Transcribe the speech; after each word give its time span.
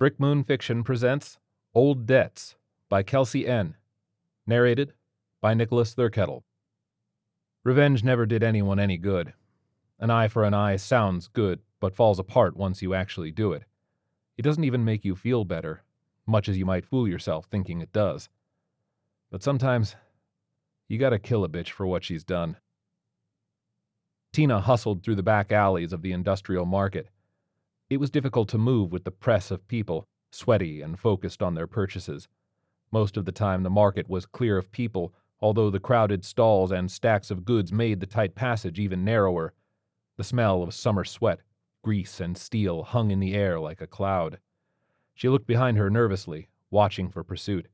Brick 0.00 0.18
Moon 0.18 0.44
Fiction 0.44 0.82
presents 0.82 1.36
Old 1.74 2.06
Debts 2.06 2.56
by 2.88 3.02
Kelsey 3.02 3.46
N. 3.46 3.76
Narrated 4.46 4.94
by 5.42 5.52
Nicholas 5.52 5.94
Thurkettle. 5.94 6.40
Revenge 7.64 8.02
never 8.02 8.24
did 8.24 8.42
anyone 8.42 8.80
any 8.80 8.96
good. 8.96 9.34
An 9.98 10.08
eye 10.08 10.28
for 10.28 10.44
an 10.44 10.54
eye 10.54 10.76
sounds 10.76 11.28
good, 11.28 11.60
but 11.80 11.94
falls 11.94 12.18
apart 12.18 12.56
once 12.56 12.80
you 12.80 12.94
actually 12.94 13.30
do 13.30 13.52
it. 13.52 13.64
It 14.38 14.42
doesn't 14.42 14.64
even 14.64 14.86
make 14.86 15.04
you 15.04 15.14
feel 15.14 15.44
better, 15.44 15.82
much 16.26 16.48
as 16.48 16.56
you 16.56 16.64
might 16.64 16.86
fool 16.86 17.06
yourself 17.06 17.44
thinking 17.50 17.82
it 17.82 17.92
does. 17.92 18.30
But 19.30 19.42
sometimes, 19.42 19.96
you 20.88 20.96
gotta 20.96 21.18
kill 21.18 21.44
a 21.44 21.48
bitch 21.50 21.72
for 21.72 21.86
what 21.86 22.04
she's 22.04 22.24
done. 22.24 22.56
Tina 24.32 24.62
hustled 24.62 25.02
through 25.02 25.16
the 25.16 25.22
back 25.22 25.52
alleys 25.52 25.92
of 25.92 26.00
the 26.00 26.12
industrial 26.12 26.64
market. 26.64 27.10
It 27.90 27.98
was 27.98 28.08
difficult 28.08 28.48
to 28.50 28.58
move 28.58 28.92
with 28.92 29.02
the 29.02 29.10
press 29.10 29.50
of 29.50 29.66
people, 29.66 30.06
sweaty 30.30 30.80
and 30.80 30.96
focused 30.96 31.42
on 31.42 31.54
their 31.54 31.66
purchases. 31.66 32.28
Most 32.92 33.16
of 33.16 33.24
the 33.24 33.32
time, 33.32 33.64
the 33.64 33.70
market 33.70 34.08
was 34.08 34.26
clear 34.26 34.56
of 34.56 34.70
people, 34.70 35.12
although 35.40 35.70
the 35.70 35.80
crowded 35.80 36.24
stalls 36.24 36.70
and 36.70 36.88
stacks 36.88 37.32
of 37.32 37.44
goods 37.44 37.72
made 37.72 37.98
the 37.98 38.06
tight 38.06 38.36
passage 38.36 38.78
even 38.78 39.04
narrower. 39.04 39.54
The 40.18 40.24
smell 40.24 40.62
of 40.62 40.72
summer 40.72 41.04
sweat, 41.04 41.40
grease, 41.82 42.20
and 42.20 42.38
steel 42.38 42.84
hung 42.84 43.10
in 43.10 43.18
the 43.18 43.34
air 43.34 43.58
like 43.58 43.80
a 43.80 43.88
cloud. 43.88 44.38
She 45.12 45.28
looked 45.28 45.48
behind 45.48 45.76
her 45.76 45.90
nervously, 45.90 46.48
watching 46.70 47.08
for 47.08 47.24
pursuit. 47.24 47.66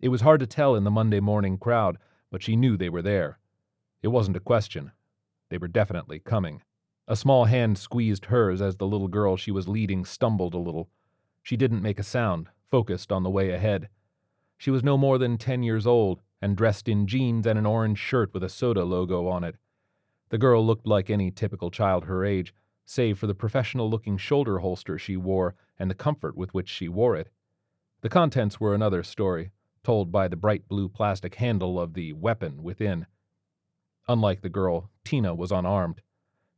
It 0.00 0.08
was 0.08 0.22
hard 0.22 0.40
to 0.40 0.46
tell 0.46 0.74
in 0.74 0.84
the 0.84 0.90
Monday 0.90 1.20
morning 1.20 1.58
crowd, 1.58 1.98
but 2.30 2.42
she 2.42 2.56
knew 2.56 2.78
they 2.78 2.88
were 2.88 3.02
there. 3.02 3.38
It 4.02 4.08
wasn't 4.08 4.38
a 4.38 4.40
question. 4.40 4.92
They 5.50 5.58
were 5.58 5.68
definitely 5.68 6.18
coming. 6.18 6.62
A 7.06 7.16
small 7.16 7.44
hand 7.44 7.76
squeezed 7.76 8.26
hers 8.26 8.62
as 8.62 8.76
the 8.76 8.86
little 8.86 9.08
girl 9.08 9.36
she 9.36 9.50
was 9.50 9.68
leading 9.68 10.06
stumbled 10.06 10.54
a 10.54 10.58
little. 10.58 10.88
She 11.42 11.56
didn't 11.56 11.82
make 11.82 11.98
a 11.98 12.02
sound, 12.02 12.48
focused 12.70 13.12
on 13.12 13.22
the 13.22 13.30
way 13.30 13.50
ahead. 13.50 13.90
She 14.56 14.70
was 14.70 14.82
no 14.82 14.96
more 14.96 15.18
than 15.18 15.36
ten 15.36 15.62
years 15.62 15.86
old 15.86 16.22
and 16.40 16.56
dressed 16.56 16.88
in 16.88 17.06
jeans 17.06 17.46
and 17.46 17.58
an 17.58 17.66
orange 17.66 17.98
shirt 17.98 18.32
with 18.32 18.42
a 18.42 18.48
soda 18.48 18.84
logo 18.84 19.26
on 19.28 19.44
it. 19.44 19.56
The 20.30 20.38
girl 20.38 20.64
looked 20.64 20.86
like 20.86 21.10
any 21.10 21.30
typical 21.30 21.70
child 21.70 22.04
her 22.04 22.24
age, 22.24 22.54
save 22.86 23.18
for 23.18 23.26
the 23.26 23.34
professional 23.34 23.90
looking 23.90 24.16
shoulder 24.16 24.60
holster 24.60 24.98
she 24.98 25.16
wore 25.16 25.54
and 25.78 25.90
the 25.90 25.94
comfort 25.94 26.36
with 26.36 26.54
which 26.54 26.70
she 26.70 26.88
wore 26.88 27.16
it. 27.16 27.28
The 28.00 28.08
contents 28.08 28.58
were 28.58 28.74
another 28.74 29.02
story, 29.02 29.50
told 29.82 30.10
by 30.10 30.28
the 30.28 30.36
bright 30.36 30.68
blue 30.68 30.88
plastic 30.88 31.34
handle 31.34 31.78
of 31.78 31.92
the 31.92 32.14
weapon 32.14 32.62
within. 32.62 33.06
Unlike 34.08 34.40
the 34.40 34.48
girl, 34.48 34.90
Tina 35.04 35.34
was 35.34 35.52
unarmed. 35.52 36.00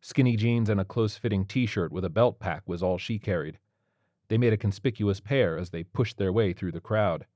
Skinny 0.08 0.36
jeans 0.36 0.68
and 0.68 0.80
a 0.80 0.84
close 0.84 1.16
fitting 1.16 1.44
t 1.44 1.66
shirt 1.66 1.90
with 1.90 2.04
a 2.04 2.08
belt 2.08 2.38
pack 2.38 2.62
was 2.64 2.80
all 2.80 2.96
she 2.96 3.18
carried. 3.18 3.58
They 4.28 4.38
made 4.38 4.52
a 4.52 4.56
conspicuous 4.56 5.18
pair 5.18 5.58
as 5.58 5.70
they 5.70 5.82
pushed 5.82 6.16
their 6.16 6.32
way 6.32 6.52
through 6.52 6.70
the 6.70 6.80
crowd. 6.80 7.26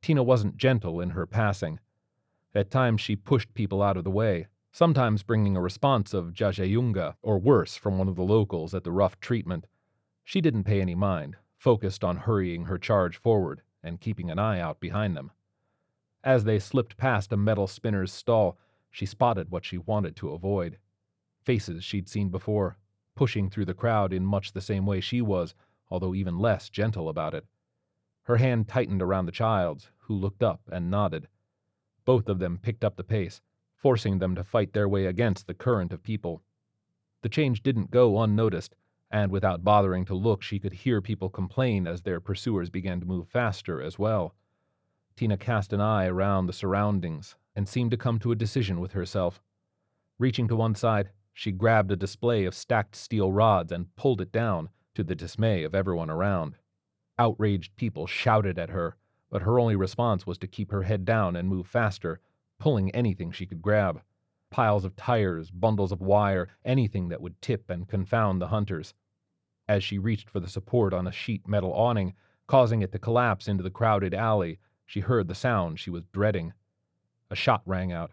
Tina 0.00 0.22
wasn't 0.22 0.56
gentle 0.56 1.00
in 1.00 1.10
her 1.10 1.26
passing. 1.26 1.80
At 2.54 2.70
times 2.70 3.00
she 3.00 3.16
pushed 3.16 3.54
people 3.54 3.82
out 3.82 3.96
of 3.96 4.04
the 4.04 4.10
way, 4.12 4.46
sometimes 4.70 5.24
bringing 5.24 5.56
a 5.56 5.60
response 5.60 6.14
of 6.14 6.32
jajayunga 6.32 7.16
or 7.22 7.40
worse 7.40 7.74
from 7.74 7.98
one 7.98 8.06
of 8.06 8.14
the 8.14 8.22
locals 8.22 8.72
at 8.72 8.84
the 8.84 8.92
rough 8.92 9.18
treatment. 9.18 9.66
She 10.22 10.40
didn't 10.40 10.62
pay 10.62 10.80
any 10.80 10.94
mind, 10.94 11.38
focused 11.58 12.04
on 12.04 12.18
hurrying 12.18 12.66
her 12.66 12.78
charge 12.78 13.16
forward 13.16 13.62
and 13.82 14.00
keeping 14.00 14.30
an 14.30 14.38
eye 14.38 14.60
out 14.60 14.78
behind 14.78 15.16
them. 15.16 15.32
As 16.22 16.44
they 16.44 16.60
slipped 16.60 16.96
past 16.96 17.32
a 17.32 17.36
metal 17.36 17.66
spinner's 17.66 18.12
stall, 18.12 18.56
she 18.92 19.06
spotted 19.06 19.50
what 19.50 19.64
she 19.64 19.76
wanted 19.76 20.14
to 20.14 20.30
avoid 20.30 20.78
faces 21.44 21.84
she'd 21.84 22.08
seen 22.08 22.28
before, 22.28 22.76
pushing 23.14 23.50
through 23.50 23.66
the 23.66 23.74
crowd 23.74 24.12
in 24.12 24.24
much 24.24 24.52
the 24.52 24.60
same 24.60 24.86
way 24.86 25.00
she 25.00 25.20
was, 25.20 25.54
although 25.90 26.14
even 26.14 26.38
less 26.38 26.68
gentle 26.68 27.08
about 27.08 27.34
it. 27.34 27.44
Her 28.22 28.36
hand 28.36 28.68
tightened 28.68 29.02
around 29.02 29.26
the 29.26 29.32
child's, 29.32 29.90
who 29.98 30.14
looked 30.14 30.42
up 30.42 30.62
and 30.70 30.90
nodded. 30.90 31.28
Both 32.04 32.28
of 32.28 32.38
them 32.38 32.58
picked 32.58 32.84
up 32.84 32.96
the 32.96 33.04
pace, 33.04 33.40
forcing 33.74 34.18
them 34.18 34.34
to 34.34 34.44
fight 34.44 34.72
their 34.72 34.88
way 34.88 35.06
against 35.06 35.46
the 35.46 35.54
current 35.54 35.92
of 35.92 36.02
people. 36.02 36.42
The 37.22 37.28
change 37.28 37.62
didn't 37.62 37.90
go 37.90 38.20
unnoticed, 38.22 38.74
and 39.10 39.30
without 39.30 39.64
bothering 39.64 40.04
to 40.06 40.14
look, 40.14 40.42
she 40.42 40.58
could 40.58 40.72
hear 40.72 41.00
people 41.00 41.28
complain 41.28 41.86
as 41.86 42.02
their 42.02 42.20
pursuers 42.20 42.70
began 42.70 43.00
to 43.00 43.06
move 43.06 43.28
faster 43.28 43.82
as 43.82 43.98
well. 43.98 44.34
Tina 45.16 45.36
cast 45.36 45.72
an 45.72 45.80
eye 45.80 46.06
around 46.06 46.46
the 46.46 46.52
surroundings 46.52 47.36
and 47.56 47.68
seemed 47.68 47.90
to 47.90 47.96
come 47.96 48.18
to 48.20 48.32
a 48.32 48.36
decision 48.36 48.80
with 48.80 48.92
herself. 48.92 49.42
Reaching 50.18 50.46
to 50.48 50.56
one 50.56 50.74
side, 50.74 51.10
she 51.40 51.52
grabbed 51.52 51.90
a 51.90 51.96
display 51.96 52.44
of 52.44 52.54
stacked 52.54 52.94
steel 52.94 53.32
rods 53.32 53.72
and 53.72 53.96
pulled 53.96 54.20
it 54.20 54.30
down, 54.30 54.68
to 54.94 55.02
the 55.02 55.14
dismay 55.14 55.64
of 55.64 55.74
everyone 55.74 56.10
around. 56.10 56.54
Outraged 57.18 57.74
people 57.76 58.06
shouted 58.06 58.58
at 58.58 58.68
her, 58.68 58.94
but 59.30 59.40
her 59.40 59.58
only 59.58 59.74
response 59.74 60.26
was 60.26 60.36
to 60.36 60.46
keep 60.46 60.70
her 60.70 60.82
head 60.82 61.06
down 61.06 61.36
and 61.36 61.48
move 61.48 61.66
faster, 61.66 62.20
pulling 62.58 62.90
anything 62.90 63.32
she 63.32 63.46
could 63.46 63.62
grab 63.62 64.02
piles 64.50 64.84
of 64.84 64.96
tires, 64.96 65.50
bundles 65.50 65.92
of 65.92 66.02
wire, 66.02 66.46
anything 66.62 67.08
that 67.08 67.22
would 67.22 67.40
tip 67.40 67.70
and 67.70 67.88
confound 67.88 68.38
the 68.38 68.48
hunters. 68.48 68.92
As 69.66 69.82
she 69.82 69.98
reached 69.98 70.28
for 70.28 70.40
the 70.40 70.48
support 70.48 70.92
on 70.92 71.06
a 71.06 71.12
sheet 71.12 71.48
metal 71.48 71.72
awning, 71.72 72.12
causing 72.48 72.82
it 72.82 72.92
to 72.92 72.98
collapse 72.98 73.48
into 73.48 73.62
the 73.62 73.70
crowded 73.70 74.12
alley, 74.12 74.58
she 74.84 75.00
heard 75.00 75.26
the 75.26 75.34
sound 75.34 75.80
she 75.80 75.88
was 75.88 76.02
dreading. 76.12 76.52
A 77.30 77.34
shot 77.34 77.62
rang 77.64 77.92
out, 77.92 78.10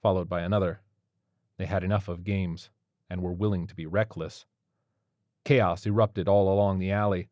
followed 0.00 0.30
by 0.30 0.40
another. 0.40 0.81
They 1.62 1.66
had 1.66 1.84
enough 1.84 2.08
of 2.08 2.24
games, 2.24 2.70
and 3.08 3.22
were 3.22 3.32
willing 3.32 3.68
to 3.68 3.76
be 3.76 3.86
reckless. 3.86 4.46
Chaos 5.44 5.86
erupted 5.86 6.26
all 6.26 6.52
along 6.52 6.80
the 6.80 6.90
alley. 6.90 7.28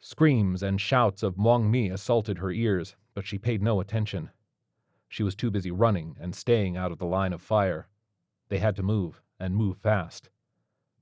Screams 0.00 0.62
and 0.62 0.78
shouts 0.78 1.22
of 1.22 1.38
Wang 1.38 1.70
Mi 1.70 1.88
assaulted 1.88 2.36
her 2.36 2.50
ears, 2.50 2.94
but 3.14 3.26
she 3.26 3.38
paid 3.38 3.62
no 3.62 3.80
attention. 3.80 4.32
She 5.08 5.22
was 5.22 5.34
too 5.34 5.50
busy 5.50 5.70
running 5.70 6.14
and 6.20 6.34
staying 6.34 6.76
out 6.76 6.92
of 6.92 6.98
the 6.98 7.06
line 7.06 7.32
of 7.32 7.40
fire. 7.40 7.88
They 8.50 8.58
had 8.58 8.76
to 8.76 8.82
move, 8.82 9.22
and 9.38 9.56
move 9.56 9.78
fast. 9.78 10.28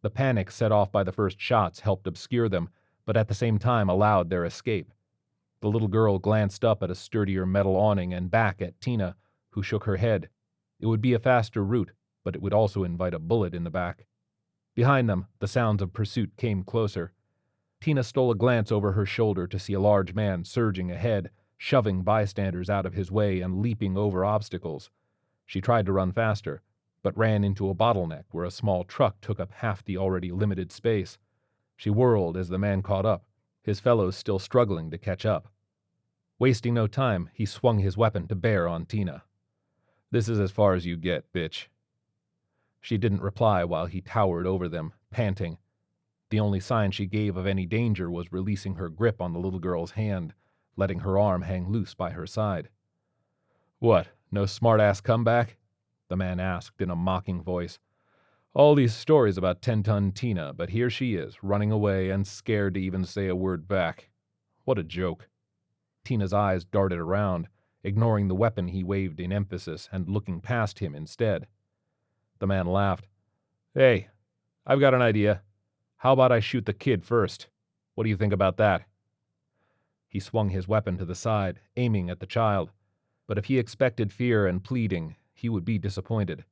The 0.03 0.11
panic 0.11 0.49
set 0.49 0.71
off 0.71 0.93
by 0.93 1.03
the 1.03 1.11
first 1.11 1.41
shots 1.41 1.81
helped 1.81 2.07
obscure 2.07 2.49
them, 2.49 2.69
but 3.07 3.17
at 3.17 3.27
the 3.27 3.35
same 3.35 3.59
time 3.59 3.89
allowed 3.89 4.31
their 4.31 4.45
escape. 4.45 4.93
The 5.63 5.69
little 5.69 5.89
girl 5.89 6.21
glanced 6.21 6.65
up 6.65 6.81
at 6.85 6.93
a 6.93 6.95
sturdier 6.95 7.45
metal 7.45 7.75
awning 7.75 8.15
and 8.15 8.31
back 8.31 8.63
at 8.63 8.81
Tina, 8.81 9.17
who 9.51 9.65
shook 9.65 9.83
her 9.83 9.97
head. 9.97 10.29
It 10.79 10.87
would 10.87 11.03
be 11.03 11.13
a 11.13 11.19
faster 11.19 11.65
route, 11.65 11.91
but 12.29 12.37
it 12.37 12.43
would 12.43 12.53
also 12.53 12.85
invite 12.85 13.15
a 13.15 13.19
bullet 13.19 13.55
in 13.55 13.65
the 13.65 13.71
back. 13.71 14.05
Behind 14.75 15.09
them, 15.09 15.29
the 15.39 15.49
sounds 15.49 15.81
of 15.81 15.95
pursuit 15.95 16.31
came 16.37 16.63
closer. 16.63 17.15
Tina 17.81 18.05
stole 18.05 18.31
a 18.31 18.35
glance 18.35 18.71
over 18.71 18.93
her 18.93 19.07
shoulder 19.07 19.47
to 19.47 19.59
see 19.59 19.73
a 19.73 19.81
large 19.81 20.13
man 20.13 20.45
surging 20.45 20.91
ahead, 20.91 21.31
shoving 21.57 22.03
bystanders 22.03 22.69
out 22.69 22.85
of 22.85 22.93
his 22.93 23.11
way 23.11 23.41
and 23.41 23.63
leaping 23.63 23.97
over 23.97 24.27
obstacles. 24.27 24.91
She 25.47 25.63
tried 25.63 25.87
to 25.87 25.93
run 25.93 26.13
faster, 26.13 26.61
but 27.03 27.17
ran 27.17 27.45
into 27.45 27.71
a 27.71 27.75
bottleneck 27.75 28.25
where 28.31 28.45
a 28.45 28.51
small 28.51 28.85
truck 28.85 29.23
took 29.23 29.41
up 29.41 29.51
half 29.51 29.83
the 29.83 29.97
already 29.97 30.31
limited 30.31 30.71
space. 30.71 31.17
She 31.79 31.89
whirled 31.89 32.37
as 32.37 32.51
the 32.51 32.59
man 32.59 32.83
caught 32.83 33.07
up, 33.07 33.25
his 33.63 33.81
fellows 33.81 34.19
still 34.19 34.39
struggling 34.39 34.91
to 34.91 34.99
catch 34.99 35.25
up. 35.25 35.49
Wasting 36.39 36.75
no 36.75 36.89
time, 36.89 37.31
he 37.33 37.47
swung 37.47 37.79
his 37.79 37.97
weapon 37.97 38.29
to 38.29 38.35
bear 38.35 38.69
on 38.69 38.85
Tina. 38.85 39.23
This 40.11 40.29
is 40.29 40.39
as 40.39 40.51
far 40.51 40.75
as 40.75 40.85
you 40.85 40.99
get, 40.99 41.33
bitch, 41.33 41.69
she 42.81 42.99
didn't 42.99 43.23
reply 43.23 43.65
while 43.65 43.87
he 43.87 44.01
towered 44.01 44.47
over 44.47 44.69
them, 44.69 44.93
panting. 45.11 45.59
The 46.31 46.41
only 46.41 46.61
sign 46.61 46.91
she 46.91 47.07
gave 47.07 47.37
of 47.37 47.47
any 47.47 47.67
danger 47.67 48.11
was 48.11 48.33
releasing 48.33 48.75
her 48.75 48.89
grip 48.89 49.21
on 49.21 49.33
the 49.33 49.39
little 49.39 49.59
girl's 49.59 49.93
hand, 49.93 50.35
letting 50.77 51.01
her 51.01 51.19
arm 51.19 51.43
hang 51.43 51.71
loose 51.71 51.95
by 51.95 52.11
her 52.11 52.27
side. 52.27 52.69
What, 53.79 54.09
no 54.31 54.45
smart-ass 54.47 55.01
comeback? 55.01 55.57
The 56.09 56.17
man 56.17 56.41
asked 56.41 56.81
in 56.81 56.91
a 56.91 56.97
mocking 56.97 57.43
voice. 57.43 57.79
All 58.55 58.75
these 58.75 58.95
stories 58.95 59.39
about 59.39 59.63
Ten 59.63 59.83
Ton 59.83 60.13
Tina, 60.13 60.53
but 60.53 60.71
here 60.71 60.91
she 60.91 61.15
is, 61.15 61.43
running 61.43 61.71
away 61.71 62.11
and 62.11 62.27
scared 62.27 62.75
to 62.75 62.81
even 62.81 63.05
say 63.05 63.29
a 63.29 63.37
word 63.37 63.69
back. 63.69 64.11
What 64.65 64.79
a 64.79 64.85
joke. 64.85 65.29
Tina's 66.05 66.33
eyes 66.33 66.65
darted 66.65 66.99
around, 66.99 67.49
ignoring 67.85 68.29
the 68.29 68.35
weapon 68.35 68.69
he 68.69 68.83
waved 68.83 69.21
in 69.21 69.33
emphasis 69.33 69.89
and 69.93 70.09
looking 70.09 70.41
past 70.41 70.79
him 70.79 70.95
instead. 70.95 71.47
The 72.39 72.47
man 72.47 72.67
laughed. 72.67 73.07
Hey, 73.75 74.09
I've 74.67 74.81
got 74.81 74.95
an 74.95 75.03
idea. 75.03 75.43
How 75.97 76.13
about 76.13 76.33
I 76.33 76.41
shoot 76.41 76.67
the 76.67 76.73
kid 76.73 77.05
first? 77.05 77.49
What 77.95 78.05
do 78.05 78.11
you 78.11 78.17
think 78.17 78.33
about 78.33 78.57
that? 78.59 78.83
He 80.07 80.21
swung 80.21 80.51
his 80.51 80.69
weapon 80.69 80.97
to 80.99 81.05
the 81.05 81.15
side, 81.15 81.61
aiming 81.77 82.11
at 82.11 82.21
the 82.21 82.27
child. 82.27 82.71
But 83.27 83.39
if 83.39 83.47
he 83.47 83.59
expected 83.59 84.13
fear 84.13 84.47
and 84.47 84.63
pleading, 84.63 85.17
he 85.35 85.49
would 85.49 85.65
be 85.65 85.79
disappointed. 85.79 86.45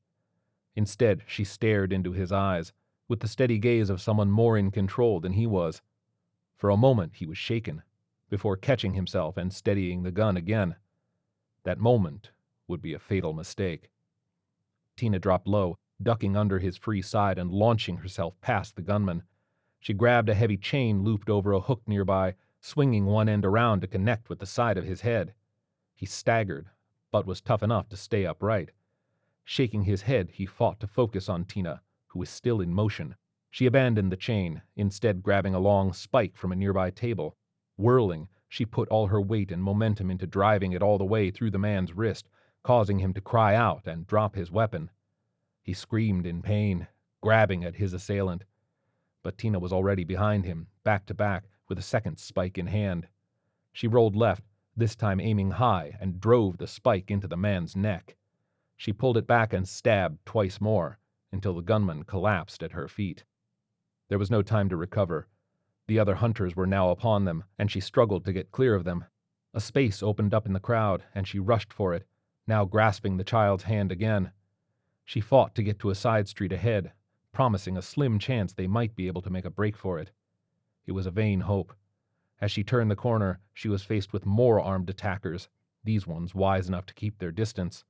Instead, 0.75 1.23
she 1.27 1.45
stared 1.45 1.93
into 1.93 2.13
his 2.13 2.33
eyes, 2.33 2.73
with 3.09 3.21
the 3.21 3.29
steady 3.29 3.59
gaze 3.59 3.89
of 3.89 4.01
someone 4.01 4.31
more 4.31 4.59
in 4.59 4.71
control 4.71 5.21
than 5.21 5.33
he 5.33 5.47
was. 5.47 5.81
For 6.57 6.71
a 6.71 6.77
moment, 6.77 7.15
he 7.15 7.27
was 7.27 7.39
shaken, 7.39 7.83
before 8.29 8.57
catching 8.57 8.95
himself 8.95 9.37
and 9.37 9.53
steadying 9.53 10.03
the 10.03 10.11
gun 10.11 10.37
again. 10.37 10.77
That 11.63 11.79
moment 11.79 12.31
would 12.69 12.83
be 12.83 12.93
a 12.93 12.99
fatal 12.99 13.33
mistake. 13.33 13.89
Tina 14.97 15.19
dropped 15.19 15.47
low, 15.47 15.77
ducking 16.03 16.37
under 16.37 16.59
his 16.59 16.77
free 16.77 17.03
side 17.03 17.39
and 17.39 17.51
launching 17.51 17.99
herself 17.99 18.41
past 18.41 18.77
the 18.77 18.83
gunman. 18.83 19.23
She 19.79 19.93
grabbed 19.93 20.29
a 20.29 20.35
heavy 20.35 20.57
chain 20.57 21.03
looped 21.03 21.29
over 21.29 21.53
a 21.53 21.61
hook 21.61 21.83
nearby, 21.87 22.35
swinging 22.61 23.07
one 23.07 23.29
end 23.29 23.45
around 23.45 23.81
to 23.81 23.87
connect 23.87 24.29
with 24.29 24.39
the 24.39 24.47
side 24.47 24.79
of 24.79 24.85
his 24.85 25.03
head. 25.03 25.35
He 25.95 26.07
staggered, 26.07 26.71
but 27.13 27.27
was 27.27 27.41
tough 27.41 27.63
enough 27.63 27.89
to 27.91 27.97
stay 27.97 28.27
upright. 28.27 28.71
Shaking 29.45 29.83
his 29.83 30.03
head, 30.03 30.31
he 30.33 30.47
fought 30.47 30.81
to 30.81 30.87
focus 30.87 31.29
on 31.29 31.45
Tina, 31.45 31.83
who 32.09 32.19
was 32.19 32.29
still 32.29 32.61
in 32.61 32.75
motion. 32.75 33.15
She 33.51 33.67
abandoned 33.67 34.11
the 34.11 34.17
chain, 34.17 34.63
instead 34.75 35.23
grabbing 35.23 35.55
a 35.55 35.61
long 35.61 35.93
spike 35.93 36.37
from 36.37 36.53
a 36.53 36.57
nearby 36.57 36.91
table. 36.91 37.37
Whirling, 37.77 38.29
she 38.49 38.67
put 38.67 38.89
all 38.89 39.07
her 39.07 39.21
weight 39.21 39.53
and 39.53 39.63
momentum 39.63 40.11
into 40.11 40.27
driving 40.27 40.73
it 40.73 40.83
all 40.83 40.99
the 40.99 41.05
way 41.05 41.31
through 41.31 41.51
the 41.51 41.59
man's 41.59 41.93
wrist, 41.93 42.29
causing 42.67 42.99
him 42.99 43.15
to 43.15 43.21
cry 43.21 43.55
out 43.55 43.87
and 43.87 44.09
drop 44.09 44.35
his 44.35 44.51
weapon. 44.51 44.91
He 45.63 45.73
screamed 45.73 46.27
in 46.27 46.43
pain, 46.43 46.89
grabbing 47.21 47.63
at 47.63 47.77
his 47.77 47.93
assailant. 47.93 48.43
But 49.23 49.39
Tina 49.39 49.61
was 49.61 49.73
already 49.73 50.03
behind 50.03 50.45
him, 50.45 50.67
back 50.83 51.07
to 51.07 51.15
back, 51.15 51.45
with 51.69 51.79
a 51.79 51.83
second 51.83 52.19
spike 52.19 52.59
in 52.59 52.67
hand. 52.67 53.07
She 53.73 53.87
rolled 53.87 54.17
left, 54.17 54.43
this 54.77 54.97
time 54.97 55.21
aiming 55.21 55.53
high, 55.53 55.97
and 56.01 56.21
drove 56.21 56.59
the 56.59 56.67
spike 56.67 57.09
into 57.09 57.29
the 57.29 57.37
man's 57.37 57.77
neck. 57.77 58.17
She 58.77 58.93
pulled 58.93 59.17
it 59.17 59.29
back 59.29 59.53
and 59.53 59.69
stabbed 59.69 60.27
twice 60.27 60.61
more, 60.61 60.99
until 61.31 61.55
the 61.55 61.63
gunman 61.63 62.03
collapsed 62.03 62.65
at 62.65 62.73
her 62.73 62.89
feet. 62.89 63.23
There 64.09 64.19
was 64.19 64.31
no 64.31 64.43
time 64.43 64.69
to 64.71 64.77
recover. 64.77 65.29
The 65.87 66.01
other 66.01 66.17
hunters 66.17 66.57
were 66.57 66.67
now 66.67 66.91
upon 66.91 67.27
them, 67.27 67.45
and 67.61 67.71
she 67.71 67.79
struggled 67.79 68.25
to 68.25 68.33
get 68.33 68.51
clear 68.51 68.75
of 68.75 68.83
them. 68.83 69.05
A 69.55 69.61
space 69.61 70.03
opened 70.03 70.35
up 70.35 70.47
in 70.47 70.53
the 70.53 70.59
crowd, 70.59 71.05
and 71.15 71.29
she 71.29 71.39
rushed 71.39 71.73
for 71.73 71.95
it, 71.95 72.05
now 72.47 72.65
grasping 72.65 73.17
the 73.17 73.25
child's 73.25 73.65
hand 73.65 73.91
again. 73.91 74.31
She 75.05 75.21
fought 75.21 75.55
to 75.55 75.63
get 75.63 75.79
to 75.81 75.91
a 75.91 75.95
side 75.95 76.29
street 76.29 76.53
ahead, 76.53 76.93
promising 77.33 77.77
a 77.77 77.83
slim 77.83 78.19
chance 78.19 78.53
they 78.53 78.67
might 78.67 78.95
be 78.95 79.07
able 79.07 79.23
to 79.23 79.31
make 79.31 79.45
a 79.45 79.51
break 79.51 79.77
for 79.77 79.99
it. 79.99 80.11
It 80.87 80.93
was 80.93 81.07
a 81.07 81.11
vain 81.11 81.41
hope. 81.41 81.73
As 82.41 82.51
she 82.51 82.65
turned 82.65 82.91
the 82.91 82.97
corner, 82.97 83.41
she 83.55 83.69
was 83.69 83.83
faced 83.83 84.13
with 84.13 84.27
more 84.27 84.61
armed 84.61 84.91
attackers, 84.91 85.49
these 85.85 86.07
ones 86.07 86.35
wise 86.35 86.69
enough 86.69 86.87
to 86.87 86.95
keep 86.95 87.19
their 87.19 87.33
distance. 87.33 87.85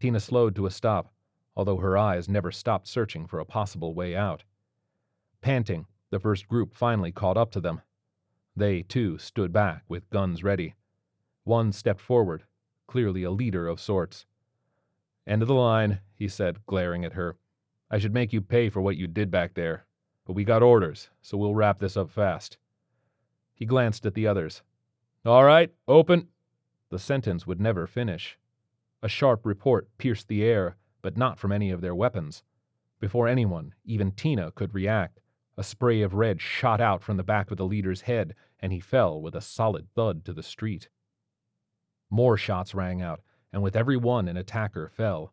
Tina 0.00 0.20
slowed 0.20 0.54
to 0.56 0.66
a 0.66 0.70
stop, 0.70 1.12
although 1.56 1.78
her 1.78 1.96
eyes 1.96 2.28
never 2.28 2.50
stopped 2.50 2.88
searching 2.88 3.26
for 3.26 3.38
a 3.40 3.44
possible 3.44 3.94
way 3.94 4.16
out. 4.16 4.44
Panting, 5.40 5.86
the 6.10 6.18
first 6.18 6.48
group 6.48 6.74
finally 6.74 7.12
caught 7.12 7.36
up 7.36 7.50
to 7.52 7.60
them. 7.60 7.80
They, 8.56 8.82
too, 8.82 9.18
stood 9.18 9.52
back 9.52 9.82
with 9.88 10.10
guns 10.10 10.42
ready. 10.42 10.74
One 11.44 11.72
stepped 11.72 12.00
forward, 12.00 12.44
clearly 12.86 13.22
a 13.22 13.30
leader 13.30 13.68
of 13.68 13.80
sorts. 13.80 14.26
End 15.26 15.42
of 15.42 15.48
the 15.48 15.54
line, 15.54 16.00
he 16.14 16.28
said, 16.28 16.64
glaring 16.66 17.04
at 17.04 17.14
her. 17.14 17.36
I 17.90 17.98
should 17.98 18.14
make 18.14 18.32
you 18.32 18.40
pay 18.40 18.68
for 18.68 18.80
what 18.80 18.96
you 18.96 19.06
did 19.06 19.30
back 19.30 19.54
there, 19.54 19.86
but 20.26 20.32
we 20.32 20.44
got 20.44 20.62
orders, 20.62 21.10
so 21.22 21.36
we'll 21.36 21.54
wrap 21.54 21.78
this 21.78 21.96
up 21.96 22.10
fast. 22.10 22.58
He 23.54 23.66
glanced 23.66 24.04
at 24.04 24.14
the 24.14 24.26
others. 24.26 24.62
All 25.24 25.44
right, 25.44 25.72
open. 25.88 26.28
The 26.90 26.98
sentence 26.98 27.46
would 27.46 27.60
never 27.60 27.86
finish. 27.86 28.38
A 29.02 29.08
sharp 29.08 29.44
report 29.44 29.88
pierced 29.98 30.28
the 30.28 30.44
air, 30.44 30.76
but 31.02 31.16
not 31.16 31.38
from 31.38 31.52
any 31.52 31.70
of 31.70 31.80
their 31.80 31.94
weapons. 31.94 32.42
Before 33.00 33.28
anyone, 33.28 33.74
even 33.84 34.12
Tina, 34.12 34.50
could 34.50 34.74
react, 34.74 35.20
a 35.56 35.62
spray 35.62 36.02
of 36.02 36.14
red 36.14 36.40
shot 36.40 36.80
out 36.80 37.02
from 37.02 37.16
the 37.16 37.22
back 37.22 37.50
of 37.50 37.56
the 37.56 37.66
leader's 37.66 38.02
head, 38.02 38.34
and 38.60 38.72
he 38.72 38.80
fell 38.80 39.20
with 39.20 39.34
a 39.34 39.40
solid 39.40 39.88
thud 39.94 40.24
to 40.24 40.32
the 40.32 40.42
street. 40.42 40.88
More 42.14 42.36
shots 42.36 42.76
rang 42.76 43.02
out, 43.02 43.22
and 43.52 43.60
with 43.60 43.74
every 43.74 43.96
one 43.96 44.28
an 44.28 44.36
attacker 44.36 44.86
fell. 44.86 45.32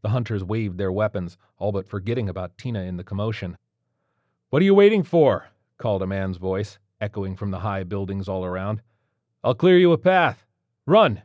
The 0.00 0.08
hunters 0.08 0.42
waved 0.42 0.78
their 0.78 0.90
weapons, 0.90 1.36
all 1.58 1.72
but 1.72 1.86
forgetting 1.86 2.26
about 2.26 2.56
Tina 2.56 2.84
in 2.84 2.96
the 2.96 3.04
commotion. 3.04 3.58
What 4.48 4.62
are 4.62 4.64
you 4.64 4.74
waiting 4.74 5.02
for? 5.02 5.48
called 5.76 6.00
a 6.00 6.06
man's 6.06 6.38
voice, 6.38 6.78
echoing 7.02 7.36
from 7.36 7.50
the 7.50 7.58
high 7.58 7.84
buildings 7.84 8.30
all 8.30 8.46
around. 8.46 8.80
I'll 9.44 9.54
clear 9.54 9.76
you 9.76 9.92
a 9.92 9.98
path. 9.98 10.46
Run! 10.86 11.20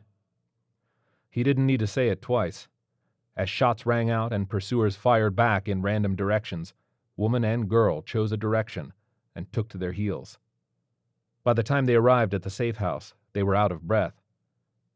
He 1.30 1.42
didn't 1.42 1.64
need 1.64 1.80
to 1.80 1.86
say 1.86 2.10
it 2.10 2.20
twice. 2.20 2.68
As 3.34 3.48
shots 3.48 3.86
rang 3.86 4.10
out 4.10 4.30
and 4.30 4.50
pursuers 4.50 4.94
fired 4.94 5.34
back 5.34 5.68
in 5.68 5.80
random 5.80 6.16
directions, 6.16 6.74
woman 7.16 7.44
and 7.44 7.66
girl 7.66 8.02
chose 8.02 8.30
a 8.30 8.36
direction 8.36 8.92
and 9.34 9.50
took 9.54 9.70
to 9.70 9.78
their 9.78 9.92
heels. 9.92 10.38
By 11.44 11.54
the 11.54 11.62
time 11.62 11.86
they 11.86 11.94
arrived 11.94 12.34
at 12.34 12.42
the 12.42 12.50
safe 12.50 12.76
house, 12.76 13.14
they 13.32 13.42
were 13.42 13.56
out 13.56 13.72
of 13.72 13.88
breath. 13.88 14.21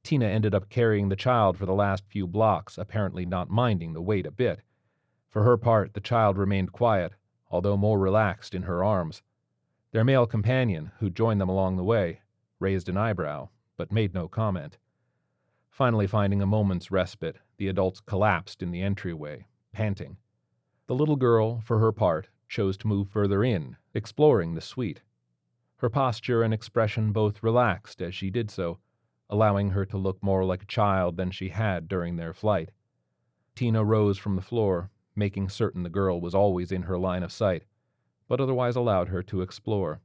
Tina 0.07 0.27
ended 0.27 0.55
up 0.55 0.69
carrying 0.69 1.09
the 1.09 1.17
child 1.17 1.59
for 1.59 1.67
the 1.67 1.75
last 1.75 2.05
few 2.07 2.29
blocks, 2.29 2.79
apparently 2.79 3.27
not 3.27 3.51
minding 3.51 3.93
the 3.93 4.01
weight 4.01 4.25
a 4.25 4.31
bit. 4.31 4.61
For 5.29 5.43
her 5.43 5.57
part, 5.57 5.95
the 5.95 6.01
child 6.01 6.39
remained 6.39 6.71
quiet, 6.71 7.15
although 7.51 7.77
more 7.77 7.99
relaxed 7.99 8.55
in 8.55 8.63
her 8.63 8.85
arms. 8.85 9.25
Their 9.91 10.05
male 10.05 10.25
companion, 10.25 10.93
who 11.01 11.11
joined 11.11 11.41
them 11.41 11.49
along 11.49 11.77
the 11.77 11.83
way, 11.83 12.21
raised 12.61 12.89
an 12.89 12.97
eyebrow, 12.97 13.49
but 13.77 13.91
made 13.91 14.15
no 14.15 14.29
comment. 14.29 14.79
Finally, 15.71 16.07
finding 16.07 16.41
a 16.41 16.47
moment's 16.47 16.93
respite, 16.93 17.39
the 17.57 17.67
adults 17.67 17.99
collapsed 17.99 18.63
in 18.63 18.71
the 18.71 18.83
entryway, 18.83 19.49
panting. 19.73 20.19
The 20.87 20.95
little 20.95 21.17
girl, 21.17 21.63
for 21.63 21.81
her 21.81 21.91
part, 21.91 22.29
chose 22.47 22.77
to 22.77 22.87
move 22.87 23.09
further 23.09 23.43
in, 23.43 23.77
exploring 23.93 24.55
the 24.55 24.61
suite. 24.61 25.03
Her 25.79 25.91
posture 25.91 26.45
and 26.45 26.55
expression 26.55 27.11
both 27.11 27.43
relaxed 27.43 28.01
as 28.01 28.15
she 28.15 28.31
did 28.31 28.53
so, 28.53 28.79
allowing 29.29 29.71
her 29.71 29.85
to 29.87 29.97
look 29.97 30.23
more 30.23 30.45
like 30.45 30.63
a 30.63 30.67
child 30.67 31.17
than 31.17 31.31
she 31.31 31.49
had 31.49 31.89
during 31.89 32.17
their 32.17 32.33
flight. 32.33 32.71
Tina 33.55 33.85
rose 33.85 34.19
from 34.19 34.37
the 34.37 34.43
floor, 34.43 34.91
making 35.15 35.49
certain 35.49 35.83
the 35.83 35.89
girl 35.89 36.21
was 36.21 36.35
always 36.35 36.71
in 36.71 36.83
her 36.83 36.99
line 36.99 37.23
of 37.23 37.33
sight, 37.33 37.65
but 38.29 38.41
otherwise 38.41 38.77
allowed 38.77 39.09
her 39.09 39.23
to 39.23 39.41
explore. 39.41 40.01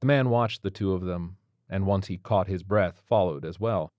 The 0.00 0.06
man 0.06 0.30
watched 0.30 0.62
the 0.62 0.70
two 0.70 0.92
of 0.92 1.02
them, 1.02 1.36
and 1.68 1.86
once 1.86 2.08
he 2.08 2.18
caught 2.18 2.48
his 2.48 2.62
breath, 2.62 3.02
followed 3.06 3.44
as 3.44 3.60
well. 3.60 3.92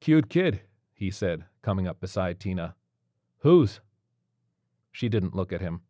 Cute 0.00 0.28
kid, 0.28 0.60
he 0.92 1.10
said, 1.10 1.44
coming 1.62 1.88
up 1.88 2.00
beside 2.00 2.38
Tina. 2.38 2.74
Whose? 3.38 3.80
She 4.92 5.08
didn't 5.08 5.34
look 5.34 5.52
at 5.52 5.60
him. 5.60 5.80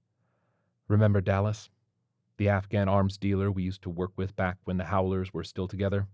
Remember 0.89 1.21
Dallas? 1.21 1.69
The 2.37 2.49
Afghan 2.49 2.89
arms 2.89 3.19
dealer 3.19 3.51
we 3.51 3.62
used 3.62 3.83
to 3.83 3.91
work 3.91 4.12
with 4.17 4.37
back 4.37 4.59
when 4.65 4.77
the 4.77 4.85
Howlers 4.85 5.33
were 5.33 5.45
still 5.45 5.69
together? 5.69 6.06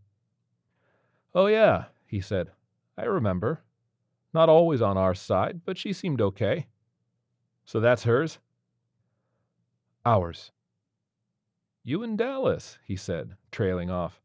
Oh, 1.34 1.46
yeah, 1.46 1.84
he 2.06 2.20
said. 2.20 2.50
I 2.98 3.04
remember. 3.04 3.60
Not 4.32 4.48
always 4.48 4.82
on 4.82 4.96
our 4.96 5.14
side, 5.14 5.60
but 5.64 5.78
she 5.78 5.92
seemed 5.92 6.20
okay. 6.20 6.66
So 7.64 7.80
that's 7.80 8.04
hers? 8.04 8.38
Ours. 10.04 10.50
You 11.82 12.02
and 12.02 12.18
Dallas, 12.18 12.78
he 12.84 12.96
said, 12.96 13.36
trailing 13.50 13.90
off. 13.90 14.20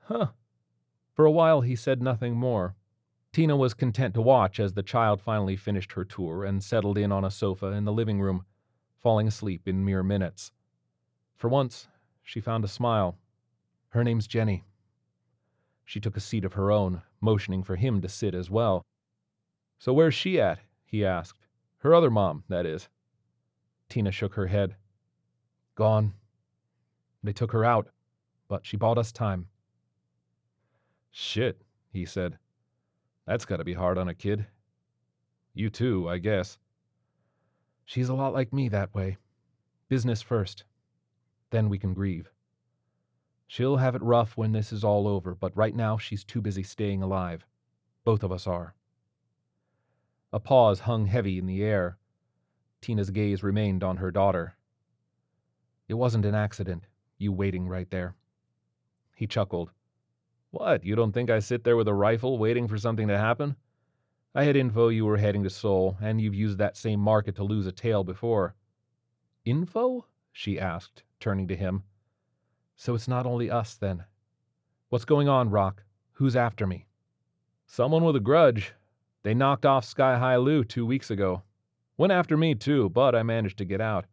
Huh. 0.00 0.28
For 1.14 1.24
a 1.24 1.30
while 1.30 1.62
he 1.62 1.76
said 1.76 2.02
nothing 2.02 2.34
more. 2.34 2.76
Tina 3.32 3.56
was 3.56 3.74
content 3.74 4.14
to 4.14 4.22
watch 4.22 4.60
as 4.60 4.74
the 4.74 4.82
child 4.82 5.20
finally 5.20 5.56
finished 5.56 5.92
her 5.92 6.04
tour 6.04 6.44
and 6.44 6.62
settled 6.62 6.98
in 6.98 7.10
on 7.10 7.24
a 7.24 7.30
sofa 7.30 7.66
in 7.72 7.84
the 7.84 7.92
living 7.92 8.20
room, 8.20 8.44
falling 9.02 9.26
asleep 9.26 9.66
in 9.66 9.84
mere 9.84 10.02
minutes. 10.02 10.52
For 11.34 11.48
once, 11.48 11.88
she 12.22 12.40
found 12.40 12.64
a 12.64 12.68
smile. 12.68 13.16
Her 13.88 14.04
name's 14.04 14.26
Jenny. 14.26 14.64
She 15.84 16.00
took 16.00 16.16
a 16.16 16.20
seat 16.20 16.44
of 16.44 16.54
her 16.54 16.70
own, 16.70 17.02
motioning 17.20 17.62
for 17.62 17.76
him 17.76 18.00
to 18.00 18.08
sit 18.08 18.34
as 18.34 18.50
well. 18.50 18.84
So 19.78 19.92
where's 19.92 20.14
she 20.14 20.40
at? 20.40 20.60
he 20.84 21.04
asked. 21.04 21.46
Her 21.78 21.94
other 21.94 22.10
mom, 22.10 22.44
that 22.48 22.64
is. 22.64 22.88
Tina 23.88 24.10
shook 24.10 24.34
her 24.34 24.46
head. 24.46 24.76
Gone. 25.74 26.14
They 27.22 27.32
took 27.32 27.52
her 27.52 27.64
out, 27.64 27.88
but 28.48 28.64
she 28.64 28.76
bought 28.76 28.98
us 28.98 29.12
time. 29.12 29.48
Shit, 31.10 31.62
he 31.92 32.04
said. 32.04 32.38
That's 33.26 33.44
got 33.44 33.58
to 33.58 33.64
be 33.64 33.74
hard 33.74 33.98
on 33.98 34.08
a 34.08 34.14
kid. 34.14 34.46
You 35.54 35.70
too, 35.70 36.08
I 36.08 36.18
guess. 36.18 36.58
She's 37.84 38.08
a 38.08 38.14
lot 38.14 38.32
like 38.32 38.52
me 38.52 38.68
that 38.68 38.94
way. 38.94 39.18
Business 39.88 40.22
first. 40.22 40.64
Then 41.50 41.68
we 41.68 41.78
can 41.78 41.94
grieve. 41.94 42.30
She'll 43.46 43.76
have 43.76 43.94
it 43.94 44.02
rough 44.02 44.36
when 44.36 44.52
this 44.52 44.72
is 44.72 44.84
all 44.84 45.06
over, 45.06 45.34
but 45.34 45.56
right 45.56 45.74
now 45.74 45.98
she's 45.98 46.24
too 46.24 46.40
busy 46.40 46.62
staying 46.62 47.02
alive. 47.02 47.44
Both 48.04 48.22
of 48.22 48.32
us 48.32 48.46
are. 48.46 48.74
A 50.32 50.40
pause 50.40 50.80
hung 50.80 51.06
heavy 51.06 51.38
in 51.38 51.46
the 51.46 51.62
air. 51.62 51.98
Tina's 52.80 53.10
gaze 53.10 53.42
remained 53.42 53.84
on 53.84 53.98
her 53.98 54.10
daughter. 54.10 54.56
It 55.88 55.94
wasn't 55.94 56.24
an 56.24 56.34
accident, 56.34 56.84
you 57.18 57.32
waiting 57.32 57.68
right 57.68 57.88
there. 57.90 58.14
He 59.14 59.26
chuckled. 59.26 59.70
What, 60.50 60.84
you 60.84 60.94
don't 60.96 61.12
think 61.12 61.30
I 61.30 61.38
sit 61.38 61.64
there 61.64 61.76
with 61.76 61.88
a 61.88 61.94
rifle 61.94 62.38
waiting 62.38 62.68
for 62.68 62.78
something 62.78 63.08
to 63.08 63.18
happen? 63.18 63.56
I 64.34 64.44
had 64.44 64.56
info 64.56 64.88
you 64.88 65.04
were 65.04 65.16
heading 65.16 65.44
to 65.44 65.50
Seoul, 65.50 65.96
and 66.00 66.20
you've 66.20 66.34
used 66.34 66.58
that 66.58 66.76
same 66.76 66.98
market 66.98 67.36
to 67.36 67.44
lose 67.44 67.66
a 67.66 67.72
tail 67.72 68.02
before. 68.02 68.56
Info? 69.44 70.06
she 70.32 70.58
asked, 70.58 71.04
turning 71.20 71.46
to 71.48 71.56
him. 71.56 71.84
So 72.76 72.94
it's 72.94 73.08
not 73.08 73.26
only 73.26 73.50
us, 73.50 73.74
then. 73.74 74.04
What's 74.88 75.04
going 75.04 75.28
on, 75.28 75.50
Rock? 75.50 75.82
Who's 76.12 76.36
after 76.36 76.66
me? 76.66 76.86
Someone 77.66 78.04
with 78.04 78.16
a 78.16 78.20
grudge. 78.20 78.72
They 79.22 79.34
knocked 79.34 79.64
off 79.64 79.84
Sky 79.84 80.18
High 80.18 80.36
Lu 80.36 80.64
two 80.64 80.84
weeks 80.84 81.10
ago. 81.10 81.42
Went 81.96 82.12
after 82.12 82.36
me, 82.36 82.54
too, 82.54 82.90
but 82.90 83.14
I 83.14 83.22
managed 83.22 83.58
to 83.58 83.64
get 83.64 83.80
out. 83.80 84.06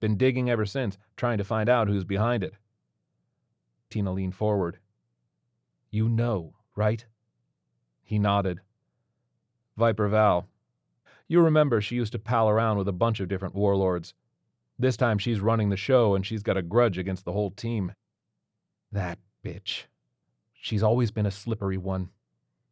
Been 0.00 0.16
digging 0.16 0.50
ever 0.50 0.66
since, 0.66 0.98
trying 1.16 1.38
to 1.38 1.44
find 1.44 1.68
out 1.68 1.88
who's 1.88 2.04
behind 2.04 2.44
it. 2.44 2.54
Tina 3.90 4.12
leaned 4.12 4.34
forward. 4.34 4.78
You 5.90 6.08
know, 6.08 6.54
right? 6.74 7.04
He 8.02 8.18
nodded. 8.18 8.60
Viper 9.76 10.08
Val. 10.08 10.46
You 11.28 11.40
remember 11.40 11.80
she 11.80 11.96
used 11.96 12.12
to 12.12 12.18
pal 12.18 12.48
around 12.48 12.78
with 12.78 12.88
a 12.88 12.92
bunch 12.92 13.20
of 13.20 13.28
different 13.28 13.54
warlords. 13.54 14.14
This 14.78 14.96
time 14.96 15.18
she's 15.18 15.40
running 15.40 15.70
the 15.70 15.76
show 15.76 16.14
and 16.14 16.24
she's 16.24 16.42
got 16.42 16.56
a 16.56 16.62
grudge 16.62 16.98
against 16.98 17.24
the 17.24 17.32
whole 17.32 17.50
team. 17.50 17.92
That 18.92 19.18
bitch. 19.44 19.84
She's 20.52 20.82
always 20.82 21.10
been 21.10 21.26
a 21.26 21.30
slippery 21.30 21.78
one. 21.78 22.10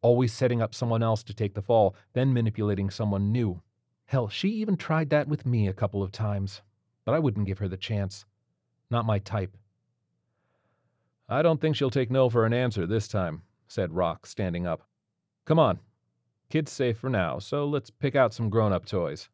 Always 0.01 0.31
setting 0.31 0.61
up 0.61 0.75
someone 0.75 1.01
else 1.01 1.23
to 1.23 1.33
take 1.33 1.55
the 1.55 1.61
fall, 1.61 1.95
then 2.13 2.33
manipulating 2.33 2.89
someone 2.89 3.31
new. 3.31 3.61
Hell, 4.05 4.29
she 4.29 4.49
even 4.49 4.77
tried 4.77 5.09
that 5.09 5.27
with 5.27 5.45
me 5.47 5.67
a 5.67 5.73
couple 5.73 6.03
of 6.03 6.11
times, 6.11 6.61
but 7.05 7.13
I 7.13 7.19
wouldn't 7.19 7.47
give 7.47 7.57
her 7.57 7.67
the 7.67 7.77
chance. 7.77 8.25
Not 8.91 9.05
my 9.05 9.17
type. 9.17 9.57
I 11.27 11.41
don't 11.41 11.59
think 11.59 11.75
she'll 11.75 11.89
take 11.89 12.11
no 12.11 12.29
for 12.29 12.45
an 12.45 12.53
answer 12.53 12.85
this 12.85 13.07
time, 13.07 13.41
said 13.67 13.93
Rock, 13.93 14.27
standing 14.27 14.67
up. 14.67 14.83
Come 15.45 15.57
on. 15.57 15.79
Kid's 16.49 16.71
safe 16.71 16.99
for 16.99 17.09
now, 17.09 17.39
so 17.39 17.65
let's 17.65 17.89
pick 17.89 18.15
out 18.15 18.33
some 18.33 18.51
grown 18.51 18.71
up 18.71 18.85
toys. 18.85 19.29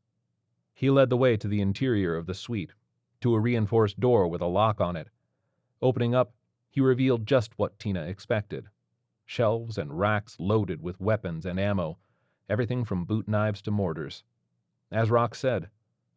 He 0.81 0.89
led 0.89 1.11
the 1.11 1.17
way 1.17 1.37
to 1.37 1.47
the 1.47 1.61
interior 1.61 2.15
of 2.15 2.25
the 2.25 2.33
suite, 2.33 2.73
to 3.19 3.35
a 3.35 3.39
reinforced 3.39 3.99
door 3.99 4.27
with 4.27 4.41
a 4.41 4.47
lock 4.47 4.81
on 4.81 4.95
it. 4.95 5.09
Opening 5.79 6.15
up, 6.15 6.33
he 6.71 6.81
revealed 6.81 7.27
just 7.27 7.55
what 7.59 7.77
Tina 7.77 8.01
expected 8.05 8.67
shelves 9.23 9.77
and 9.77 9.99
racks 9.99 10.37
loaded 10.39 10.81
with 10.81 10.99
weapons 10.99 11.45
and 11.45 11.59
ammo, 11.59 11.99
everything 12.49 12.83
from 12.83 13.05
boot 13.05 13.27
knives 13.27 13.61
to 13.61 13.69
mortars. 13.69 14.23
As 14.91 15.11
Rock 15.11 15.35
said, 15.35 15.69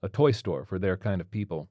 a 0.03 0.09
toy 0.09 0.31
store 0.31 0.65
for 0.65 0.79
their 0.79 0.97
kind 0.97 1.21
of 1.21 1.31
people. 1.31 1.69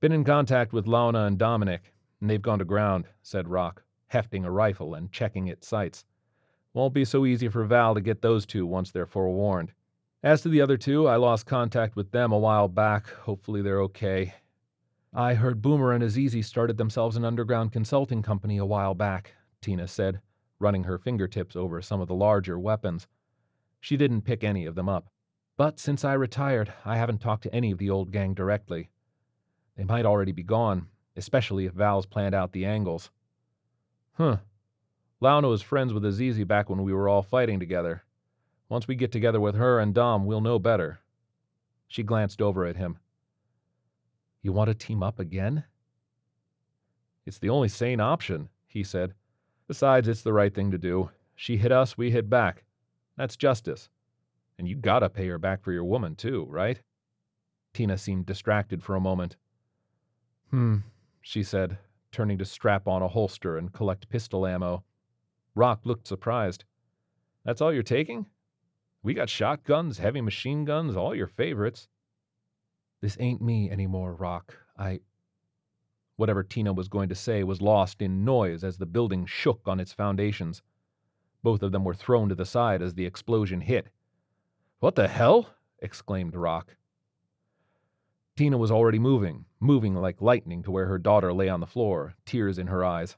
Been 0.00 0.12
in 0.12 0.24
contact 0.24 0.72
with 0.72 0.86
Launa 0.86 1.26
and 1.26 1.36
Dominic, 1.36 1.92
and 2.22 2.30
they've 2.30 2.40
gone 2.40 2.60
to 2.60 2.64
ground, 2.64 3.08
said 3.20 3.46
Rock, 3.46 3.82
hefting 4.06 4.46
a 4.46 4.50
rifle 4.50 4.94
and 4.94 5.12
checking 5.12 5.48
its 5.48 5.68
sights. 5.68 6.06
Won't 6.72 6.94
be 6.94 7.04
so 7.04 7.26
easy 7.26 7.48
for 7.48 7.66
Val 7.66 7.94
to 7.94 8.00
get 8.00 8.22
those 8.22 8.46
two 8.46 8.64
once 8.64 8.90
they're 8.90 9.04
forewarned. 9.04 9.72
As 10.24 10.40
to 10.42 10.48
the 10.48 10.60
other 10.60 10.76
two, 10.76 11.08
I 11.08 11.16
lost 11.16 11.46
contact 11.46 11.96
with 11.96 12.12
them 12.12 12.30
a 12.30 12.38
while 12.38 12.68
back. 12.68 13.08
Hopefully 13.08 13.60
they're 13.60 13.82
okay. 13.82 14.34
I 15.12 15.34
heard 15.34 15.60
Boomer 15.60 15.92
and 15.92 16.04
Azizi 16.04 16.44
started 16.44 16.76
themselves 16.76 17.16
an 17.16 17.24
underground 17.24 17.72
consulting 17.72 18.22
company 18.22 18.56
a 18.56 18.64
while 18.64 18.94
back, 18.94 19.34
Tina 19.60 19.88
said, 19.88 20.20
running 20.60 20.84
her 20.84 20.96
fingertips 20.96 21.56
over 21.56 21.82
some 21.82 22.00
of 22.00 22.06
the 22.06 22.14
larger 22.14 22.56
weapons. 22.56 23.08
She 23.80 23.96
didn't 23.96 24.22
pick 24.22 24.44
any 24.44 24.64
of 24.64 24.76
them 24.76 24.88
up. 24.88 25.08
But 25.56 25.80
since 25.80 26.04
I 26.04 26.12
retired, 26.12 26.72
I 26.84 26.96
haven't 26.96 27.20
talked 27.20 27.42
to 27.42 27.54
any 27.54 27.72
of 27.72 27.78
the 27.78 27.90
old 27.90 28.12
gang 28.12 28.32
directly. 28.32 28.90
They 29.76 29.84
might 29.84 30.06
already 30.06 30.32
be 30.32 30.44
gone, 30.44 30.86
especially 31.16 31.66
if 31.66 31.72
Val's 31.72 32.06
planned 32.06 32.34
out 32.34 32.52
the 32.52 32.64
angles. 32.64 33.10
Huh. 34.12 34.36
Launa 35.20 35.48
was 35.48 35.62
friends 35.62 35.92
with 35.92 36.04
Azizi 36.04 36.46
back 36.46 36.70
when 36.70 36.84
we 36.84 36.92
were 36.92 37.08
all 37.08 37.22
fighting 37.22 37.58
together. 37.58 38.04
Once 38.68 38.88
we 38.88 38.94
get 38.94 39.12
together 39.12 39.40
with 39.40 39.54
her 39.54 39.78
and 39.78 39.94
Dom, 39.94 40.24
we'll 40.24 40.40
know 40.40 40.58
better. 40.58 41.00
She 41.88 42.02
glanced 42.02 42.40
over 42.40 42.64
at 42.64 42.76
him. 42.76 42.98
You 44.42 44.52
want 44.52 44.68
to 44.68 44.74
team 44.74 45.02
up 45.02 45.18
again? 45.18 45.64
It's 47.26 47.38
the 47.38 47.50
only 47.50 47.68
sane 47.68 48.00
option, 48.00 48.48
he 48.66 48.82
said. 48.82 49.14
Besides, 49.68 50.08
it's 50.08 50.22
the 50.22 50.32
right 50.32 50.54
thing 50.54 50.70
to 50.70 50.78
do. 50.78 51.10
She 51.36 51.56
hit 51.56 51.70
us, 51.70 51.96
we 51.96 52.10
hit 52.10 52.28
back. 52.28 52.64
That's 53.16 53.36
justice. 53.36 53.88
And 54.58 54.66
you 54.66 54.76
gotta 54.76 55.08
pay 55.08 55.28
her 55.28 55.38
back 55.38 55.62
for 55.62 55.72
your 55.72 55.84
woman, 55.84 56.16
too, 56.16 56.46
right? 56.48 56.80
Tina 57.72 57.96
seemed 57.96 58.26
distracted 58.26 58.82
for 58.82 58.96
a 58.96 59.00
moment. 59.00 59.36
Hmm, 60.50 60.78
she 61.20 61.42
said, 61.42 61.78
turning 62.10 62.38
to 62.38 62.44
strap 62.44 62.86
on 62.86 63.02
a 63.02 63.08
holster 63.08 63.56
and 63.56 63.72
collect 63.72 64.08
pistol 64.08 64.46
ammo. 64.46 64.84
Rock 65.54 65.80
looked 65.84 66.06
surprised. 66.06 66.64
That's 67.44 67.60
all 67.60 67.72
you're 67.72 67.82
taking? 67.82 68.26
We 69.02 69.14
got 69.14 69.28
shotguns, 69.28 69.98
heavy 69.98 70.20
machine 70.20 70.64
guns, 70.64 70.96
all 70.96 71.14
your 71.14 71.26
favorites. 71.26 71.88
This 73.00 73.16
ain't 73.18 73.42
me 73.42 73.68
anymore, 73.70 74.14
Rock. 74.14 74.56
I. 74.78 75.00
Whatever 76.16 76.44
Tina 76.44 76.72
was 76.72 76.88
going 76.88 77.08
to 77.08 77.14
say 77.16 77.42
was 77.42 77.60
lost 77.60 78.00
in 78.00 78.24
noise 78.24 78.62
as 78.62 78.78
the 78.78 78.86
building 78.86 79.26
shook 79.26 79.62
on 79.66 79.80
its 79.80 79.92
foundations. 79.92 80.62
Both 81.42 81.62
of 81.64 81.72
them 81.72 81.84
were 81.84 81.94
thrown 81.94 82.28
to 82.28 82.36
the 82.36 82.44
side 82.44 82.80
as 82.80 82.94
the 82.94 83.06
explosion 83.06 83.62
hit. 83.62 83.88
What 84.78 84.94
the 84.94 85.08
hell? 85.08 85.50
exclaimed 85.80 86.36
Rock. 86.36 86.76
Tina 88.36 88.56
was 88.56 88.70
already 88.70 89.00
moving, 89.00 89.46
moving 89.58 89.96
like 89.96 90.22
lightning 90.22 90.62
to 90.62 90.70
where 90.70 90.86
her 90.86 90.98
daughter 90.98 91.32
lay 91.32 91.48
on 91.48 91.60
the 91.60 91.66
floor, 91.66 92.14
tears 92.24 92.56
in 92.56 92.68
her 92.68 92.84
eyes. 92.84 93.16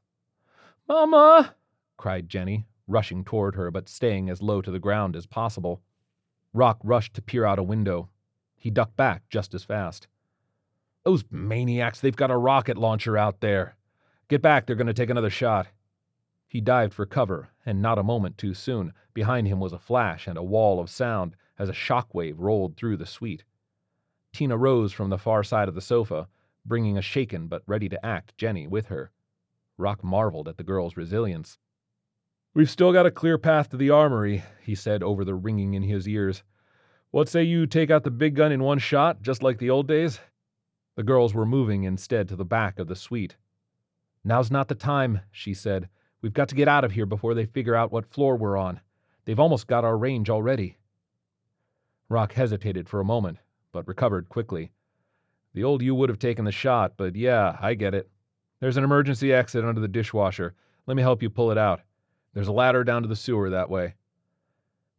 Mama! 0.88 1.55
cried 1.99 2.29
Jenny, 2.29 2.67
rushing 2.87 3.25
toward 3.25 3.55
her 3.55 3.71
but 3.71 3.88
staying 3.88 4.29
as 4.29 4.43
low 4.43 4.61
to 4.61 4.71
the 4.71 4.79
ground 4.79 5.17
as 5.17 5.26
possible. 5.26 5.81
Rock 6.53 6.79
rushed 6.83 7.14
to 7.14 7.23
peer 7.23 7.45
out 7.45 7.59
a 7.59 7.62
window, 7.62 8.09
he 8.64 8.71
ducked 8.71 8.97
back 8.97 9.29
just 9.29 9.53
as 9.53 9.62
fast. 9.62 10.09
Those 11.05 11.23
maniacs, 11.31 12.00
they've 12.00 12.17
got 12.17 12.31
a 12.31 12.37
rocket 12.38 12.79
launcher 12.79 13.19
out 13.19 13.41
there. 13.41 13.76
Get 14.29 14.41
back, 14.41 14.64
they're 14.64 14.75
going 14.75 14.87
to 14.87 14.95
take 14.95 15.11
another 15.11 15.29
shot. 15.29 15.67
He 16.49 16.62
dived 16.62 16.95
for 16.95 17.05
cover, 17.05 17.50
and 17.67 17.83
not 17.83 17.99
a 17.99 18.03
moment 18.03 18.38
too 18.38 18.55
soon, 18.55 18.95
behind 19.12 19.49
him 19.49 19.61
was 19.61 19.75
a 19.75 19.79
flash 19.79 20.26
and 20.26 20.38
a 20.38 20.43
wall 20.43 20.81
of 20.81 20.88
sound 20.88 21.37
as 21.59 21.69
a 21.69 21.75
shock 21.75 22.14
wave 22.14 22.41
rolled 22.41 22.75
through 22.75 22.97
the 22.97 23.05
suite. 23.05 23.45
Tina 24.33 24.57
rose 24.57 24.95
from 24.95 25.11
the 25.11 25.19
far 25.19 25.45
side 25.45 25.69
of 25.69 25.75
the 25.75 25.83
sofa, 25.83 26.26
bringing 26.64 26.97
a 26.97 27.03
shaken 27.03 27.49
but 27.49 27.64
ready 27.67 27.91
to 27.91 28.07
act 28.07 28.35
Jenny 28.38 28.67
with 28.67 28.87
her. 28.87 29.11
Rock 29.76 30.03
marveled 30.03 30.49
at 30.49 30.57
the 30.57 30.64
girl's 30.64 30.97
resilience. 30.97 31.59
We've 32.54 32.70
still 32.70 32.92
got 32.92 33.04
a 33.04 33.11
clear 33.11 33.37
path 33.37 33.70
to 33.70 33.76
the 33.76 33.90
armory, 33.90 34.44
he 34.62 34.76
said 34.76 35.02
over 35.02 35.25
the 35.25 35.34
ringing 35.34 35.75
in 35.75 35.82
his 35.82 36.08
ears. 36.08 36.44
What 37.11 37.28
say 37.28 37.42
you 37.42 37.66
take 37.66 37.90
out 37.90 38.04
the 38.04 38.12
big 38.12 38.37
gun 38.37 38.52
in 38.52 38.62
one 38.62 38.78
shot, 38.78 39.23
just 39.23 39.42
like 39.42 39.58
the 39.58 39.70
old 39.70 39.88
days? 39.88 40.20
The 40.94 41.02
girls 41.02 41.34
were 41.34 41.44
moving 41.44 41.82
instead 41.82 42.28
to 42.28 42.37
the 42.37 42.44
back 42.44 42.78
of 42.78 42.87
the 42.87 42.94
suite. 42.94 43.37
Now's 44.23 44.52
not 44.52 44.68
the 44.68 44.76
time, 44.76 45.23
she 45.32 45.52
said. 45.52 45.88
We've 46.23 46.32
got 46.32 46.49
to 46.50 46.54
get 46.54 46.68
out 46.68 46.84
of 46.84 46.92
here 46.92 47.06
before 47.06 47.34
they 47.34 47.44
figure 47.44 47.75
out 47.75 47.90
what 47.90 48.06
floor 48.06 48.37
we're 48.37 48.56
on. 48.56 48.80
They've 49.25 49.40
almost 49.40 49.66
got 49.66 49.84
our 49.84 49.99
range 49.99 50.30
already. 50.30 50.78
Rock 52.08 52.34
hesitated 52.34 52.88
for 52.88 53.00
a 53.00 53.04
moment, 53.04 53.38
but 53.73 53.88
recovered 53.88 54.28
quickly. 54.28 54.70
The 55.54 55.64
old 55.64 55.82
you 55.82 55.96
would 55.96 56.08
have 56.08 56.20
taken 56.20 56.44
the 56.44 56.52
shot, 56.52 56.92
but 56.96 57.16
yeah, 57.16 57.58
I 57.61 57.75
get 57.75 57.94
it. 57.94 58.08
There's 58.61 58.76
an 58.76 58.84
emergency 58.84 59.32
exit 59.32 59.64
under 59.64 59.80
the 59.80 59.88
dishwasher. 59.88 60.54
Let 60.87 60.96
me 60.96 61.02
help 61.02 61.20
you 61.20 61.30
pull 61.30 61.50
it 61.50 61.58
out. 61.58 61.80
There's 62.35 62.49
a 62.49 62.53
ladder 62.53 62.85
down 62.85 63.03
to 63.03 63.09
the 63.09 63.17
sewer 63.17 63.49
that 63.50 63.71
way. 63.71 63.95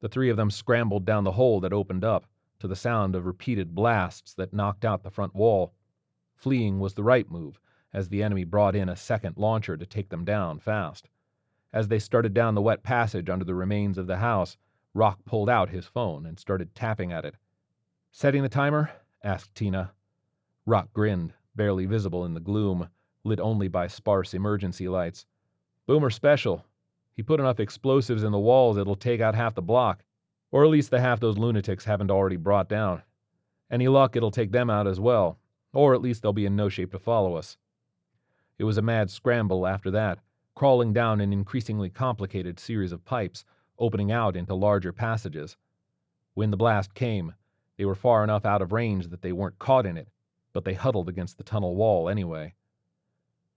The 0.01 0.09
three 0.09 0.29
of 0.29 0.37
them 0.37 0.49
scrambled 0.49 1.05
down 1.05 1.25
the 1.25 1.33
hole 1.33 1.59
that 1.59 1.73
opened 1.73 2.03
up, 2.03 2.25
to 2.59 2.67
the 2.67 2.75
sound 2.75 3.15
of 3.15 3.25
repeated 3.25 3.75
blasts 3.75 4.33
that 4.35 4.53
knocked 4.53 4.85
out 4.85 5.03
the 5.03 5.11
front 5.11 5.35
wall. 5.35 5.73
Fleeing 6.35 6.79
was 6.79 6.93
the 6.93 7.03
right 7.03 7.29
move, 7.29 7.59
as 7.93 8.09
the 8.09 8.23
enemy 8.23 8.45
brought 8.45 8.75
in 8.75 8.87
a 8.87 8.95
second 8.95 9.37
launcher 9.37 9.75
to 9.75 9.85
take 9.85 10.09
them 10.09 10.23
down 10.23 10.59
fast. 10.59 11.09
As 11.73 11.89
they 11.89 11.99
started 11.99 12.33
down 12.33 12.55
the 12.55 12.61
wet 12.61 12.83
passage 12.83 13.29
under 13.29 13.43
the 13.43 13.55
remains 13.55 13.97
of 13.97 14.07
the 14.07 14.17
house, 14.17 14.57
Rock 14.93 15.25
pulled 15.25 15.49
out 15.49 15.69
his 15.69 15.85
phone 15.85 16.25
and 16.25 16.39
started 16.39 16.73
tapping 16.73 17.11
at 17.11 17.25
it. 17.25 17.35
Setting 18.11 18.43
the 18.43 18.49
timer? 18.49 18.91
asked 19.23 19.53
Tina. 19.53 19.91
Rock 20.65 20.93
grinned, 20.93 21.33
barely 21.53 21.85
visible 21.85 22.23
in 22.23 22.33
the 22.33 22.39
gloom, 22.39 22.89
lit 23.25 23.41
only 23.41 23.67
by 23.67 23.87
sparse 23.87 24.33
emergency 24.33 24.87
lights. 24.87 25.25
Boomer 25.85 26.09
special, 26.09 26.65
he 27.15 27.23
put 27.23 27.39
enough 27.39 27.59
explosives 27.59 28.23
in 28.23 28.31
the 28.31 28.39
walls 28.39 28.77
it'll 28.77 28.95
take 28.95 29.21
out 29.21 29.35
half 29.35 29.55
the 29.55 29.61
block, 29.61 30.03
or 30.51 30.63
at 30.63 30.69
least 30.69 30.91
the 30.91 30.99
half 30.99 31.19
those 31.19 31.37
lunatics 31.37 31.85
haven't 31.85 32.11
already 32.11 32.35
brought 32.35 32.69
down. 32.69 33.01
Any 33.71 33.87
luck, 33.87 34.15
it'll 34.15 34.31
take 34.31 34.51
them 34.51 34.69
out 34.69 34.87
as 34.87 34.99
well, 34.99 35.39
or 35.73 35.93
at 35.93 36.01
least 36.01 36.21
they'll 36.21 36.33
be 36.33 36.45
in 36.45 36.55
no 36.55 36.69
shape 36.69 36.91
to 36.91 36.99
follow 36.99 37.35
us. 37.35 37.57
It 38.57 38.63
was 38.63 38.77
a 38.77 38.81
mad 38.81 39.09
scramble 39.09 39.65
after 39.65 39.91
that, 39.91 40.19
crawling 40.53 40.93
down 40.93 41.19
an 41.19 41.33
increasingly 41.33 41.89
complicated 41.89 42.59
series 42.59 42.91
of 42.91 43.03
pipes, 43.05 43.43
opening 43.79 44.11
out 44.11 44.35
into 44.35 44.53
larger 44.53 44.93
passages. 44.93 45.57
When 46.33 46.51
the 46.51 46.57
blast 46.57 46.93
came, 46.93 47.33
they 47.77 47.85
were 47.85 47.95
far 47.95 48.23
enough 48.23 48.45
out 48.45 48.61
of 48.61 48.71
range 48.71 49.07
that 49.09 49.21
they 49.21 49.31
weren't 49.33 49.59
caught 49.59 49.85
in 49.85 49.97
it, 49.97 50.07
but 50.53 50.63
they 50.63 50.73
huddled 50.73 51.09
against 51.09 51.37
the 51.37 51.43
tunnel 51.43 51.75
wall 51.75 52.07
anyway. 52.07 52.53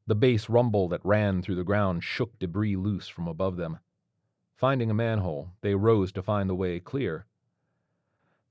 The 0.08 0.14
bass 0.14 0.48
rumble 0.48 0.88
that 0.88 1.04
ran 1.04 1.42
through 1.42 1.56
the 1.56 1.64
ground 1.64 2.02
shook 2.02 2.38
debris 2.38 2.76
loose 2.76 3.08
from 3.08 3.28
above 3.28 3.58
them. 3.58 3.78
Finding 4.56 4.90
a 4.90 4.94
manhole, 4.94 5.50
they 5.60 5.74
rose 5.74 6.12
to 6.12 6.22
find 6.22 6.48
the 6.48 6.54
way 6.54 6.80
clear. 6.80 7.26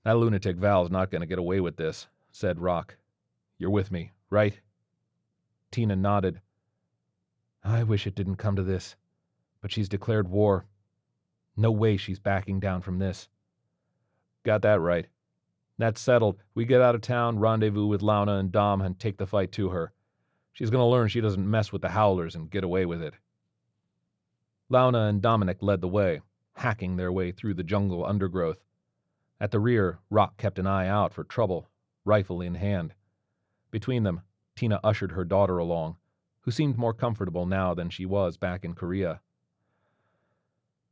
That 0.03 0.17
lunatic 0.17 0.57
Val's 0.57 0.91
not 0.91 1.09
going 1.09 1.21
to 1.21 1.27
get 1.27 1.39
away 1.39 1.59
with 1.59 1.77
this, 1.77 2.05
said 2.31 2.59
Rock. 2.59 2.97
You're 3.57 3.71
with 3.71 3.91
me, 3.91 4.11
right? 4.29 4.59
Tina 5.71 5.95
nodded. 5.95 6.41
I 7.63 7.81
wish 7.81 8.05
it 8.05 8.13
didn't 8.13 8.35
come 8.35 8.55
to 8.55 8.63
this, 8.63 8.95
but 9.59 9.71
she's 9.71 9.89
declared 9.89 10.29
war. 10.29 10.67
No 11.55 11.71
way 11.71 11.97
she's 11.97 12.19
backing 12.19 12.59
down 12.59 12.83
from 12.83 12.99
this. 12.99 13.29
Got 14.43 14.61
that 14.61 14.79
right. 14.79 15.07
That's 15.79 15.99
settled. 15.99 16.37
We 16.53 16.65
get 16.65 16.81
out 16.81 16.93
of 16.93 17.01
town, 17.01 17.39
rendezvous 17.39 17.87
with 17.87 18.03
Launa 18.03 18.37
and 18.37 18.51
Dom, 18.51 18.79
and 18.79 18.99
take 18.99 19.17
the 19.17 19.25
fight 19.25 19.51
to 19.53 19.69
her. 19.69 19.91
She's 20.57 20.71
going 20.71 20.81
to 20.81 20.85
learn 20.85 21.07
she 21.07 21.21
doesn't 21.21 21.47
mess 21.47 21.71
with 21.71 21.83
the 21.83 21.89
howlers 21.89 22.33
and 22.33 22.49
get 22.49 22.63
away 22.63 22.87
with 22.87 22.99
it. 22.99 23.13
Launa 24.69 25.01
and 25.01 25.21
Dominic 25.21 25.57
led 25.61 25.81
the 25.81 25.87
way, 25.87 26.21
hacking 26.55 26.95
their 26.95 27.11
way 27.11 27.31
through 27.31 27.53
the 27.53 27.63
jungle 27.63 28.03
undergrowth. 28.03 28.57
At 29.39 29.51
the 29.51 29.59
rear, 29.59 29.99
Rock 30.09 30.37
kept 30.37 30.57
an 30.57 30.65
eye 30.65 30.87
out 30.87 31.13
for 31.13 31.23
trouble, 31.23 31.69
rifle 32.05 32.41
in 32.41 32.55
hand. 32.55 32.95
Between 33.69 34.01
them, 34.01 34.21
Tina 34.55 34.79
ushered 34.83 35.11
her 35.11 35.23
daughter 35.23 35.59
along, 35.59 35.97
who 36.41 36.49
seemed 36.49 36.75
more 36.75 36.91
comfortable 36.91 37.45
now 37.45 37.75
than 37.75 37.91
she 37.91 38.07
was 38.07 38.35
back 38.35 38.65
in 38.65 38.73
Korea. 38.73 39.21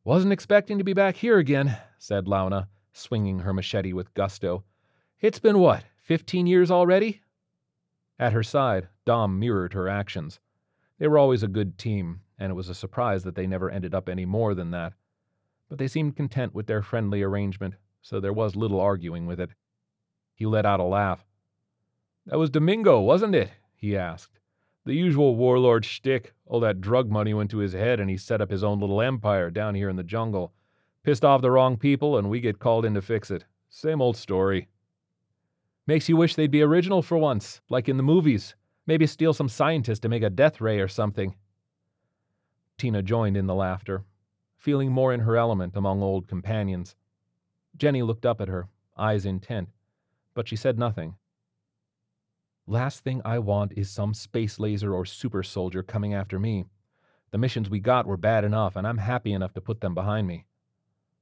Wasn't 0.04 0.32
expecting 0.32 0.78
to 0.78 0.84
be 0.84 0.94
back 0.94 1.16
here 1.16 1.40
again, 1.40 1.76
said 1.98 2.28
Launa, 2.28 2.68
swinging 2.94 3.40
her 3.40 3.52
machete 3.52 3.94
with 3.94 4.14
gusto. 4.14 4.64
It's 5.20 5.40
been 5.40 5.58
what, 5.58 5.86
fifteen 6.04 6.46
years 6.46 6.70
already? 6.70 7.22
At 8.20 8.34
her 8.34 8.44
side, 8.44 8.90
Dom 9.06 9.40
mirrored 9.40 9.74
her 9.74 9.88
actions. 9.88 10.40
They 10.98 11.08
were 11.08 11.20
always 11.20 11.44
a 11.44 11.48
good 11.48 11.78
team, 11.78 12.22
and 12.40 12.52
it 12.52 12.56
was 12.56 12.70
a 12.70 12.76
surprise 12.76 13.24
that 13.24 13.36
they 13.36 13.48
never 13.48 13.70
ended 13.70 13.94
up 13.94 14.10
any 14.10 14.26
more 14.26 14.56
than 14.56 14.72
that. 14.72 14.94
But 15.70 15.78
they 15.78 15.88
seemed 15.88 16.16
content 16.16 16.54
with 16.54 16.68
their 16.68 16.82
friendly 16.82 17.22
arrangement, 17.22 17.76
so 18.02 18.20
there 18.20 18.34
was 18.34 18.56
little 18.56 18.80
arguing 18.80 19.26
with 19.26 19.40
it. 19.40 19.52
He 20.34 20.46
let 20.46 20.66
out 20.66 20.80
a 20.80 20.84
laugh. 20.84 21.26
That 22.26 22.40
was 22.40 22.50
Domingo, 22.50 23.00
wasn't 23.00 23.36
it? 23.36 23.52
he 23.76 23.96
asked. 23.96 24.40
The 24.86 24.94
usual 24.94 25.36
warlord 25.36 25.86
shtick. 25.86 26.34
All 26.46 26.60
that 26.60 26.82
drug 26.82 27.10
money 27.10 27.34
went 27.34 27.52
to 27.52 27.58
his 27.58 27.74
head, 27.74 28.00
and 28.00 28.10
he 28.10 28.18
set 28.18 28.42
up 28.42 28.52
his 28.52 28.64
own 28.64 28.80
little 28.80 29.02
empire 29.02 29.50
down 29.50 29.76
here 29.76 29.90
in 29.90 29.96
the 29.96 30.04
jungle. 30.04 30.54
Pissed 31.04 31.26
off 31.26 31.42
the 31.42 31.52
wrong 31.52 31.78
people, 31.78 32.18
and 32.18 32.30
we 32.30 32.40
get 32.40 32.60
called 32.60 32.86
in 32.86 32.94
to 32.96 33.02
fix 33.02 33.30
it. 33.30 33.46
Same 33.70 34.02
old 34.02 34.18
story. 34.18 34.68
Makes 35.88 36.10
you 36.10 36.18
wish 36.18 36.36
they'd 36.36 36.50
be 36.50 36.62
original 36.62 37.02
for 37.02 37.18
once, 37.18 37.62
like 37.70 37.88
in 37.90 37.98
the 37.98 38.04
movies. 38.04 38.56
Maybe 38.88 39.08
steal 39.08 39.34
some 39.34 39.50
scientist 39.50 40.02
to 40.04 40.10
make 40.10 40.24
a 40.24 40.30
death 40.30 40.62
ray 40.62 40.80
or 40.80 40.88
something. 40.88 41.36
Tina 42.78 43.02
joined 43.02 43.38
in 43.38 43.48
the 43.48 43.56
laughter, 43.56 44.04
feeling 44.58 44.92
more 44.92 45.14
in 45.14 45.22
her 45.22 45.38
element 45.38 45.76
among 45.76 46.02
old 46.02 46.28
companions. 46.28 46.96
Jenny 47.78 48.02
looked 48.04 48.26
up 48.26 48.42
at 48.42 48.48
her, 48.48 48.68
eyes 48.98 49.26
intent, 49.26 49.70
but 50.34 50.48
she 50.48 50.56
said 50.56 50.78
nothing. 50.78 51.16
Last 52.68 53.04
thing 53.04 53.22
I 53.24 53.40
want 53.40 53.74
is 53.78 53.90
some 53.90 54.14
space 54.14 54.60
laser 54.60 54.94
or 54.94 55.06
super 55.06 55.44
soldier 55.44 55.84
coming 55.84 56.14
after 56.14 56.40
me. 56.40 56.66
The 57.32 57.38
missions 57.38 57.70
we 57.70 57.80
got 57.80 58.08
were 58.08 58.18
bad 58.18 58.44
enough, 58.44 58.76
and 58.76 58.88
I'm 58.88 58.98
happy 58.98 59.34
enough 59.34 59.54
to 59.54 59.62
put 59.62 59.82
them 59.82 59.94
behind 59.94 60.28
me. 60.28 60.46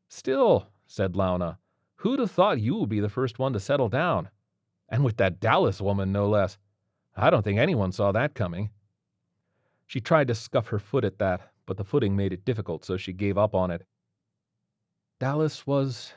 Still, 0.08 0.68
said 0.86 1.16
Launa, 1.16 1.58
who'd 1.96 2.20
have 2.20 2.32
thought 2.32 2.62
you 2.62 2.76
would 2.76 2.90
be 2.90 3.00
the 3.00 3.10
first 3.10 3.40
one 3.40 3.52
to 3.54 3.60
settle 3.60 3.90
down? 3.90 4.30
And 4.88 5.04
with 5.04 5.18
that 5.18 5.40
Dallas 5.40 5.82
woman, 5.82 6.12
no 6.12 6.30
less. 6.30 6.58
I 7.16 7.30
don't 7.30 7.44
think 7.44 7.60
anyone 7.60 7.92
saw 7.92 8.12
that 8.12 8.34
coming. 8.34 8.72
She 9.86 10.00
tried 10.00 10.28
to 10.30 10.36
scuff 10.36 10.68
her 10.70 10.80
foot 10.80 11.06
at 11.06 11.20
that, 11.20 11.52
but 11.66 11.78
the 11.78 11.84
footing 11.84 12.16
made 12.16 12.34
it 12.34 12.46
difficult, 12.46 12.84
so 12.84 12.98
she 12.98 13.14
gave 13.14 13.38
up 13.38 13.54
on 13.54 13.70
it. 13.70 13.86
Dallas 15.20 15.68
was. 15.68 16.14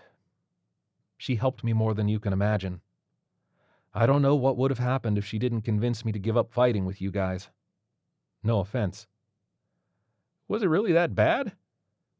She 1.18 1.36
helped 1.36 1.62
me 1.62 1.72
more 1.72 1.94
than 1.94 2.08
you 2.08 2.18
can 2.18 2.32
imagine. 2.32 2.80
I 3.94 4.06
don't 4.06 4.22
know 4.22 4.34
what 4.34 4.56
would 4.56 4.70
have 4.70 4.78
happened 4.78 5.16
if 5.16 5.24
she 5.24 5.38
didn't 5.38 5.62
convince 5.62 6.04
me 6.04 6.12
to 6.12 6.18
give 6.18 6.36
up 6.36 6.52
fighting 6.52 6.84
with 6.84 7.00
you 7.00 7.10
guys. 7.10 7.48
No 8.42 8.60
offense. 8.60 9.06
Was 10.48 10.62
it 10.62 10.68
really 10.68 10.92
that 10.92 11.14
bad? 11.14 11.52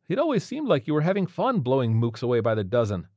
It 0.08 0.18
always 0.18 0.44
seemed 0.44 0.68
like 0.68 0.86
you 0.86 0.94
were 0.94 1.02
having 1.02 1.26
fun 1.26 1.60
blowing 1.60 1.94
mooks 1.94 2.22
away 2.22 2.40
by 2.40 2.54
the 2.54 2.64
dozen. 2.64 3.08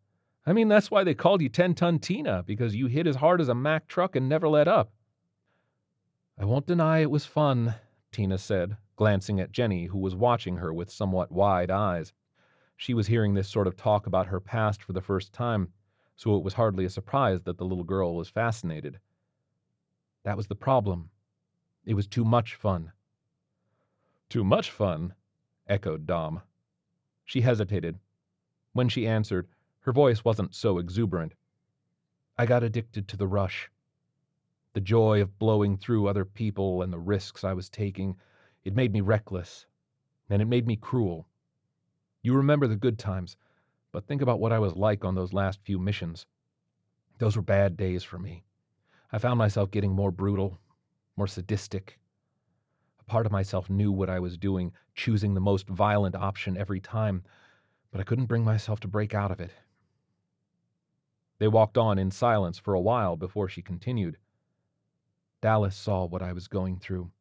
I 0.46 0.54
mean, 0.54 0.68
that's 0.68 0.90
why 0.90 1.04
they 1.04 1.14
called 1.14 1.42
you 1.42 1.50
10 1.50 1.76
Ton 1.76 2.00
Tina, 2.00 2.44
because 2.44 2.76
you 2.76 2.88
hit 2.88 3.08
as 3.08 3.18
hard 3.18 3.42
as 3.42 3.50
a 3.50 3.56
Mack 3.56 3.88
truck 3.88 4.16
and 4.16 4.28
never 4.28 4.48
let 4.48 4.68
up. 4.68 4.92
I 6.42 6.46
won't 6.46 6.68
deny 6.68 7.00
it 7.00 7.12
was 7.12 7.26
fun, 7.26 7.76
Tina 8.14 8.38
said, 8.38 8.78
glancing 8.96 9.42
at 9.42 9.52
Jenny, 9.52 9.88
who 9.88 9.98
was 9.98 10.16
watching 10.16 10.56
her 10.56 10.74
with 10.74 10.90
somewhat 10.90 11.34
wide 11.34 11.70
eyes. 11.70 12.14
She 12.78 12.94
was 12.94 13.08
hearing 13.08 13.34
this 13.34 13.50
sort 13.50 13.68
of 13.68 13.76
talk 13.76 14.08
about 14.08 14.28
her 14.28 14.40
past 14.40 14.82
for 14.82 14.94
the 14.94 15.02
first 15.02 15.34
time, 15.34 15.74
so 16.16 16.38
it 16.38 16.44
was 16.44 16.54
hardly 16.54 16.86
a 16.86 16.90
surprise 16.90 17.42
that 17.42 17.58
the 17.58 17.66
little 17.66 17.84
girl 17.84 18.16
was 18.16 18.30
fascinated. 18.30 19.00
That 20.24 20.38
was 20.38 20.48
the 20.48 20.56
problem. 20.56 21.10
It 21.84 21.96
was 21.96 22.08
too 22.08 22.24
much 22.24 22.56
fun. 22.56 22.94
Too 24.30 24.46
much 24.46 24.72
fun? 24.72 25.16
echoed 25.68 26.06
Dom. 26.06 26.42
She 27.26 27.42
hesitated. 27.42 28.00
When 28.72 28.88
she 28.88 29.06
answered, 29.06 29.50
her 29.82 29.92
voice 29.92 30.24
wasn't 30.24 30.56
so 30.56 30.78
exuberant. 30.78 31.34
I 32.38 32.46
got 32.46 32.64
addicted 32.64 33.10
to 33.10 33.18
the 33.18 33.28
rush. 33.28 33.70
The 34.74 34.82
joy 34.82 35.22
of 35.22 35.40
blowing 35.40 35.78
through 35.78 36.08
other 36.08 36.26
people 36.26 36.82
and 36.82 36.94
the 36.94 37.00
risks 37.00 37.44
I 37.44 37.54
was 37.54 37.70
taking, 37.70 38.18
it 38.64 38.76
made 38.76 38.94
me 38.94 39.02
reckless, 39.02 39.66
and 40.30 40.42
it 40.42 40.46
made 40.46 40.68
me 40.68 40.76
cruel. 40.76 41.28
You 42.22 42.36
remember 42.36 42.68
the 42.68 42.76
good 42.76 43.00
times, 43.00 43.36
but 43.92 44.06
think 44.06 44.22
about 44.22 44.40
what 44.40 44.52
I 44.52 44.60
was 44.60 44.76
like 44.76 45.04
on 45.04 45.16
those 45.16 45.34
last 45.34 45.60
few 45.64 45.80
missions. 45.80 46.28
Those 47.18 47.36
were 47.36 47.42
bad 47.42 47.78
days 47.78 48.04
for 48.04 48.20
me. 48.20 48.44
I 49.12 49.18
found 49.18 49.40
myself 49.40 49.72
getting 49.72 49.92
more 49.92 50.12
brutal, 50.12 50.60
more 51.18 51.28
sadistic. 51.28 52.00
A 53.00 53.04
part 53.04 53.26
of 53.26 53.32
myself 53.32 53.70
knew 53.70 53.92
what 53.92 54.10
I 54.10 54.20
was 54.20 54.38
doing, 54.38 54.72
choosing 54.94 55.34
the 55.34 55.42
most 55.42 55.68
violent 55.68 56.16
option 56.16 56.56
every 56.56 56.80
time, 56.80 57.24
but 57.92 58.00
I 58.00 58.04
couldn't 58.04 58.28
bring 58.28 58.44
myself 58.44 58.80
to 58.82 58.88
break 58.88 59.16
out 59.16 59.32
of 59.32 59.42
it. 59.42 59.52
They 61.40 61.48
walked 61.48 61.78
on 61.78 61.98
in 61.98 62.12
silence 62.12 62.60
for 62.60 62.76
a 62.76 62.82
while 62.82 63.18
before 63.18 63.50
she 63.50 63.64
continued. 63.64 64.18
Dallas 65.42 65.76
saw 65.76 66.06
what 66.06 66.22
I 66.22 66.34
was 66.34 66.48
going 66.48 66.78
through. 66.78 67.12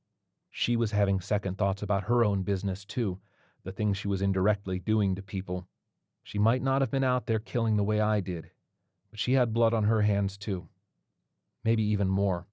She 0.51 0.77
was 0.77 0.91
having 0.91 1.21
second 1.21 1.59
thoughts 1.59 1.83
about 1.83 2.05
her 2.05 2.25
own 2.25 2.43
business, 2.43 2.85
too, 2.85 3.19
the 3.65 3.73
things 3.73 3.97
she 3.97 4.09
was 4.09 4.23
indirectly 4.23 4.79
doing 4.79 5.15
to 5.15 5.23
people. 5.23 5.67
She 6.23 6.39
might 6.39 6.63
not 6.63 6.83
have 6.83 6.91
been 6.91 7.05
out 7.05 7.27
there 7.27 7.39
killing 7.39 7.77
the 7.77 7.85
way 7.85 8.01
I 8.01 8.21
did, 8.21 8.51
but 9.11 9.19
she 9.19 9.35
had 9.35 9.55
blood 9.55 9.73
on 9.73 9.85
her 9.85 10.03
hands 10.03 10.37
too. 10.37 10.69
Maybe 11.65 11.83
even 11.83 12.09
more. 12.09 12.47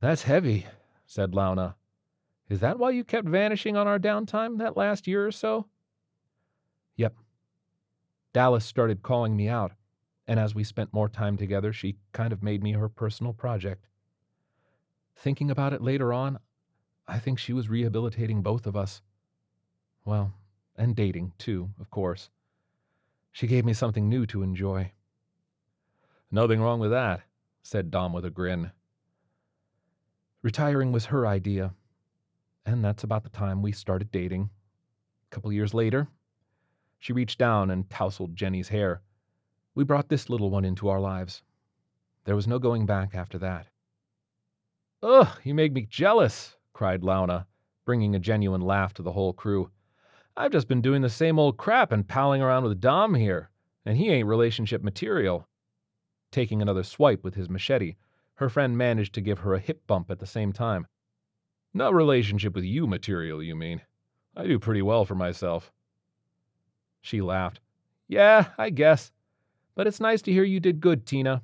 That's 0.00 0.22
heavy, 0.22 0.66
said 1.06 1.34
Launa. 1.34 1.76
Is 2.48 2.60
that 2.60 2.78
why 2.78 2.90
you 2.90 3.04
kept 3.04 3.28
vanishing 3.28 3.76
on 3.76 3.86
our 3.86 3.98
downtime 3.98 4.58
that 4.58 4.76
last 4.76 5.06
year 5.06 5.26
or 5.26 5.32
so? 5.32 5.66
Yep. 6.96 7.14
Dallas 8.32 8.64
started 8.64 9.02
calling 9.02 9.36
me 9.36 9.48
out, 9.48 9.72
and 10.26 10.38
as 10.38 10.54
we 10.54 10.64
spent 10.64 10.92
more 10.92 11.08
time 11.08 11.36
together, 11.36 11.72
she 11.72 11.96
kind 12.12 12.32
of 12.32 12.42
made 12.42 12.62
me 12.62 12.72
her 12.72 12.88
personal 12.88 13.32
project. 13.32 13.86
Thinking 15.18 15.50
about 15.50 15.72
it 15.72 15.82
later 15.82 16.12
on, 16.12 16.38
I 17.08 17.18
think 17.18 17.40
she 17.40 17.52
was 17.52 17.68
rehabilitating 17.68 18.40
both 18.40 18.68
of 18.68 18.76
us. 18.76 19.02
Well, 20.04 20.32
and 20.76 20.94
dating, 20.94 21.32
too, 21.38 21.70
of 21.80 21.90
course. 21.90 22.30
She 23.32 23.48
gave 23.48 23.64
me 23.64 23.72
something 23.72 24.08
new 24.08 24.26
to 24.26 24.44
enjoy. 24.44 24.92
Nothing 26.30 26.60
wrong 26.60 26.78
with 26.78 26.92
that, 26.92 27.22
said 27.64 27.90
Dom 27.90 28.12
with 28.12 28.24
a 28.24 28.30
grin. 28.30 28.70
Retiring 30.40 30.92
was 30.92 31.06
her 31.06 31.26
idea, 31.26 31.74
and 32.64 32.84
that's 32.84 33.02
about 33.02 33.24
the 33.24 33.28
time 33.28 33.60
we 33.60 33.72
started 33.72 34.12
dating. 34.12 34.50
A 35.30 35.34
couple 35.34 35.52
years 35.52 35.74
later, 35.74 36.06
she 37.00 37.12
reached 37.12 37.38
down 37.38 37.72
and 37.72 37.90
tousled 37.90 38.36
Jenny's 38.36 38.68
hair. 38.68 39.02
We 39.74 39.82
brought 39.82 40.10
this 40.10 40.30
little 40.30 40.50
one 40.50 40.64
into 40.64 40.88
our 40.88 41.00
lives. 41.00 41.42
There 42.24 42.36
was 42.36 42.46
no 42.46 42.60
going 42.60 42.86
back 42.86 43.16
after 43.16 43.38
that. 43.38 43.66
Ugh, 45.02 45.28
you 45.44 45.54
make 45.54 45.72
me 45.72 45.86
jealous, 45.88 46.56
cried 46.72 47.04
Launa, 47.04 47.46
bringing 47.84 48.14
a 48.14 48.18
genuine 48.18 48.60
laugh 48.60 48.92
to 48.94 49.02
the 49.02 49.12
whole 49.12 49.32
crew. 49.32 49.70
I've 50.36 50.52
just 50.52 50.68
been 50.68 50.82
doing 50.82 51.02
the 51.02 51.08
same 51.08 51.38
old 51.38 51.56
crap 51.56 51.92
and 51.92 52.06
palling 52.06 52.42
around 52.42 52.64
with 52.64 52.80
Dom 52.80 53.14
here, 53.14 53.50
and 53.86 53.96
he 53.96 54.10
ain't 54.10 54.26
relationship 54.26 54.82
material. 54.82 55.48
Taking 56.32 56.60
another 56.60 56.82
swipe 56.82 57.22
with 57.22 57.34
his 57.34 57.48
machete, 57.48 57.94
her 58.34 58.48
friend 58.48 58.76
managed 58.76 59.14
to 59.14 59.20
give 59.20 59.40
her 59.40 59.54
a 59.54 59.60
hip 59.60 59.86
bump 59.86 60.10
at 60.10 60.18
the 60.18 60.26
same 60.26 60.52
time. 60.52 60.86
Not 61.72 61.94
relationship 61.94 62.54
with 62.54 62.64
you 62.64 62.86
material, 62.86 63.42
you 63.42 63.54
mean? 63.54 63.82
I 64.36 64.46
do 64.46 64.58
pretty 64.58 64.82
well 64.82 65.04
for 65.04 65.14
myself. 65.14 65.72
She 67.00 67.20
laughed. 67.20 67.60
Yeah, 68.08 68.46
I 68.58 68.70
guess. 68.70 69.12
But 69.74 69.86
it's 69.86 70.00
nice 70.00 70.22
to 70.22 70.32
hear 70.32 70.44
you 70.44 70.60
did 70.60 70.80
good, 70.80 71.06
Tina. 71.06 71.42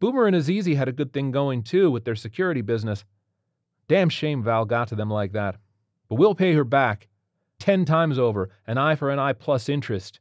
Boomer 0.00 0.26
and 0.26 0.36
Azizi 0.36 0.76
had 0.76 0.88
a 0.88 0.92
good 0.92 1.12
thing 1.12 1.30
going, 1.30 1.62
too, 1.62 1.90
with 1.90 2.04
their 2.04 2.16
security 2.16 2.60
business. 2.60 3.04
Damn 3.88 4.08
shame 4.08 4.42
Val 4.42 4.64
got 4.64 4.88
to 4.88 4.94
them 4.94 5.10
like 5.10 5.32
that. 5.32 5.56
But 6.08 6.16
we'll 6.16 6.34
pay 6.34 6.54
her 6.54 6.64
back 6.64 7.08
ten 7.58 7.84
times 7.84 8.18
over, 8.18 8.50
an 8.66 8.76
eye 8.76 8.94
for 8.94 9.10
an 9.10 9.18
eye 9.18 9.32
plus 9.32 9.68
interest. 9.68 10.20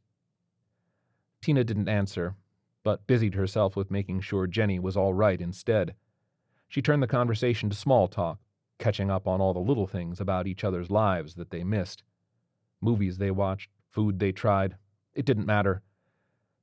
Tina 1.42 1.64
didn't 1.64 1.90
answer, 1.90 2.36
but 2.84 3.06
busied 3.06 3.36
herself 3.36 3.76
with 3.76 3.92
making 3.92 4.22
sure 4.22 4.48
Jenny 4.48 4.80
was 4.80 4.96
all 4.96 5.14
right 5.14 5.42
instead. 5.42 5.96
She 6.70 6.82
turned 6.82 7.04
the 7.04 7.08
conversation 7.08 7.70
to 7.70 7.76
small 7.76 8.08
talk, 8.08 8.40
catching 8.80 9.12
up 9.12 9.28
on 9.28 9.42
all 9.42 9.54
the 9.54 9.60
little 9.60 9.88
things 9.88 10.22
about 10.22 10.48
each 10.48 10.64
other's 10.64 10.90
lives 10.90 11.36
that 11.36 11.50
they 11.50 11.64
missed. 11.64 12.04
Movies 12.82 13.18
they 13.18 13.32
watched, 13.32 13.70
food 13.90 14.20
they 14.20 14.32
tried. 14.32 14.78
It 15.14 15.26
didn't 15.26 15.46
matter. 15.46 15.82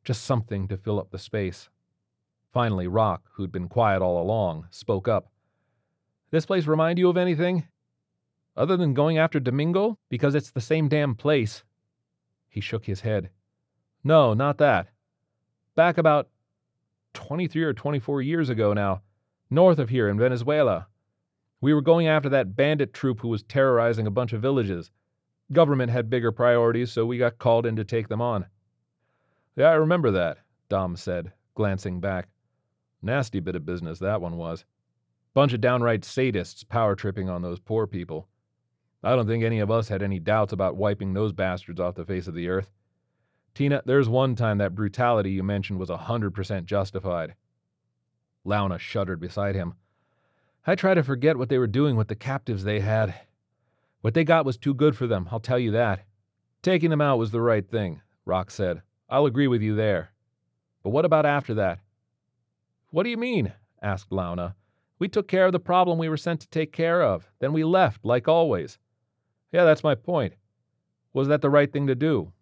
Just 0.03 0.25
something 0.25 0.67
to 0.69 0.77
fill 0.77 0.99
up 0.99 1.11
the 1.11 1.19
space. 1.19 1.69
Finally, 2.53 2.89
Rock, 2.89 3.23
who'd 3.35 3.53
been 3.53 3.69
quiet 3.69 4.03
all 4.03 4.21
along, 4.21 4.67
spoke 4.71 5.07
up. 5.07 5.31
This 6.31 6.47
place 6.47 6.67
remind 6.67 6.99
you 6.99 7.09
of 7.09 7.17
anything? 7.17 7.69
Other 8.57 8.77
than 8.77 8.95
going 8.95 9.19
after 9.19 9.39
Domingo? 9.39 9.99
Because 10.09 10.35
it's 10.35 10.51
the 10.51 10.61
same 10.61 10.89
damn 10.89 11.15
place. 11.15 11.63
He 12.49 12.61
shook 12.61 12.85
his 12.85 13.03
head. 13.03 13.31
No, 14.03 14.35
not 14.35 14.59
that. 14.59 14.89
Back 15.77 15.99
about 15.99 16.29
23 17.15 17.63
or 17.63 17.73
24 17.73 18.23
years 18.23 18.49
ago 18.49 18.73
now, 18.73 19.03
north 19.49 19.79
of 19.79 19.89
here 19.89 20.09
in 20.09 20.19
Venezuela. 20.19 20.89
We 21.61 21.75
were 21.75 21.83
going 21.83 22.09
after 22.09 22.29
that 22.31 22.57
bandit 22.57 22.93
troop 22.93 23.21
who 23.21 23.29
was 23.29 23.43
terrorizing 23.43 24.07
a 24.07 24.11
bunch 24.11 24.33
of 24.33 24.43
villages. 24.43 24.91
Government 25.53 25.91
had 25.91 26.11
bigger 26.11 26.33
priorities, 26.33 26.91
so 26.91 27.07
we 27.07 27.19
got 27.19 27.39
called 27.39 27.67
in 27.67 27.77
to 27.77 27.85
take 27.85 28.09
them 28.09 28.21
on. 28.21 28.47
Yeah, 29.57 29.69
I 29.69 29.75
remember 29.75 30.11
that, 30.13 30.39
Dom 30.69 30.97
said, 30.97 31.33
glancing 31.55 32.01
back. 32.01 32.29
Nasty 33.03 33.41
bit 33.41 33.57
of 33.57 33.65
business 33.65 33.99
that 33.99 34.21
one 34.21 34.37
was. 34.37 34.65
Bunch 35.33 35.53
of 35.53 35.61
downright 35.61 36.03
sadists 36.03 36.69
power 36.69 36.95
tripping 36.95 37.29
on 37.29 37.43
those 37.43 37.61
poor 37.61 37.87
people. 37.87 38.29
I 39.03 39.17
don't 39.17 39.27
think 39.27 39.43
any 39.43 39.61
of 39.61 39.71
us 39.71 39.89
had 39.89 40.03
any 40.03 40.19
doubts 40.19 40.53
about 40.53 40.77
wiping 40.77 41.15
those 41.15 41.33
bastards 41.33 41.81
off 41.81 41.95
the 41.95 42.05
face 42.05 42.27
of 42.27 42.35
the 42.35 42.49
earth. 42.49 42.71
Tina, 43.55 43.83
there's 43.87 44.09
one 44.09 44.35
time 44.35 44.59
that 44.59 44.75
brutality 44.75 45.31
you 45.31 45.43
mentioned 45.43 45.79
was 45.79 45.91
a 45.91 45.97
hundred 45.97 46.35
percent 46.35 46.67
justified. 46.67 47.35
Launa 48.45 48.79
shuddered 48.79 49.21
beside 49.21 49.55
him. 49.55 49.75
I 50.67 50.75
try 50.75 50.95
to 50.95 51.03
forget 51.03 51.39
what 51.39 51.49
they 51.49 51.59
were 51.59 51.67
doing 51.67 51.97
with 51.97 52.09
the 52.09 52.15
captives 52.15 52.65
they 52.65 52.81
had. 52.81 53.15
What 54.03 54.15
they 54.15 54.25
got 54.25 54.45
was 54.45 54.57
too 54.57 54.75
good 54.75 54.97
for 54.97 55.07
them, 55.07 55.29
I'll 55.31 55.41
tell 55.41 55.59
you 55.59 55.71
that. 55.73 56.05
Taking 56.63 56.91
them 56.91 57.01
out 57.01 57.19
was 57.19 57.31
the 57.31 57.41
right 57.41 57.69
thing, 57.69 58.03
Rock 58.27 58.51
said. 58.51 58.83
I'll 59.09 59.27
agree 59.27 59.47
with 59.47 59.63
you 59.63 59.75
there. 59.75 60.13
But 60.83 60.91
what 60.91 61.05
about 61.05 61.27
after 61.27 61.55
that? 61.55 61.81
What 62.91 63.05
do 63.05 63.11
you 63.11 63.17
mean? 63.17 63.53
asked 63.83 64.13
Launa. 64.13 64.57
We 64.99 65.09
took 65.09 65.29
care 65.29 65.47
of 65.47 65.53
the 65.53 65.61
problem 65.61 65.97
we 65.97 66.09
were 66.09 66.17
sent 66.17 66.41
to 66.41 66.49
take 66.49 66.73
care 66.73 67.03
of. 67.03 67.31
Then 67.39 67.53
we 67.53 67.65
left, 67.65 68.05
like 68.05 68.29
always. 68.29 68.79
Yeah, 69.53 69.65
that's 69.65 69.85
my 69.85 69.95
point. 69.95 70.35
Was 71.13 71.29
that 71.29 71.41
the 71.41 71.51
right 71.51 71.73
thing 71.73 71.87
to 71.87 71.95
do? 71.95 72.33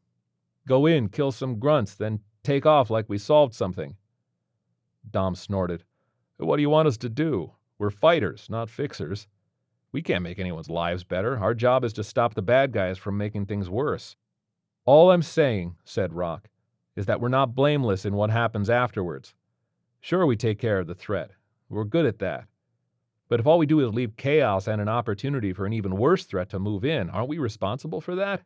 Go 0.67 0.87
in, 0.87 1.09
kill 1.09 1.33
some 1.33 1.59
grunts, 1.59 1.95
then 1.95 2.21
take 2.43 2.67
off 2.67 2.91
like 2.91 3.09
we 3.09 3.19
solved 3.19 3.55
something. 3.55 3.97
Dom 5.11 5.35
snorted. 5.35 5.85
What 6.39 6.57
do 6.57 6.63
you 6.63 6.71
want 6.71 6.89
us 6.89 6.97
to 6.99 7.09
do? 7.09 7.53
We're 7.79 7.91
fighters, 7.91 8.49
not 8.51 8.69
fixers. 8.69 9.27
We 9.93 10.03
can't 10.03 10.23
make 10.23 10.39
anyone's 10.39 10.69
lives 10.69 11.05
better. 11.05 11.39
Our 11.39 11.55
job 11.55 11.85
is 11.85 11.93
to 11.95 12.05
stop 12.05 12.35
the 12.35 12.43
bad 12.43 12.73
guys 12.73 12.99
from 12.99 13.17
making 13.17 13.47
things 13.47 13.71
worse. 13.71 14.17
All 14.85 15.11
I'm 15.11 15.23
saying, 15.23 15.77
said 15.85 16.13
Rock, 16.13 16.49
is 16.97 17.07
that 17.07 17.21
we're 17.21 17.29
not 17.29 17.55
blameless 17.55 18.05
in 18.05 18.15
what 18.15 18.31
happens 18.31 18.69
afterwards. 18.69 19.35
Sure, 20.01 20.27
we 20.27 20.37
take 20.37 20.59
care 20.59 20.79
of 20.79 20.87
the 20.87 20.95
threat. 20.95 21.31
We're 21.69 21.85
good 21.85 22.07
at 22.07 22.19
that. 22.21 22.45
But 23.29 23.41
if 23.41 23.47
all 23.47 23.59
we 23.59 23.67
do 23.67 23.81
is 23.81 23.93
leave 23.93 24.17
chaos 24.17 24.67
and 24.67 24.81
an 24.81 24.89
opportunity 24.89 25.53
for 25.53 25.67
an 25.67 25.73
even 25.73 25.97
worse 25.97 26.25
threat 26.25 26.49
to 26.51 26.59
move 26.59 26.85
in, 26.85 27.11
aren't 27.11 27.29
we 27.29 27.39
responsible 27.39 28.01
for 28.01 28.15
that? 28.15 28.43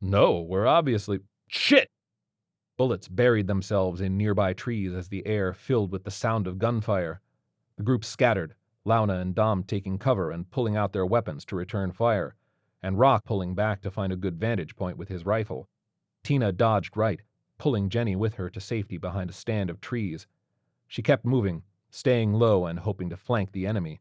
No, 0.00 0.40
we're 0.40 0.66
obviously. 0.66 1.20
Shit! 1.48 1.90
Bullets 2.76 3.08
buried 3.08 3.46
themselves 3.46 4.00
in 4.00 4.16
nearby 4.16 4.52
trees 4.52 4.94
as 4.94 5.08
the 5.08 5.26
air 5.26 5.52
filled 5.52 5.90
with 5.90 6.04
the 6.04 6.10
sound 6.10 6.46
of 6.46 6.58
gunfire. 6.58 7.20
The 7.76 7.82
group 7.82 8.04
scattered, 8.04 8.54
Launa 8.84 9.18
and 9.20 9.34
Dom 9.34 9.64
taking 9.64 9.98
cover 9.98 10.30
and 10.30 10.50
pulling 10.50 10.76
out 10.76 10.92
their 10.92 11.04
weapons 11.04 11.44
to 11.46 11.56
return 11.56 11.92
fire, 11.92 12.36
and 12.82 12.98
Rock 12.98 13.24
pulling 13.24 13.54
back 13.54 13.82
to 13.82 13.90
find 13.90 14.12
a 14.12 14.16
good 14.16 14.38
vantage 14.38 14.76
point 14.76 14.96
with 14.96 15.08
his 15.08 15.26
rifle. 15.26 15.68
Tina 16.22 16.52
dodged 16.52 16.96
right, 16.96 17.20
pulling 17.58 17.88
Jenny 17.90 18.16
with 18.16 18.34
her 18.34 18.48
to 18.50 18.60
safety 18.60 18.96
behind 18.96 19.30
a 19.30 19.34
stand 19.34 19.68
of 19.68 19.80
trees. 19.80 20.26
She 20.86 21.02
kept 21.02 21.24
moving, 21.24 21.64
staying 21.90 22.32
low 22.32 22.66
and 22.66 22.78
hoping 22.78 23.10
to 23.10 23.16
flank 23.16 23.52
the 23.52 23.66
enemy, 23.66 24.00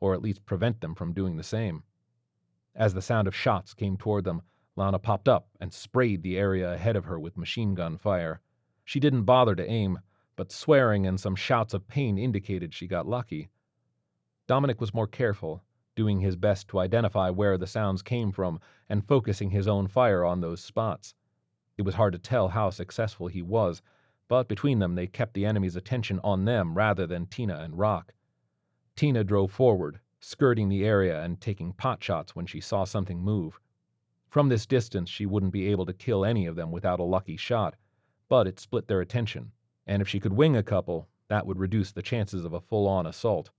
or 0.00 0.14
at 0.14 0.22
least 0.22 0.46
prevent 0.46 0.80
them 0.80 0.94
from 0.94 1.12
doing 1.12 1.36
the 1.36 1.42
same. 1.42 1.82
As 2.74 2.94
the 2.94 3.02
sound 3.02 3.28
of 3.28 3.34
shots 3.34 3.74
came 3.74 3.96
toward 3.96 4.24
them, 4.24 4.42
Launa 4.76 4.98
popped 4.98 5.28
up 5.28 5.48
and 5.60 5.72
sprayed 5.72 6.22
the 6.22 6.38
area 6.38 6.72
ahead 6.72 6.96
of 6.96 7.04
her 7.04 7.18
with 7.20 7.36
machine 7.36 7.74
gun 7.74 7.98
fire. 7.98 8.40
She 8.84 8.98
didn't 8.98 9.24
bother 9.24 9.54
to 9.54 9.68
aim, 9.68 9.98
but 10.36 10.50
swearing 10.50 11.06
and 11.06 11.20
some 11.20 11.36
shouts 11.36 11.74
of 11.74 11.86
pain 11.86 12.16
indicated 12.16 12.72
she 12.72 12.86
got 12.86 13.06
lucky. 13.06 13.50
Dominic 14.46 14.80
was 14.80 14.94
more 14.94 15.06
careful, 15.06 15.62
doing 15.94 16.20
his 16.20 16.36
best 16.36 16.68
to 16.68 16.78
identify 16.78 17.28
where 17.28 17.58
the 17.58 17.66
sounds 17.66 18.02
came 18.02 18.32
from 18.32 18.58
and 18.88 19.06
focusing 19.06 19.50
his 19.50 19.68
own 19.68 19.86
fire 19.86 20.24
on 20.24 20.40
those 20.40 20.62
spots. 20.62 21.14
It 21.78 21.82
was 21.82 21.94
hard 21.94 22.12
to 22.12 22.18
tell 22.18 22.48
how 22.48 22.68
successful 22.68 23.28
he 23.28 23.40
was, 23.40 23.80
but 24.28 24.46
between 24.46 24.78
them 24.78 24.94
they 24.94 25.06
kept 25.06 25.32
the 25.32 25.46
enemy's 25.46 25.74
attention 25.74 26.20
on 26.22 26.44
them 26.44 26.74
rather 26.74 27.06
than 27.06 27.26
Tina 27.26 27.60
and 27.60 27.78
Rock. 27.78 28.12
Tina 28.94 29.24
drove 29.24 29.50
forward, 29.50 30.00
skirting 30.20 30.68
the 30.68 30.84
area 30.84 31.22
and 31.22 31.40
taking 31.40 31.72
pot 31.72 32.04
shots 32.04 32.36
when 32.36 32.46
she 32.46 32.60
saw 32.60 32.84
something 32.84 33.20
move. 33.20 33.58
From 34.28 34.48
this 34.48 34.66
distance, 34.66 35.08
she 35.08 35.26
wouldn't 35.26 35.52
be 35.52 35.68
able 35.68 35.86
to 35.86 35.94
kill 35.94 36.24
any 36.24 36.46
of 36.46 36.56
them 36.56 36.70
without 36.70 37.00
a 37.00 37.04
lucky 37.04 37.36
shot, 37.36 37.76
but 38.28 38.46
it 38.46 38.60
split 38.60 38.86
their 38.86 39.00
attention, 39.00 39.52
and 39.86 40.02
if 40.02 40.08
she 40.08 40.20
could 40.20 40.34
wing 40.34 40.56
a 40.56 40.62
couple, 40.62 41.08
that 41.28 41.46
would 41.46 41.58
reduce 41.58 41.90
the 41.90 42.02
chances 42.02 42.44
of 42.44 42.52
a 42.52 42.60
full 42.60 42.86
on 42.86 43.06
assault. 43.06 43.50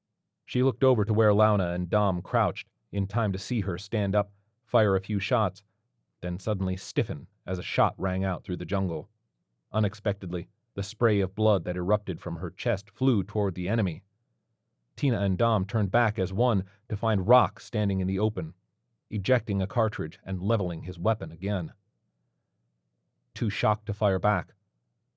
She 0.45 0.62
looked 0.62 0.84
over 0.84 1.04
to 1.04 1.13
where 1.13 1.34
Launa 1.34 1.71
and 1.71 1.89
Dom 1.89 2.21
crouched, 2.21 2.67
in 2.91 3.08
time 3.08 3.32
to 3.34 3.39
see 3.39 3.62
her 3.62 3.80
stand 3.80 4.13
up, 4.15 4.32
fire 4.65 4.95
a 4.95 5.02
few 5.02 5.19
shots, 5.19 5.63
then 6.21 6.38
suddenly 6.38 6.78
stiffen 6.78 7.28
as 7.46 7.60
a 7.60 7.64
shot 7.64 7.94
rang 7.98 8.24
out 8.24 8.44
through 8.44 8.58
the 8.58 8.66
jungle. 8.66 9.10
Unexpectedly, 9.72 10.48
the 10.76 10.84
spray 10.84 11.20
of 11.20 11.36
blood 11.36 11.66
that 11.66 11.76
erupted 11.76 12.20
from 12.20 12.38
her 12.38 12.50
chest 12.52 12.90
flew 12.90 13.24
toward 13.24 13.56
the 13.56 13.70
enemy. 13.70 14.04
Tina 14.96 15.22
and 15.22 15.38
Dom 15.38 15.66
turned 15.66 15.92
back 15.92 16.20
as 16.20 16.32
one 16.32 16.64
to 16.90 16.96
find 16.96 17.28
Rock 17.28 17.60
standing 17.60 18.00
in 18.00 18.08
the 18.08 18.20
open, 18.20 18.54
ejecting 19.10 19.62
a 19.62 19.68
cartridge 19.68 20.20
and 20.26 20.42
leveling 20.42 20.84
his 20.84 21.00
weapon 21.00 21.32
again. 21.32 21.74
Too 23.34 23.50
shocked 23.50 23.88
to 23.88 23.94
fire 23.94 24.20
back, 24.20 24.54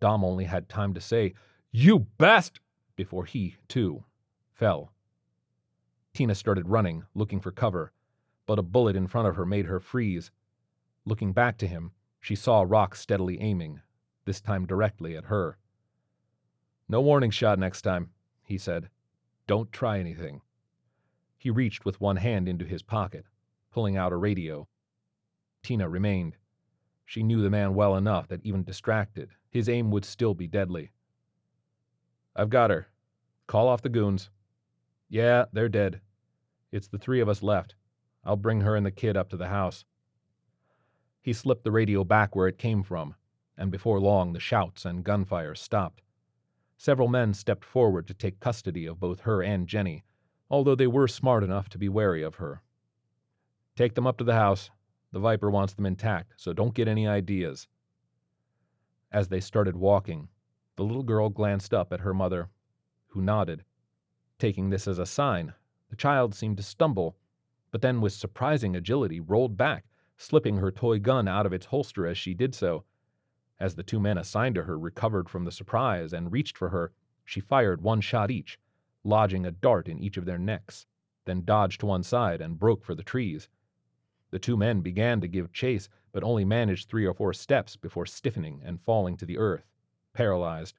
Dom 0.01 0.25
only 0.25 0.45
had 0.45 0.69
time 0.69 0.95
to 0.95 1.01
say, 1.01 1.35
You 1.71 2.01
best! 2.01 2.61
before 2.97 3.25
he, 3.25 3.57
too, 3.69 4.05
fell. 4.53 4.93
Tina 6.15 6.35
started 6.35 6.69
running, 6.69 7.05
looking 7.15 7.41
for 7.41 7.51
cover, 7.51 7.93
but 8.47 8.59
a 8.59 8.63
bullet 8.63 8.97
in 8.97 9.07
front 9.07 9.29
of 9.29 9.37
her 9.37 9.45
made 9.45 9.67
her 9.67 9.81
freeze. 9.81 10.31
Looking 11.05 11.33
back 11.33 11.59
to 11.59 11.67
him, 11.67 11.93
she 12.27 12.35
saw 12.35 12.65
Rock 12.67 12.97
steadily 12.97 13.41
aiming, 13.41 13.83
this 14.25 14.41
time 14.41 14.67
directly 14.67 15.17
at 15.17 15.27
her. 15.27 15.59
No 16.89 17.01
warning 17.01 17.31
shot 17.31 17.57
next 17.57 17.83
time, 17.83 18.11
he 18.43 18.59
said. 18.59 18.91
Don't 19.47 19.71
try 19.71 20.01
anything. 20.01 20.41
He 21.39 21.51
reached 21.51 21.85
with 21.85 22.01
one 22.01 22.17
hand 22.17 22.49
into 22.49 22.65
his 22.65 22.83
pocket 22.83 23.27
pulling 23.71 23.97
out 23.97 24.13
a 24.13 24.17
radio. 24.17 24.67
Tina 25.63 25.89
remained. 25.89 26.35
She 27.05 27.23
knew 27.23 27.43
the 27.43 27.49
man 27.49 27.77
well 27.77 27.95
enough 27.95 28.27
that 28.27 28.45
even 28.45 28.65
distracted, 28.65 29.31
his 29.49 29.69
aim 29.69 29.93
would 29.93 30.05
still 30.05 30.35
be 30.35 30.49
deadly. 30.49 30.91
I've 32.35 32.51
got 32.51 32.71
her. 32.71 32.89
Call 33.47 33.69
off 33.69 33.83
the 33.83 33.89
goons. 33.89 34.31
Yeah, 35.09 35.45
they're 35.53 35.69
dead. 35.69 36.01
It's 36.73 36.89
the 36.89 36.99
three 36.99 37.21
of 37.21 37.29
us 37.29 37.45
left. 37.45 37.77
I'll 38.25 38.35
bring 38.35 38.63
her 38.63 38.75
and 38.75 38.85
the 38.85 38.91
kid 38.91 39.17
up 39.17 39.29
to 39.29 39.37
the 39.37 39.47
house. 39.47 39.85
He 41.27 41.33
slipped 41.33 41.65
the 41.65 41.73
radio 41.73 42.05
back 42.05 42.37
where 42.37 42.47
it 42.47 42.57
came 42.57 42.85
from, 42.85 43.17
and 43.57 43.73
before 43.73 43.99
long 43.99 44.33
the 44.33 44.39
shouts 44.39 44.85
and 44.85 45.03
gunfire 45.03 45.57
stopped. 45.57 46.01
Several 46.77 47.09
men 47.09 47.35
stepped 47.35 47.65
forward 47.65 48.07
to 48.07 48.15
take 48.15 48.39
custody 48.39 48.87
of 48.87 49.01
both 49.01 49.23
her 49.23 49.43
and 49.43 49.67
Jenny, 49.67 50.05
although 50.49 50.77
they 50.77 50.87
were 50.87 51.09
smart 51.09 51.43
enough 51.43 51.69
to 51.71 51.79
be 51.79 51.89
wary 51.89 52.23
of 52.23 52.37
her. 52.37 52.63
Take 53.75 53.97
them 53.97 54.07
up 54.07 54.19
to 54.19 54.25
the 54.25 54.37
house. 54.37 54.71
The 55.11 55.19
Viper 55.19 55.51
wants 55.51 55.75
them 55.75 55.85
intact, 55.85 56.35
so 56.37 56.53
don't 56.53 56.77
get 56.77 56.87
any 56.87 57.09
ideas. 57.09 57.67
As 59.11 59.27
they 59.27 59.41
started 59.41 59.75
walking, 59.75 60.29
the 60.77 60.85
little 60.85 61.03
girl 61.03 61.29
glanced 61.29 61.75
up 61.75 61.93
at 61.93 62.03
her 62.03 62.15
mother, 62.15 62.51
who 63.09 63.21
nodded. 63.21 63.65
Taking 64.39 64.71
this 64.71 64.87
as 64.87 65.01
a 65.01 65.07
sign, 65.07 65.55
the 65.91 65.97
child 65.97 66.37
seemed 66.37 66.59
to 66.59 66.63
stumble, 66.63 67.17
but 67.73 67.81
then 67.83 68.01
with 68.01 68.13
surprising 68.13 68.77
agility 68.77 69.19
rolled 69.19 69.57
back, 69.57 69.87
slipping 70.17 70.57
her 70.57 70.71
toy 70.71 70.99
gun 70.99 71.29
out 71.29 71.47
of 71.47 71.53
its 71.53 71.67
holster 71.67 72.07
as 72.07 72.17
she 72.17 72.35
did 72.35 72.55
so. 72.55 72.85
As 73.59 73.75
the 73.75 73.83
two 73.83 74.01
men 74.01 74.19
assigned 74.19 74.55
to 74.57 74.65
her 74.65 74.79
recovered 74.79 75.29
from 75.29 75.45
the 75.45 75.53
surprise 75.53 76.13
and 76.13 76.33
reached 76.33 76.59
for 76.59 76.71
her, 76.71 76.93
she 77.25 77.41
fired 77.41 77.81
one 77.81 78.01
shot 78.01 78.31
each, 78.31 78.59
lodging 79.05 79.47
a 79.47 79.51
dart 79.51 79.89
in 79.89 79.99
each 79.99 80.17
of 80.17 80.25
their 80.25 80.39
necks, 80.39 80.87
then 81.25 81.45
dodged 81.45 81.81
to 81.81 81.87
one 81.87 82.03
side 82.03 82.41
and 82.41 82.59
broke 82.59 82.85
for 82.85 82.95
the 82.95 83.03
trees. 83.03 83.49
The 84.31 84.39
two 84.39 84.57
men 84.57 84.81
began 84.81 85.21
to 85.21 85.29
give 85.29 85.53
chase, 85.53 85.89
but 86.13 86.25
only 86.25 86.45
managed 86.45 86.89
three 86.89 87.07
or 87.07 87.15
four 87.15 87.33
steps 87.33 87.77
before 87.77 88.07
stiffening 88.07 88.61
and 88.65 88.81
falling 88.81 89.17
to 89.19 89.27
the 89.27 89.39
earth, 89.39 89.67
paralyzed. 90.13 90.79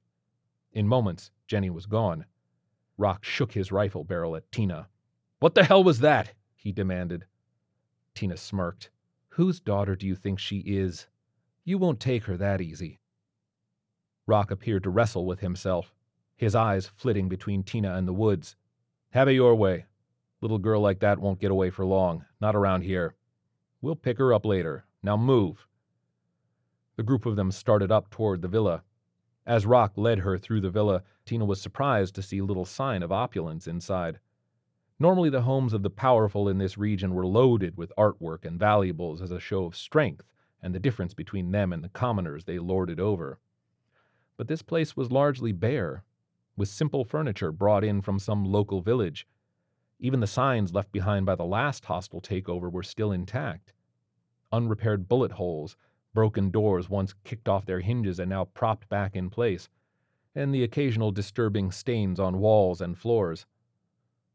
In 0.73 0.87
moments, 0.87 1.31
Jenny 1.47 1.69
was 1.69 1.85
gone. 1.85 2.25
Rock 2.97 3.23
shook 3.23 3.53
his 3.53 3.71
rifle 3.71 4.03
barrel 4.03 4.35
at 4.35 4.51
Tina. 4.51 4.87
What 5.39 5.55
the 5.55 5.63
hell 5.63 5.83
was 5.83 5.99
that? 5.99 6.33
he 6.55 6.71
demanded. 6.71 7.25
Tina 8.15 8.37
smirked. 8.37 8.89
Whose 9.37 9.59
daughter 9.59 9.95
do 9.95 10.07
you 10.07 10.15
think 10.15 10.39
she 10.39 10.61
is? 10.61 11.05
You 11.63 11.77
won't 11.77 11.99
take 11.99 12.23
her 12.23 12.37
that 12.37 12.59
easy. 12.59 12.97
Rock 14.25 14.49
appeared 14.49 14.81
to 14.81 14.89
wrestle 14.89 15.27
with 15.27 15.41
himself, 15.41 15.93
his 16.35 16.55
eyes 16.55 16.87
flitting 16.87 17.29
between 17.29 17.61
Tina 17.61 17.93
and 17.93 18.07
the 18.07 18.15
woods. 18.15 18.55
Have 19.11 19.27
it 19.27 19.33
your 19.33 19.53
way. 19.53 19.85
Little 20.41 20.57
girl 20.57 20.81
like 20.81 21.01
that 21.01 21.19
won't 21.19 21.39
get 21.39 21.51
away 21.51 21.69
for 21.69 21.85
long, 21.85 22.25
not 22.41 22.55
around 22.55 22.81
here. 22.81 23.13
We'll 23.79 23.95
pick 23.95 24.17
her 24.17 24.33
up 24.33 24.43
later. 24.43 24.85
Now 25.03 25.17
move. 25.17 25.67
The 26.95 27.03
group 27.03 27.27
of 27.27 27.35
them 27.35 27.51
started 27.51 27.91
up 27.91 28.09
toward 28.09 28.41
the 28.41 28.47
villa. 28.47 28.81
As 29.45 29.67
Rock 29.67 29.91
led 29.97 30.17
her 30.17 30.39
through 30.39 30.61
the 30.61 30.71
villa, 30.71 31.03
Tina 31.27 31.45
was 31.45 31.61
surprised 31.61 32.15
to 32.15 32.23
see 32.23 32.41
little 32.41 32.65
sign 32.65 33.03
of 33.03 33.11
opulence 33.11 33.67
inside. 33.67 34.19
Normally, 34.99 35.29
the 35.29 35.43
homes 35.43 35.73
of 35.73 35.83
the 35.83 35.91
powerful 35.91 36.49
in 36.49 36.57
this 36.57 36.77
region 36.77 37.13
were 37.13 37.27
loaded 37.27 37.77
with 37.77 37.93
artwork 37.97 38.45
and 38.45 38.59
valuables 38.59 39.21
as 39.21 39.31
a 39.31 39.39
show 39.39 39.65
of 39.65 39.75
strength 39.75 40.25
and 40.61 40.73
the 40.73 40.79
difference 40.79 41.13
between 41.13 41.51
them 41.51 41.71
and 41.71 41.83
the 41.83 41.89
commoners 41.89 42.45
they 42.45 42.57
lorded 42.57 42.99
over. 42.99 43.39
But 44.37 44.47
this 44.47 44.63
place 44.63 44.97
was 44.97 45.11
largely 45.11 45.51
bare, 45.51 46.03
with 46.55 46.67
simple 46.67 47.05
furniture 47.05 47.51
brought 47.51 47.83
in 47.83 48.01
from 48.01 48.17
some 48.17 48.43
local 48.43 48.81
village. 48.81 49.27
Even 49.99 50.19
the 50.19 50.27
signs 50.27 50.73
left 50.73 50.91
behind 50.91 51.25
by 51.27 51.35
the 51.35 51.45
last 51.45 51.85
hostile 51.85 52.21
takeover 52.21 52.71
were 52.71 52.83
still 52.83 53.11
intact. 53.11 53.73
Unrepaired 54.51 55.07
bullet 55.07 55.33
holes, 55.33 55.77
broken 56.13 56.49
doors 56.49 56.89
once 56.89 57.13
kicked 57.23 57.47
off 57.47 57.65
their 57.65 57.81
hinges 57.81 58.19
and 58.19 58.29
now 58.29 58.45
propped 58.45 58.89
back 58.89 59.15
in 59.15 59.29
place, 59.29 59.69
and 60.33 60.53
the 60.53 60.63
occasional 60.63 61.11
disturbing 61.11 61.71
stains 61.71 62.19
on 62.19 62.39
walls 62.39 62.81
and 62.81 62.97
floors. 62.97 63.45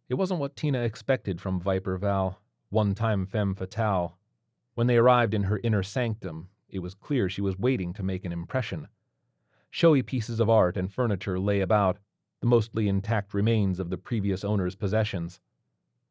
It 0.09 0.15
wasn't 0.15 0.41
what 0.41 0.57
Tina 0.57 0.81
expected 0.81 1.41
from 1.41 1.61
Viper 1.61 1.97
Val, 1.97 2.41
one 2.71 2.95
time 2.95 3.25
femme 3.25 3.55
fatale. 3.55 4.19
When 4.75 4.87
they 4.87 4.97
arrived 4.97 5.33
in 5.33 5.45
her 5.45 5.61
inner 5.63 5.83
sanctum, 5.83 6.49
it 6.69 6.81
was 6.81 6.95
clear 6.95 7.29
she 7.29 7.41
was 7.41 7.59
waiting 7.59 7.93
to 7.95 8.03
make 8.03 8.25
an 8.25 8.33
impression. 8.33 8.89
Showy 9.71 10.03
pieces 10.03 10.41
of 10.41 10.51
art 10.51 10.77
and 10.77 10.93
furniture 10.93 11.39
lay 11.39 11.61
about, 11.61 11.99
the 12.41 12.47
mostly 12.47 12.89
intact 12.89 13.33
remains 13.33 13.79
of 13.79 13.91
the 13.91 13.97
previous 13.97 14.43
owner's 14.43 14.75
possessions. 14.75 15.41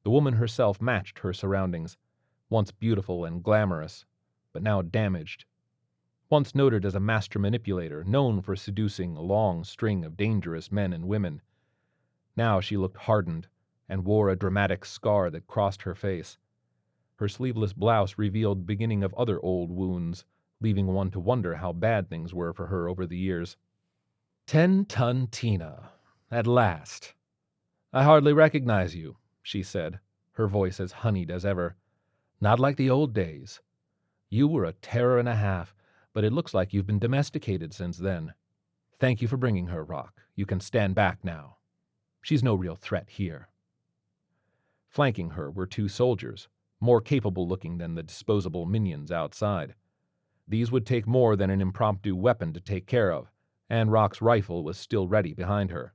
The 0.03 0.09
woman 0.09 0.35
herself 0.35 0.81
matched 0.81 1.19
her 1.19 1.33
surroundings, 1.33 1.97
once 2.49 2.71
beautiful 2.71 3.25
and 3.25 3.43
glamorous, 3.43 4.05
but 4.53 4.63
now 4.63 4.81
damaged. 4.81 5.45
Once 6.29 6.55
noted 6.55 6.85
as 6.85 6.95
a 6.95 6.99
master 6.99 7.39
manipulator, 7.39 8.03
known 8.03 8.41
for 8.41 8.55
seducing 8.55 9.17
a 9.17 9.21
long 9.21 9.63
string 9.63 10.05
of 10.05 10.15
dangerous 10.15 10.71
men 10.71 10.93
and 10.93 11.07
women. 11.07 11.41
Now 12.37 12.61
she 12.61 12.77
looked 12.77 12.97
hardened 12.97 13.47
and 13.91 14.05
wore 14.05 14.29
a 14.29 14.37
dramatic 14.37 14.85
scar 14.85 15.29
that 15.29 15.47
crossed 15.47 15.81
her 15.81 15.93
face. 15.93 16.37
Her 17.17 17.27
sleeveless 17.27 17.73
blouse 17.73 18.17
revealed 18.17 18.65
beginning 18.65 19.03
of 19.03 19.13
other 19.15 19.37
old 19.41 19.69
wounds, 19.69 20.23
leaving 20.61 20.87
one 20.87 21.11
to 21.11 21.19
wonder 21.19 21.55
how 21.55 21.73
bad 21.73 22.09
things 22.09 22.33
were 22.33 22.53
for 22.53 22.67
her 22.67 22.87
over 22.87 23.05
the 23.05 23.17
years. 23.17 23.57
Ten 24.47 24.85
ton 24.85 25.27
Tina, 25.27 25.91
at 26.31 26.47
last. 26.47 27.13
I 27.91 28.03
hardly 28.03 28.31
recognize 28.31 28.95
you, 28.95 29.17
she 29.43 29.61
said, 29.61 29.99
her 30.31 30.47
voice 30.47 30.79
as 30.79 30.93
honeyed 30.93 31.29
as 31.29 31.45
ever. 31.45 31.75
Not 32.39 32.61
like 32.61 32.77
the 32.77 32.89
old 32.89 33.13
days. 33.13 33.59
You 34.29 34.47
were 34.47 34.63
a 34.63 34.73
terror 34.73 35.19
and 35.19 35.27
a 35.27 35.35
half, 35.35 35.75
but 36.13 36.23
it 36.23 36.31
looks 36.31 36.53
like 36.53 36.73
you've 36.73 36.87
been 36.87 36.97
domesticated 36.97 37.73
since 37.73 37.97
then. 37.97 38.33
Thank 38.99 39.21
you 39.21 39.27
for 39.27 39.35
bringing 39.37 39.67
her, 39.67 39.83
Rock. 39.83 40.21
You 40.35 40.45
can 40.45 40.61
stand 40.61 40.95
back 40.95 41.25
now. 41.25 41.57
She's 42.21 42.41
no 42.41 42.55
real 42.55 42.75
threat 42.75 43.09
here. 43.09 43.49
Flanking 44.91 45.29
her 45.29 45.49
were 45.49 45.65
two 45.65 45.87
soldiers, 45.87 46.49
more 46.81 46.99
capable 46.99 47.47
looking 47.47 47.77
than 47.77 47.95
the 47.95 48.03
disposable 48.03 48.65
minions 48.65 49.09
outside. 49.09 49.73
These 50.49 50.69
would 50.69 50.85
take 50.85 51.07
more 51.07 51.37
than 51.37 51.49
an 51.49 51.61
impromptu 51.61 52.13
weapon 52.13 52.51
to 52.51 52.59
take 52.59 52.87
care 52.87 53.09
of, 53.09 53.31
and 53.69 53.89
Rock's 53.89 54.21
rifle 54.21 54.65
was 54.65 54.77
still 54.77 55.07
ready 55.07 55.33
behind 55.33 55.71
her. 55.71 55.93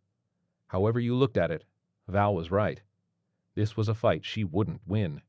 However 0.68 0.98
you 0.98 1.14
looked 1.14 1.36
at 1.36 1.50
it, 1.50 1.66
Val 2.08 2.34
was 2.34 2.50
right. 2.50 2.80
This 3.54 3.76
was 3.76 3.86
a 3.90 3.94
fight 3.94 4.24
she 4.24 4.44
wouldn't 4.44 4.80
win. 4.86 5.20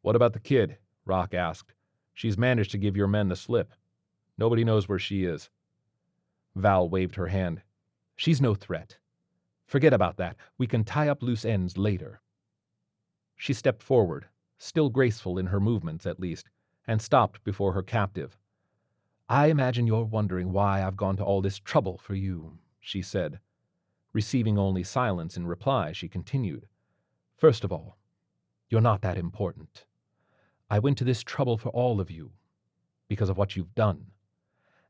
What 0.00 0.16
about 0.16 0.32
the 0.32 0.40
kid? 0.40 0.78
Rock 1.04 1.34
asked. 1.34 1.74
She's 2.14 2.38
managed 2.38 2.70
to 2.70 2.78
give 2.78 2.96
your 2.96 3.06
men 3.06 3.28
the 3.28 3.36
slip. 3.36 3.74
Nobody 4.38 4.64
knows 4.64 4.88
where 4.88 4.98
she 4.98 5.26
is. 5.26 5.50
Val 6.54 6.88
waved 6.88 7.16
her 7.16 7.26
hand. 7.26 7.60
She's 8.16 8.40
no 8.40 8.54
threat. 8.54 8.96
Forget 9.66 9.92
about 9.92 10.16
that. 10.16 10.36
We 10.56 10.66
can 10.66 10.84
tie 10.84 11.08
up 11.08 11.22
loose 11.22 11.44
ends 11.44 11.76
later. 11.76 12.22
She 13.36 13.52
stepped 13.52 13.82
forward, 13.82 14.26
still 14.58 14.88
graceful 14.88 15.38
in 15.38 15.46
her 15.46 15.60
movements 15.60 16.06
at 16.06 16.18
least, 16.18 16.48
and 16.86 17.00
stopped 17.00 17.44
before 17.44 17.72
her 17.72 17.82
captive. 17.82 18.38
I 19.28 19.46
imagine 19.46 19.86
you're 19.86 20.04
wondering 20.04 20.52
why 20.52 20.82
I've 20.82 20.96
gone 20.96 21.16
to 21.16 21.24
all 21.24 21.42
this 21.42 21.58
trouble 21.58 21.98
for 21.98 22.14
you, 22.14 22.58
she 22.80 23.02
said. 23.02 23.40
Receiving 24.12 24.56
only 24.56 24.82
silence 24.82 25.36
in 25.36 25.46
reply, 25.46 25.92
she 25.92 26.08
continued. 26.08 26.66
First 27.36 27.64
of 27.64 27.72
all, 27.72 27.98
you're 28.70 28.80
not 28.80 29.02
that 29.02 29.18
important. 29.18 29.84
I 30.70 30.78
went 30.78 30.96
to 30.98 31.04
this 31.04 31.22
trouble 31.22 31.58
for 31.58 31.68
all 31.68 32.00
of 32.00 32.10
you, 32.10 32.32
because 33.08 33.28
of 33.28 33.36
what 33.36 33.56
you've 33.56 33.74
done, 33.74 34.06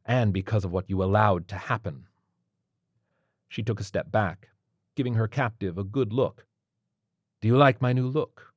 and 0.04 0.32
because 0.32 0.64
of 0.64 0.70
what 0.70 0.88
you 0.88 1.02
allowed 1.02 1.48
to 1.48 1.56
happen. 1.56 2.06
She 3.48 3.62
took 3.62 3.80
a 3.80 3.85
step 3.85 4.11
back, 4.12 4.48
giving 4.94 5.14
her 5.14 5.28
captive 5.28 5.76
a 5.76 5.85
good 5.85 6.12
look. 6.12 6.46
Do 7.46 7.52
you 7.52 7.56
like 7.56 7.80
my 7.80 7.92
new 7.92 8.09
look? 8.09 8.52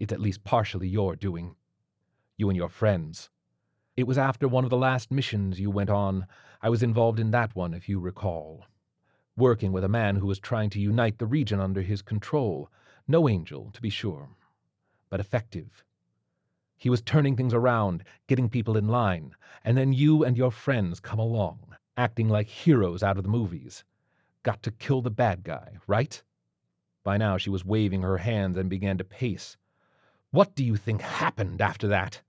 It's 0.00 0.12
at 0.12 0.20
least 0.20 0.42
partially 0.42 0.88
your 0.88 1.14
doing. 1.14 1.54
You 2.36 2.50
and 2.50 2.56
your 2.56 2.68
friends. 2.68 3.30
It 3.96 4.04
was 4.04 4.18
after 4.18 4.48
one 4.48 4.64
of 4.64 4.70
the 4.70 4.76
last 4.76 5.12
missions 5.12 5.60
you 5.60 5.70
went 5.70 5.90
on. 5.90 6.26
I 6.60 6.70
was 6.70 6.82
involved 6.82 7.20
in 7.20 7.30
that 7.30 7.54
one, 7.54 7.72
if 7.72 7.88
you 7.88 8.00
recall 8.00 8.64
working 9.36 9.70
with 9.70 9.84
a 9.84 9.88
man 9.88 10.16
who 10.16 10.26
was 10.26 10.40
trying 10.40 10.70
to 10.70 10.80
unite 10.80 11.18
the 11.18 11.26
region 11.26 11.60
under 11.60 11.82
his 11.82 12.02
control. 12.02 12.68
No 13.06 13.28
angel, 13.28 13.70
to 13.74 13.80
be 13.80 13.90
sure, 13.90 14.30
but 15.08 15.20
effective. 15.20 15.84
He 16.76 16.90
was 16.90 17.02
turning 17.02 17.36
things 17.36 17.54
around, 17.54 18.02
getting 18.26 18.48
people 18.48 18.76
in 18.76 18.88
line, 18.88 19.36
and 19.62 19.78
then 19.78 19.92
you 19.92 20.24
and 20.24 20.36
your 20.36 20.50
friends 20.50 20.98
come 20.98 21.20
along, 21.20 21.60
acting 21.96 22.28
like 22.28 22.48
heroes 22.48 23.04
out 23.04 23.18
of 23.18 23.22
the 23.22 23.30
movies. 23.30 23.84
Got 24.42 24.64
to 24.64 24.72
kill 24.72 25.00
the 25.00 25.12
bad 25.12 25.44
guy, 25.44 25.76
right? 25.86 26.20
By 27.02 27.16
now 27.16 27.38
she 27.38 27.48
was 27.48 27.64
waving 27.64 28.02
her 28.02 28.18
hands 28.18 28.58
and 28.58 28.68
began 28.68 28.98
to 28.98 29.04
pace. 29.04 29.56
What 30.32 30.54
do 30.54 30.62
you 30.62 30.76
think 30.76 31.00
happened 31.00 31.62
after 31.62 31.88
that? 31.88 32.20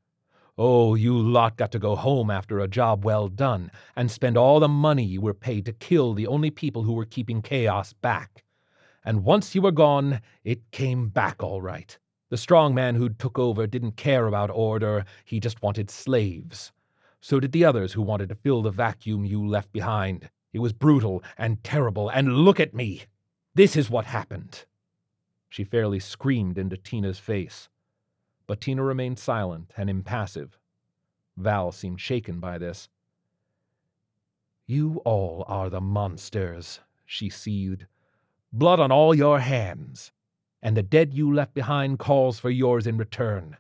Oh, 0.58 0.96
you 0.96 1.18
lot 1.18 1.58
got 1.58 1.72
to 1.72 1.80
go 1.80 1.96
home 1.96 2.32
after 2.32 2.60
a 2.60 2.68
job 2.68 3.04
well 3.04 3.28
done 3.28 3.72
and 3.96 4.10
spend 4.10 4.38
all 4.38 4.60
the 4.60 4.68
money 4.68 5.04
you 5.04 5.22
were 5.22 5.34
paid 5.34 5.66
to 5.66 5.74
kill 5.74 6.14
the 6.14 6.28
only 6.28 6.52
people 6.52 6.84
who 6.84 6.94
were 6.94 7.06
keeping 7.06 7.42
chaos 7.42 7.94
back. 7.94 8.44
And 9.04 9.24
once 9.24 9.56
you 9.56 9.62
were 9.62 9.72
gone, 9.72 10.22
it 10.44 10.72
came 10.72 11.10
back 11.10 11.42
all 11.44 11.62
right. 11.62 11.98
The 12.30 12.38
strong 12.38 12.74
man 12.74 12.96
who 12.96 13.10
took 13.10 13.38
over 13.38 13.68
didn't 13.68 13.98
care 13.98 14.28
about 14.28 14.50
order, 14.52 15.04
he 15.26 15.40
just 15.40 15.62
wanted 15.62 15.90
slaves. 15.90 16.72
So 17.20 17.40
did 17.40 17.52
the 17.52 17.66
others 17.66 17.92
who 17.92 18.02
wanted 18.02 18.30
to 18.30 18.36
fill 18.36 18.62
the 18.62 18.72
vacuum 18.72 19.26
you 19.26 19.46
left 19.46 19.72
behind. 19.74 20.30
It 20.54 20.60
was 20.60 20.74
brutal 20.74 21.24
and 21.38 21.64
terrible, 21.64 22.10
and 22.10 22.38
look 22.38 22.60
at 22.60 22.74
me! 22.74 23.04
This 23.54 23.76
is 23.76 23.90
what 23.90 24.06
happened. 24.06 24.66
She 25.50 25.64
fairly 25.64 26.00
screamed 26.00 26.58
into 26.58 26.78
Tina's 26.78 27.20
face 27.20 27.70
but 28.52 28.60
Tina 28.60 28.84
remained 28.84 29.18
silent 29.18 29.72
and 29.78 29.90
impassive. 29.90 30.60
Val 31.38 31.72
seemed 31.72 32.02
shaken 32.02 32.42
by 32.42 32.58
this. 32.58 32.90
You 34.68 35.02
all 35.06 35.46
are 35.48 35.70
the 35.70 35.80
monsters, 35.80 36.82
she 37.06 37.30
seethed. 37.30 37.86
Blood 38.52 38.82
on 38.82 38.92
all 38.92 39.16
your 39.16 39.40
hands, 39.40 40.12
and 40.62 40.76
the 40.76 40.84
dead 40.84 41.14
you 41.14 41.34
left 41.34 41.54
behind 41.54 41.98
calls 41.98 42.40
for 42.40 42.50
yours 42.50 42.86
in 42.86 42.98
return. 42.98 43.56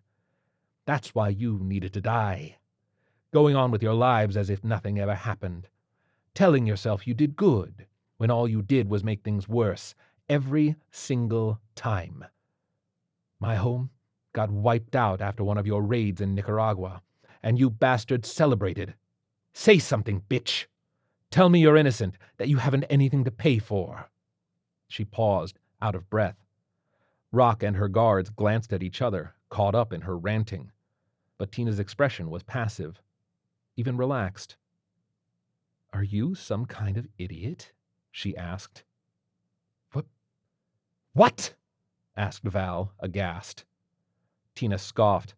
That's 0.86 1.15
why 1.15 1.30
you 1.30 1.60
needed 1.63 1.93
to 1.93 2.01
die. 2.01 2.58
Going 3.32 3.56
on 3.56 3.71
with 3.71 3.82
your 3.82 3.93
lives 3.93 4.36
as 4.36 4.49
if 4.49 4.62
nothing 4.62 4.99
ever 4.99 5.15
happened. 5.15 5.69
Telling 6.34 6.65
yourself 6.65 7.08
you 7.08 7.13
did 7.13 7.38
good 7.38 7.86
when 8.21 8.29
all 8.29 8.47
you 8.47 8.62
did 8.62 8.88
was 8.88 9.03
make 9.03 9.23
things 9.23 9.49
worse 9.49 9.95
every 10.29 10.75
single 10.91 11.60
time. 11.73 12.23
My 13.39 13.55
home 13.55 13.89
got 14.31 14.51
wiped 14.51 14.95
out 14.95 15.21
after 15.21 15.43
one 15.43 15.57
of 15.57 15.65
your 15.65 15.81
raids 15.81 16.21
in 16.21 16.36
Nicaragua, 16.36 17.01
and 17.41 17.57
you 17.57 17.71
bastards 17.71 18.31
celebrated. 18.31 18.93
Say 19.53 19.79
something, 19.79 20.21
bitch! 20.29 20.67
Tell 21.31 21.49
me 21.49 21.62
you're 21.62 21.75
innocent, 21.75 22.15
that 22.38 22.47
you 22.47 22.57
haven't 22.57 22.84
anything 22.91 23.23
to 23.23 23.31
pay 23.31 23.57
for. 23.57 24.12
She 24.88 25.03
paused, 25.03 25.57
out 25.81 25.95
of 25.95 26.07
breath. 26.07 26.38
Rock 27.31 27.63
and 27.63 27.75
her 27.75 27.88
guards 27.88 28.29
glanced 28.29 28.71
at 28.71 28.84
each 28.84 29.01
other, 29.01 29.34
caught 29.49 29.73
up 29.73 29.91
in 29.91 30.01
her 30.01 30.15
ranting. 30.15 30.71
But 31.39 31.51
Tina's 31.51 31.79
expression 31.79 32.29
was 32.29 32.43
passive, 32.43 33.01
even 33.75 33.97
relaxed. 33.97 34.57
Are 35.91 36.03
you 36.03 36.36
some 36.36 36.67
kind 36.67 36.97
of 36.97 37.07
idiot? 37.17 37.71
She 38.12 38.36
asked. 38.36 38.84
What? 39.93 40.06
What? 41.13 41.54
asked 42.15 42.43
Val, 42.43 42.93
aghast. 43.00 43.65
Tina 44.54 44.78
scoffed. 44.78 45.34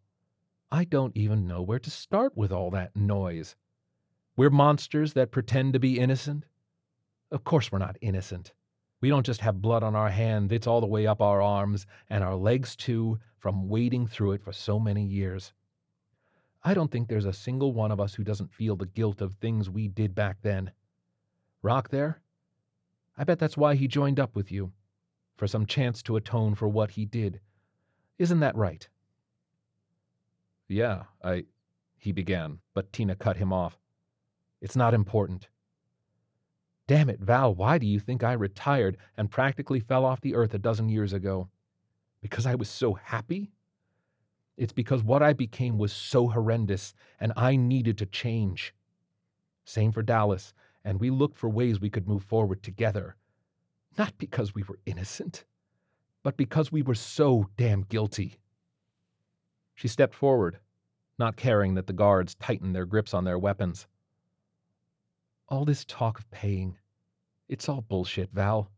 I 0.72 0.84
don't 0.84 1.16
even 1.16 1.48
know 1.48 1.62
where 1.62 1.80
to 1.80 1.92
start 1.92 2.36
with 2.36 2.52
all 2.52 2.72
that 2.72 2.96
noise. 2.96 3.56
We're 4.36 4.50
monsters 4.50 5.14
that 5.14 5.32
pretend 5.32 5.74
to 5.74 5.80
be 5.80 6.00
innocent? 6.00 6.46
Of 7.30 7.44
course 7.44 7.72
we're 7.72 7.78
not 7.78 7.98
innocent. 8.02 8.54
We 9.00 9.10
don't 9.10 9.26
just 9.26 9.42
have 9.42 9.62
blood 9.62 9.84
on 9.84 9.96
our 9.96 10.10
hand, 10.10 10.52
it's 10.52 10.66
all 10.66 10.82
the 10.82 10.88
way 10.88 11.06
up 11.06 11.22
our 11.22 11.42
arms 11.42 11.86
and 12.10 12.24
our 12.24 12.36
legs 12.36 12.76
too, 12.76 13.20
from 13.38 13.70
wading 13.70 14.08
through 14.08 14.32
it 14.32 14.42
for 14.42 14.54
so 14.54 14.80
many 14.80 15.04
years. 15.04 15.54
I 16.64 16.74
don't 16.74 16.90
think 16.90 17.08
there's 17.08 17.26
a 17.26 17.34
single 17.34 17.74
one 17.74 17.92
of 17.92 18.00
us 18.00 18.16
who 18.16 18.24
doesn't 18.24 18.54
feel 18.54 18.76
the 18.76 18.86
guilt 18.86 19.22
of 19.22 19.36
things 19.36 19.70
we 19.70 19.90
did 19.90 20.16
back 20.16 20.38
then. 20.42 20.72
Rock 21.62 21.90
there? 21.90 22.22
I 23.18 23.24
bet 23.24 23.40
that's 23.40 23.58
why 23.58 23.76
he 23.76 23.88
joined 23.88 24.20
up 24.20 24.36
with 24.36 24.52
you, 24.52 24.72
for 25.36 25.48
some 25.48 25.66
chance 25.66 26.02
to 26.04 26.16
atone 26.16 26.56
for 26.56 26.68
what 26.68 26.92
he 26.92 27.06
did. 27.06 27.40
Isn't 28.18 28.40
that 28.40 28.56
right? 28.56 28.88
Yeah, 30.68 31.04
I. 31.24 31.46
he 31.98 32.12
began, 32.12 32.60
but 32.74 32.92
Tina 32.92 33.16
cut 33.16 33.38
him 33.38 33.54
off. 33.54 33.78
It's 34.62 34.76
not 34.76 34.94
important. 34.94 35.48
Damn 36.88 37.10
it, 37.10 37.20
Val, 37.20 37.54
why 37.54 37.78
do 37.78 37.86
you 37.86 38.00
think 38.00 38.24
I 38.24 38.34
retired 38.34 38.98
and 39.18 39.32
practically 39.32 39.80
fell 39.80 40.04
off 40.04 40.22
the 40.22 40.36
earth 40.36 40.54
a 40.54 40.60
dozen 40.60 40.90
years 40.90 41.14
ago? 41.14 41.50
Because 42.22 42.46
I 42.46 42.56
was 42.56 42.70
so 42.70 42.94
happy? 42.94 43.52
It's 44.58 44.74
because 44.74 45.04
what 45.04 45.24
I 45.24 45.34
became 45.34 45.78
was 45.78 45.94
so 45.94 46.30
horrendous 46.30 46.94
and 47.20 47.34
I 47.36 47.56
needed 47.56 47.98
to 48.00 48.06
change. 48.06 48.74
Same 49.66 49.92
for 49.92 50.04
Dallas, 50.04 50.54
and 50.84 51.00
we 51.00 51.10
looked 51.10 51.38
for 51.38 51.50
ways 51.50 51.80
we 51.80 51.90
could 51.90 52.08
move 52.08 52.24
forward 52.24 52.62
together. 52.62 53.16
Not 53.98 54.18
because 54.18 54.56
we 54.56 54.64
were 54.64 54.80
innocent, 54.86 55.46
but 56.24 56.38
because 56.38 56.72
we 56.72 56.82
were 56.82 56.96
so 56.96 57.48
damn 57.58 57.82
guilty. 57.84 58.40
She 59.76 59.88
stepped 59.88 60.16
forward, 60.16 60.60
not 61.18 61.36
caring 61.36 61.76
that 61.76 61.88
the 61.88 61.94
guards 61.94 62.36
tightened 62.36 62.76
their 62.76 62.86
grips 62.86 63.14
on 63.14 63.24
their 63.24 63.40
weapons. 63.40 63.88
All 65.48 65.66
this 65.66 65.86
talk 65.86 66.20
of 66.20 66.30
paying, 66.32 66.78
it's 67.48 67.70
all 67.70 67.82
bullshit, 67.82 68.32
Val. 68.32 68.72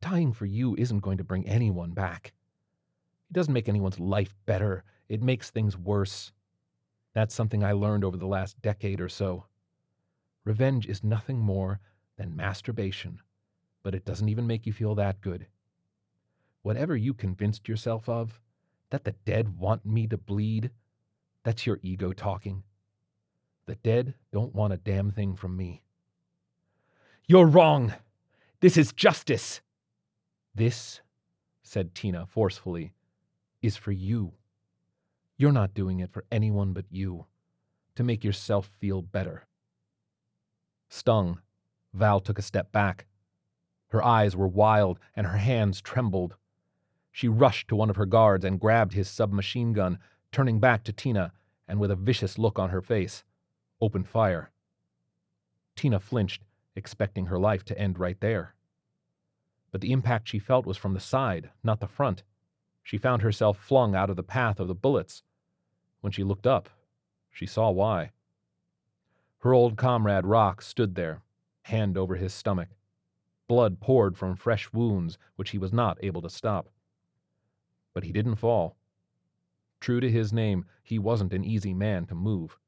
Dying 0.00 0.32
for 0.32 0.46
you 0.46 0.74
isn't 0.76 1.00
going 1.00 1.18
to 1.18 1.24
bring 1.24 1.48
anyone 1.48 1.92
back. 1.92 2.32
It 3.30 3.32
doesn't 3.32 3.54
make 3.54 3.68
anyone's 3.68 3.98
life 3.98 4.34
better, 4.44 4.84
it 5.08 5.22
makes 5.22 5.50
things 5.50 5.76
worse. 5.76 6.32
That's 7.14 7.34
something 7.34 7.64
I 7.64 7.72
learned 7.72 8.04
over 8.04 8.16
the 8.16 8.26
last 8.26 8.60
decade 8.60 9.00
or 9.00 9.08
so. 9.08 9.46
Revenge 10.46 10.86
is 10.86 11.02
nothing 11.02 11.40
more 11.40 11.80
than 12.16 12.36
masturbation, 12.36 13.20
but 13.82 13.96
it 13.96 14.04
doesn't 14.04 14.28
even 14.28 14.46
make 14.46 14.64
you 14.64 14.72
feel 14.72 14.94
that 14.94 15.20
good. 15.20 15.48
Whatever 16.62 16.96
you 16.96 17.14
convinced 17.14 17.68
yourself 17.68 18.08
of, 18.08 18.40
that 18.90 19.02
the 19.02 19.16
dead 19.24 19.58
want 19.58 19.84
me 19.84 20.06
to 20.06 20.16
bleed, 20.16 20.70
that's 21.42 21.66
your 21.66 21.80
ego 21.82 22.12
talking. 22.12 22.62
The 23.66 23.74
dead 23.74 24.14
don't 24.32 24.54
want 24.54 24.72
a 24.72 24.76
damn 24.76 25.10
thing 25.10 25.34
from 25.34 25.56
me. 25.56 25.82
You're 27.26 27.46
wrong. 27.46 27.92
This 28.60 28.76
is 28.76 28.92
justice. 28.92 29.60
This, 30.54 31.00
said 31.64 31.92
Tina 31.92 32.24
forcefully, 32.24 32.92
is 33.62 33.76
for 33.76 33.90
you. 33.90 34.32
You're 35.36 35.50
not 35.50 35.74
doing 35.74 35.98
it 35.98 36.12
for 36.12 36.24
anyone 36.30 36.72
but 36.72 36.84
you, 36.88 37.26
to 37.96 38.04
make 38.04 38.22
yourself 38.22 38.70
feel 38.78 39.02
better. 39.02 39.48
Stung, 40.88 41.40
Val 41.92 42.20
took 42.20 42.38
a 42.38 42.42
step 42.42 42.72
back. 42.72 43.06
Her 43.88 44.02
eyes 44.02 44.36
were 44.36 44.48
wild 44.48 44.98
and 45.14 45.26
her 45.26 45.38
hands 45.38 45.80
trembled. 45.80 46.36
She 47.12 47.28
rushed 47.28 47.68
to 47.68 47.76
one 47.76 47.90
of 47.90 47.96
her 47.96 48.06
guards 48.06 48.44
and 48.44 48.60
grabbed 48.60 48.92
his 48.92 49.08
submachine 49.08 49.72
gun, 49.72 49.98
turning 50.32 50.60
back 50.60 50.84
to 50.84 50.92
Tina 50.92 51.32
and 51.66 51.80
with 51.80 51.90
a 51.90 51.96
vicious 51.96 52.38
look 52.38 52.58
on 52.58 52.70
her 52.70 52.82
face 52.82 53.24
opened 53.80 54.08
fire. 54.08 54.50
Tina 55.74 56.00
flinched, 56.00 56.42
expecting 56.74 57.26
her 57.26 57.38
life 57.38 57.64
to 57.64 57.78
end 57.78 57.98
right 57.98 58.20
there. 58.20 58.54
But 59.70 59.80
the 59.80 59.92
impact 59.92 60.28
she 60.28 60.38
felt 60.38 60.66
was 60.66 60.76
from 60.76 60.94
the 60.94 61.00
side, 61.00 61.50
not 61.62 61.80
the 61.80 61.86
front. 61.86 62.22
She 62.82 62.98
found 62.98 63.22
herself 63.22 63.58
flung 63.58 63.94
out 63.94 64.10
of 64.10 64.16
the 64.16 64.22
path 64.22 64.60
of 64.60 64.68
the 64.68 64.74
bullets. 64.74 65.22
When 66.00 66.12
she 66.12 66.24
looked 66.24 66.46
up, 66.46 66.70
she 67.30 67.46
saw 67.46 67.70
why. 67.70 68.12
Her 69.40 69.52
old 69.52 69.76
comrade 69.76 70.26
Rock 70.26 70.62
stood 70.62 70.94
there, 70.94 71.22
hand 71.62 71.96
over 71.96 72.16
his 72.16 72.32
stomach. 72.32 72.68
Blood 73.48 73.80
poured 73.80 74.16
from 74.16 74.34
fresh 74.34 74.72
wounds, 74.72 75.18
which 75.36 75.50
he 75.50 75.58
was 75.58 75.72
not 75.72 75.98
able 76.02 76.22
to 76.22 76.30
stop. 76.30 76.68
But 77.94 78.04
he 78.04 78.12
didn't 78.12 78.36
fall. 78.36 78.76
True 79.80 80.00
to 80.00 80.10
his 80.10 80.32
name, 80.32 80.64
he 80.82 80.98
wasn't 80.98 81.32
an 81.32 81.44
easy 81.44 81.74
man 81.74 82.06
to 82.06 82.14
move. 82.14 82.58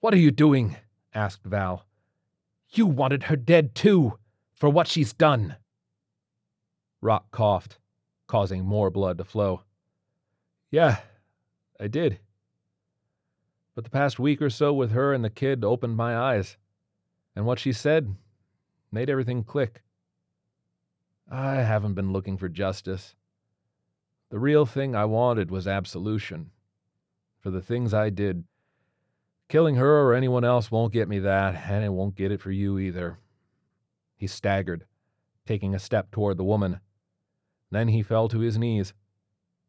What 0.00 0.14
are 0.14 0.18
you 0.18 0.30
doing? 0.30 0.76
asked 1.14 1.44
Val. 1.44 1.86
You 2.70 2.86
wanted 2.86 3.24
her 3.24 3.36
dead, 3.36 3.74
too, 3.74 4.18
for 4.54 4.70
what 4.70 4.88
she's 4.88 5.12
done. 5.12 5.56
Rock 7.00 7.30
coughed, 7.30 7.78
causing 8.26 8.64
more 8.64 8.90
blood 8.90 9.18
to 9.18 9.24
flow. 9.24 9.62
Yeah, 10.70 11.00
I 11.78 11.88
did. 11.88 12.20
But 13.74 13.84
the 13.84 13.90
past 13.90 14.18
week 14.18 14.42
or 14.42 14.50
so 14.50 14.72
with 14.72 14.92
her 14.92 15.12
and 15.12 15.24
the 15.24 15.30
kid 15.30 15.64
opened 15.64 15.96
my 15.96 16.16
eyes, 16.16 16.56
and 17.34 17.46
what 17.46 17.58
she 17.58 17.72
said 17.72 18.14
made 18.90 19.08
everything 19.08 19.44
click. 19.44 19.82
I 21.30 21.56
haven't 21.56 21.94
been 21.94 22.12
looking 22.12 22.36
for 22.36 22.48
justice. 22.48 23.14
The 24.30 24.38
real 24.38 24.66
thing 24.66 24.94
I 24.94 25.06
wanted 25.06 25.50
was 25.50 25.66
absolution 25.66 26.50
for 27.40 27.50
the 27.50 27.62
things 27.62 27.94
I 27.94 28.10
did 28.10 28.44
Killing 29.52 29.76
her 29.76 30.00
or 30.00 30.14
anyone 30.14 30.44
else 30.44 30.70
won't 30.70 30.94
get 30.94 31.10
me 31.10 31.18
that, 31.18 31.68
and 31.68 31.84
it 31.84 31.90
won't 31.90 32.14
get 32.14 32.32
it 32.32 32.40
for 32.40 32.50
you 32.50 32.78
either. 32.78 33.18
He 34.16 34.26
staggered, 34.26 34.86
taking 35.44 35.74
a 35.74 35.78
step 35.78 36.10
toward 36.10 36.38
the 36.38 36.42
woman. 36.42 36.80
Then 37.70 37.88
he 37.88 38.02
fell 38.02 38.28
to 38.28 38.38
his 38.38 38.56
knees, 38.56 38.94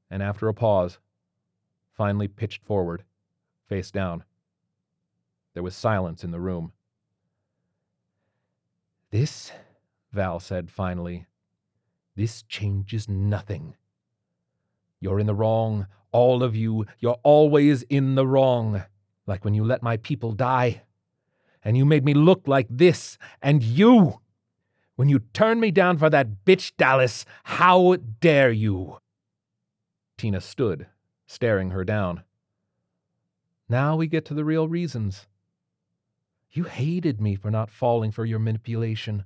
and 0.09 0.23
after 0.23 0.47
a 0.47 0.53
pause, 0.53 0.99
finally 1.91 2.29
pitched 2.29 2.63
forward, 2.63 3.03
face 3.67 3.91
down. 3.91 4.23
There 5.53 5.63
was 5.63 5.75
silence 5.75 6.23
in 6.23 6.31
the 6.31 6.39
room. 6.39 6.73
This, 9.11 9.51
Val 10.11 10.39
said 10.39 10.71
finally, 10.71 11.27
this 12.15 12.43
changes 12.43 13.07
nothing. 13.07 13.75
You're 14.99 15.19
in 15.19 15.27
the 15.27 15.35
wrong, 15.35 15.87
all 16.11 16.43
of 16.43 16.55
you. 16.55 16.85
You're 16.99 17.19
always 17.23 17.83
in 17.83 18.15
the 18.15 18.25
wrong 18.25 18.83
like 19.25 19.45
when 19.45 19.53
you 19.53 19.63
let 19.63 19.83
my 19.83 19.97
people 19.97 20.31
die. 20.31 20.83
And 21.63 21.77
you 21.77 21.85
made 21.85 22.03
me 22.03 22.13
look 22.13 22.47
like 22.47 22.67
this, 22.69 23.17
and 23.41 23.63
you! 23.63 24.19
When 24.95 25.09
you 25.09 25.19
turned 25.33 25.61
me 25.61 25.71
down 25.71 25.97
for 25.97 26.09
that 26.09 26.45
bitch 26.45 26.73
Dallas, 26.77 27.25
how 27.45 27.95
dare 28.19 28.51
you? 28.51 28.99
Tina 30.17 30.41
stood, 30.41 30.87
staring 31.25 31.71
her 31.71 31.83
down. 31.83 32.23
Now 33.69 33.95
we 33.95 34.07
get 34.07 34.25
to 34.25 34.33
the 34.33 34.45
real 34.45 34.67
reasons. 34.67 35.27
You 36.51 36.65
hated 36.65 37.19
me 37.19 37.35
for 37.35 37.49
not 37.49 37.69
falling 37.69 38.11
for 38.11 38.25
your 38.25 38.39
manipulation, 38.39 39.23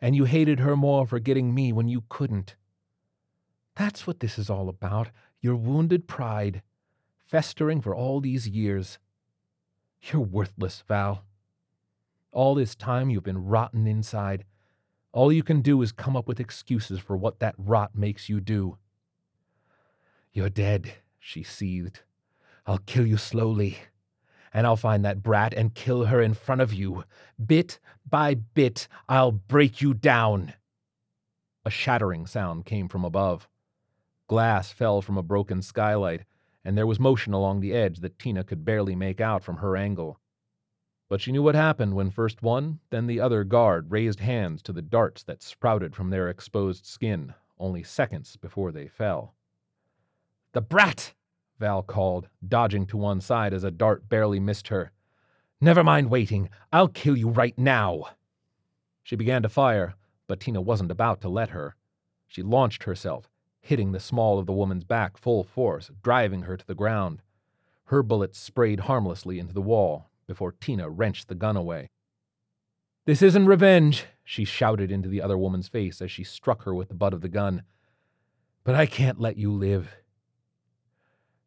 and 0.00 0.14
you 0.14 0.24
hated 0.24 0.60
her 0.60 0.76
more 0.76 1.06
for 1.06 1.18
getting 1.18 1.54
me 1.54 1.72
when 1.72 1.88
you 1.88 2.04
couldn't. 2.08 2.56
That's 3.74 4.06
what 4.06 4.20
this 4.20 4.38
is 4.38 4.50
all 4.50 4.68
about 4.68 5.10
your 5.40 5.56
wounded 5.56 6.06
pride 6.08 6.62
festering 7.28 7.80
for 7.80 7.94
all 7.94 8.20
these 8.20 8.48
years. 8.48 8.98
You're 10.00 10.22
worthless, 10.22 10.82
Val. 10.88 11.24
All 12.32 12.54
this 12.54 12.74
time 12.74 13.10
you've 13.10 13.24
been 13.24 13.46
rotten 13.46 13.86
inside. 13.86 14.44
All 15.12 15.32
you 15.32 15.42
can 15.42 15.60
do 15.60 15.82
is 15.82 15.92
come 15.92 16.16
up 16.16 16.26
with 16.26 16.40
excuses 16.40 16.98
for 16.98 17.16
what 17.16 17.40
that 17.40 17.54
rot 17.58 17.94
makes 17.94 18.28
you 18.28 18.40
do. 18.40 18.78
You're 20.32 20.50
dead, 20.50 20.92
she 21.18 21.42
seethed. 21.42 22.00
I'll 22.68 22.78
kill 22.84 23.06
you 23.06 23.16
slowly. 23.16 23.78
And 24.52 24.66
I'll 24.66 24.76
find 24.76 25.02
that 25.02 25.22
brat 25.22 25.54
and 25.54 25.74
kill 25.74 26.04
her 26.04 26.20
in 26.20 26.34
front 26.34 26.60
of 26.60 26.70
you. 26.70 27.04
Bit 27.44 27.80
by 28.08 28.34
bit, 28.34 28.88
I'll 29.08 29.32
break 29.32 29.80
you 29.80 29.94
down. 29.94 30.52
A 31.64 31.70
shattering 31.70 32.26
sound 32.26 32.66
came 32.66 32.86
from 32.86 33.06
above. 33.06 33.48
Glass 34.26 34.70
fell 34.70 35.00
from 35.00 35.16
a 35.16 35.22
broken 35.22 35.62
skylight, 35.62 36.24
and 36.62 36.76
there 36.76 36.86
was 36.86 37.00
motion 37.00 37.32
along 37.32 37.60
the 37.60 37.72
edge 37.72 38.00
that 38.00 38.18
Tina 38.18 38.44
could 38.44 38.66
barely 38.66 38.94
make 38.94 39.20
out 39.20 39.42
from 39.42 39.56
her 39.56 39.74
angle. 39.74 40.20
But 41.08 41.22
she 41.22 41.32
knew 41.32 41.42
what 41.42 41.54
happened 41.54 41.94
when 41.94 42.10
first 42.10 42.42
one, 42.42 42.80
then 42.90 43.06
the 43.06 43.18
other 43.18 43.44
guard 43.44 43.90
raised 43.90 44.20
hands 44.20 44.60
to 44.62 44.74
the 44.74 44.82
darts 44.82 45.22
that 45.22 45.42
sprouted 45.42 45.96
from 45.96 46.10
their 46.10 46.28
exposed 46.28 46.84
skin, 46.84 47.32
only 47.58 47.82
seconds 47.82 48.36
before 48.36 48.72
they 48.72 48.88
fell. 48.88 49.34
The 50.52 50.60
brat! 50.60 51.14
Val 51.58 51.82
called, 51.82 52.28
dodging 52.46 52.86
to 52.86 52.96
one 52.96 53.20
side 53.20 53.52
as 53.52 53.64
a 53.64 53.70
dart 53.70 54.08
barely 54.08 54.40
missed 54.40 54.68
her. 54.68 54.92
Never 55.60 55.82
mind 55.82 56.10
waiting. 56.10 56.50
I'll 56.72 56.88
kill 56.88 57.16
you 57.16 57.28
right 57.28 57.56
now. 57.58 58.04
She 59.02 59.16
began 59.16 59.42
to 59.42 59.48
fire, 59.48 59.94
but 60.26 60.40
Tina 60.40 60.60
wasn't 60.60 60.90
about 60.90 61.20
to 61.22 61.28
let 61.28 61.50
her. 61.50 61.74
She 62.26 62.42
launched 62.42 62.84
herself, 62.84 63.28
hitting 63.60 63.92
the 63.92 64.00
small 64.00 64.38
of 64.38 64.46
the 64.46 64.52
woman's 64.52 64.84
back 64.84 65.16
full 65.16 65.42
force, 65.42 65.90
driving 66.02 66.42
her 66.42 66.56
to 66.56 66.66
the 66.66 66.74
ground. 66.74 67.22
Her 67.86 68.02
bullets 68.02 68.38
sprayed 68.38 68.80
harmlessly 68.80 69.38
into 69.38 69.54
the 69.54 69.62
wall 69.62 70.10
before 70.26 70.52
Tina 70.52 70.90
wrenched 70.90 71.28
the 71.28 71.34
gun 71.34 71.56
away. 71.56 71.88
This 73.06 73.22
isn't 73.22 73.46
revenge, 73.46 74.04
she 74.22 74.44
shouted 74.44 74.92
into 74.92 75.08
the 75.08 75.22
other 75.22 75.38
woman's 75.38 75.68
face 75.68 76.02
as 76.02 76.10
she 76.10 76.22
struck 76.22 76.64
her 76.64 76.74
with 76.74 76.88
the 76.88 76.94
butt 76.94 77.14
of 77.14 77.22
the 77.22 77.28
gun. 77.30 77.62
But 78.62 78.74
I 78.74 78.84
can't 78.84 79.18
let 79.18 79.38
you 79.38 79.50
live. 79.50 79.96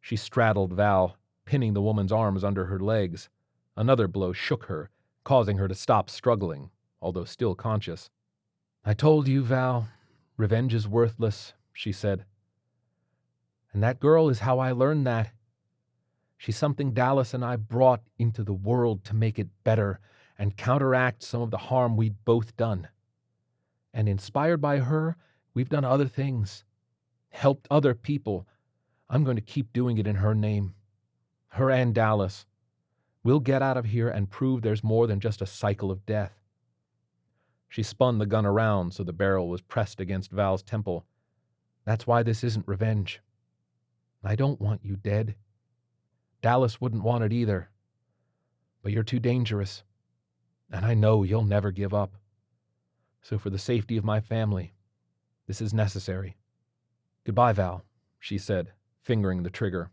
She 0.02 0.16
straddled 0.16 0.72
Val, 0.72 1.16
pinning 1.44 1.74
the 1.74 1.80
woman's 1.80 2.12
arms 2.12 2.42
under 2.42 2.66
her 2.66 2.80
legs. 2.80 3.30
Another 3.76 4.08
blow 4.08 4.32
shook 4.32 4.64
her, 4.64 4.90
causing 5.24 5.58
her 5.58 5.68
to 5.68 5.74
stop 5.76 6.10
struggling, 6.10 6.70
although 7.00 7.24
still 7.24 7.54
conscious. 7.54 8.10
I 8.84 8.94
told 8.94 9.28
you, 9.28 9.44
Val, 9.44 9.88
revenge 10.36 10.74
is 10.74 10.88
worthless, 10.88 11.54
she 11.72 11.92
said. 11.92 12.24
And 13.72 13.80
that 13.82 14.00
girl 14.00 14.28
is 14.28 14.40
how 14.40 14.58
I 14.58 14.72
learned 14.72 15.06
that. 15.06 15.32
She's 16.36 16.56
something 16.56 16.92
Dallas 16.92 17.32
and 17.32 17.44
I 17.44 17.54
brought 17.54 18.02
into 18.18 18.42
the 18.42 18.52
world 18.52 19.04
to 19.04 19.14
make 19.14 19.38
it 19.38 19.48
better 19.62 20.00
and 20.36 20.56
counteract 20.56 21.22
some 21.22 21.42
of 21.42 21.52
the 21.52 21.58
harm 21.58 21.96
we'd 21.96 22.24
both 22.24 22.56
done. 22.56 22.88
And 23.94 24.08
inspired 24.08 24.60
by 24.60 24.78
her, 24.78 25.16
we've 25.54 25.68
done 25.68 25.84
other 25.84 26.08
things, 26.08 26.64
helped 27.30 27.68
other 27.70 27.94
people. 27.94 28.48
I'm 29.12 29.24
going 29.24 29.36
to 29.36 29.42
keep 29.42 29.74
doing 29.74 29.98
it 29.98 30.06
in 30.06 30.16
her 30.16 30.34
name. 30.34 30.72
Her 31.48 31.70
and 31.70 31.94
Dallas. 31.94 32.46
We'll 33.22 33.40
get 33.40 33.60
out 33.60 33.76
of 33.76 33.84
here 33.84 34.08
and 34.08 34.30
prove 34.30 34.62
there's 34.62 34.82
more 34.82 35.06
than 35.06 35.20
just 35.20 35.42
a 35.42 35.46
cycle 35.46 35.90
of 35.90 36.06
death. 36.06 36.40
She 37.68 37.82
spun 37.82 38.16
the 38.16 38.26
gun 38.26 38.46
around 38.46 38.94
so 38.94 39.04
the 39.04 39.12
barrel 39.12 39.50
was 39.50 39.60
pressed 39.60 40.00
against 40.00 40.30
Val's 40.30 40.62
temple. 40.62 41.04
That's 41.84 42.06
why 42.06 42.22
this 42.22 42.42
isn't 42.42 42.66
revenge. 42.66 43.20
I 44.24 44.34
don't 44.34 44.60
want 44.62 44.80
you 44.82 44.96
dead. 44.96 45.34
Dallas 46.40 46.80
wouldn't 46.80 47.04
want 47.04 47.22
it 47.22 47.34
either. 47.34 47.68
But 48.82 48.92
you're 48.92 49.02
too 49.02 49.20
dangerous 49.20 49.82
and 50.70 50.86
I 50.86 50.94
know 50.94 51.22
you'll 51.22 51.44
never 51.44 51.70
give 51.70 51.92
up. 51.92 52.14
So, 53.20 53.38
for 53.38 53.50
the 53.50 53.58
safety 53.58 53.98
of 53.98 54.04
my 54.04 54.20
family, 54.20 54.72
this 55.46 55.60
is 55.60 55.74
necessary. 55.74 56.36
Goodbye, 57.24 57.52
Val, 57.52 57.84
she 58.18 58.38
said, 58.38 58.72
fingering 59.02 59.42
the 59.42 59.50
trigger. 59.50 59.90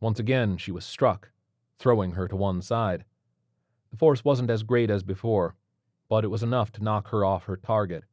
Once 0.00 0.18
again, 0.18 0.56
she 0.56 0.70
was 0.70 0.84
struck, 0.84 1.30
throwing 1.78 2.12
her 2.12 2.28
to 2.28 2.36
one 2.36 2.60
side. 2.62 3.04
The 3.90 3.96
force 3.96 4.24
wasn't 4.24 4.50
as 4.50 4.62
great 4.62 4.90
as 4.90 5.02
before, 5.02 5.56
but 6.08 6.24
it 6.24 6.28
was 6.28 6.42
enough 6.42 6.70
to 6.72 6.84
knock 6.84 7.08
her 7.08 7.24
off 7.24 7.44
her 7.44 7.56
target. 7.56 8.04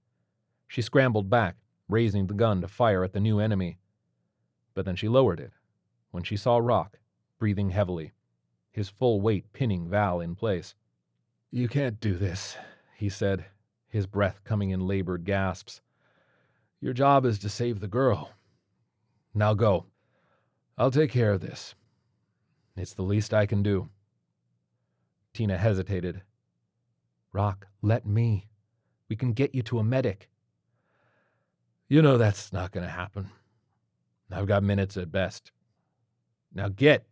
She 0.67 0.81
scrambled 0.81 1.29
back, 1.29 1.57
raising 1.89 2.27
the 2.27 2.33
gun 2.33 2.61
to 2.61 2.67
fire 2.67 3.03
at 3.03 3.13
the 3.13 3.19
new 3.19 3.39
enemy. 3.39 3.77
But 4.73 4.85
then 4.85 4.95
she 4.95 5.09
lowered 5.09 5.39
it 5.39 5.51
when 6.11 6.23
she 6.23 6.37
saw 6.37 6.57
Rock, 6.57 6.99
breathing 7.39 7.71
heavily, 7.71 8.13
his 8.71 8.89
full 8.89 9.21
weight 9.21 9.51
pinning 9.53 9.89
Val 9.89 10.21
in 10.21 10.35
place. 10.35 10.75
You 11.49 11.67
can't 11.67 11.99
do 11.99 12.15
this, 12.15 12.55
he 12.95 13.09
said, 13.09 13.45
his 13.89 14.07
breath 14.07 14.41
coming 14.43 14.69
in 14.69 14.87
labored 14.87 15.25
gasps. 15.25 15.81
Your 16.79 16.93
job 16.93 17.25
is 17.25 17.39
to 17.39 17.49
save 17.49 17.79
the 17.79 17.87
girl. 17.87 18.31
Now 19.33 19.53
go. 19.53 19.85
I'll 20.77 20.91
take 20.91 21.11
care 21.11 21.31
of 21.31 21.41
this. 21.41 21.75
It's 22.75 22.93
the 22.93 23.03
least 23.03 23.33
I 23.33 23.45
can 23.45 23.63
do. 23.63 23.89
Tina 25.33 25.57
hesitated. 25.57 26.21
Rock, 27.33 27.67
let 27.81 28.05
me. 28.05 28.47
We 29.09 29.15
can 29.15 29.33
get 29.33 29.55
you 29.55 29.61
to 29.63 29.79
a 29.79 29.83
medic. 29.83 30.29
You 31.87 32.01
know 32.01 32.17
that's 32.17 32.51
not 32.53 32.71
going 32.71 32.85
to 32.85 32.91
happen. 32.91 33.29
I've 34.31 34.47
got 34.47 34.63
minutes 34.63 34.97
at 34.97 35.11
best. 35.11 35.51
Now 36.53 36.69
get. 36.69 37.05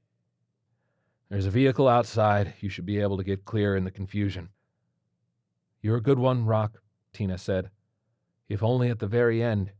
There's 1.29 1.45
a 1.45 1.51
vehicle 1.51 1.87
outside. 1.87 2.53
You 2.59 2.69
should 2.69 2.85
be 2.85 2.99
able 2.99 3.17
to 3.17 3.23
get 3.23 3.45
clear 3.45 3.75
in 3.75 3.83
the 3.83 3.91
confusion. 3.91 4.49
You're 5.81 5.97
a 5.97 6.01
good 6.01 6.19
one, 6.19 6.45
Rock, 6.45 6.81
Tina 7.13 7.37
said. 7.37 7.69
If 8.47 8.63
only 8.63 8.89
at 8.89 8.99
the 8.99 9.07
very 9.07 9.43
end. 9.43 9.71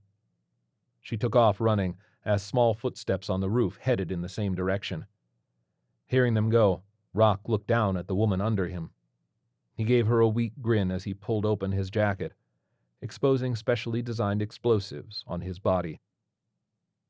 She 1.01 1.17
took 1.17 1.35
off 1.35 1.59
running 1.59 1.95
as 2.29 2.43
small 2.43 2.75
footsteps 2.75 3.27
on 3.27 3.41
the 3.41 3.49
roof 3.49 3.79
headed 3.81 4.11
in 4.11 4.21
the 4.21 4.29
same 4.29 4.53
direction. 4.53 5.07
Hearing 6.05 6.35
them 6.35 6.51
go, 6.51 6.83
Rock 7.11 7.41
looked 7.47 7.65
down 7.65 7.97
at 7.97 8.07
the 8.07 8.13
woman 8.13 8.39
under 8.39 8.67
him. 8.67 8.91
He 9.73 9.83
gave 9.83 10.05
her 10.05 10.19
a 10.19 10.27
weak 10.27 10.53
grin 10.61 10.91
as 10.91 11.05
he 11.05 11.15
pulled 11.15 11.43
open 11.43 11.71
his 11.71 11.89
jacket, 11.89 12.33
exposing 13.01 13.55
specially 13.55 14.03
designed 14.03 14.43
explosives 14.43 15.23
on 15.25 15.41
his 15.41 15.57
body. 15.57 16.01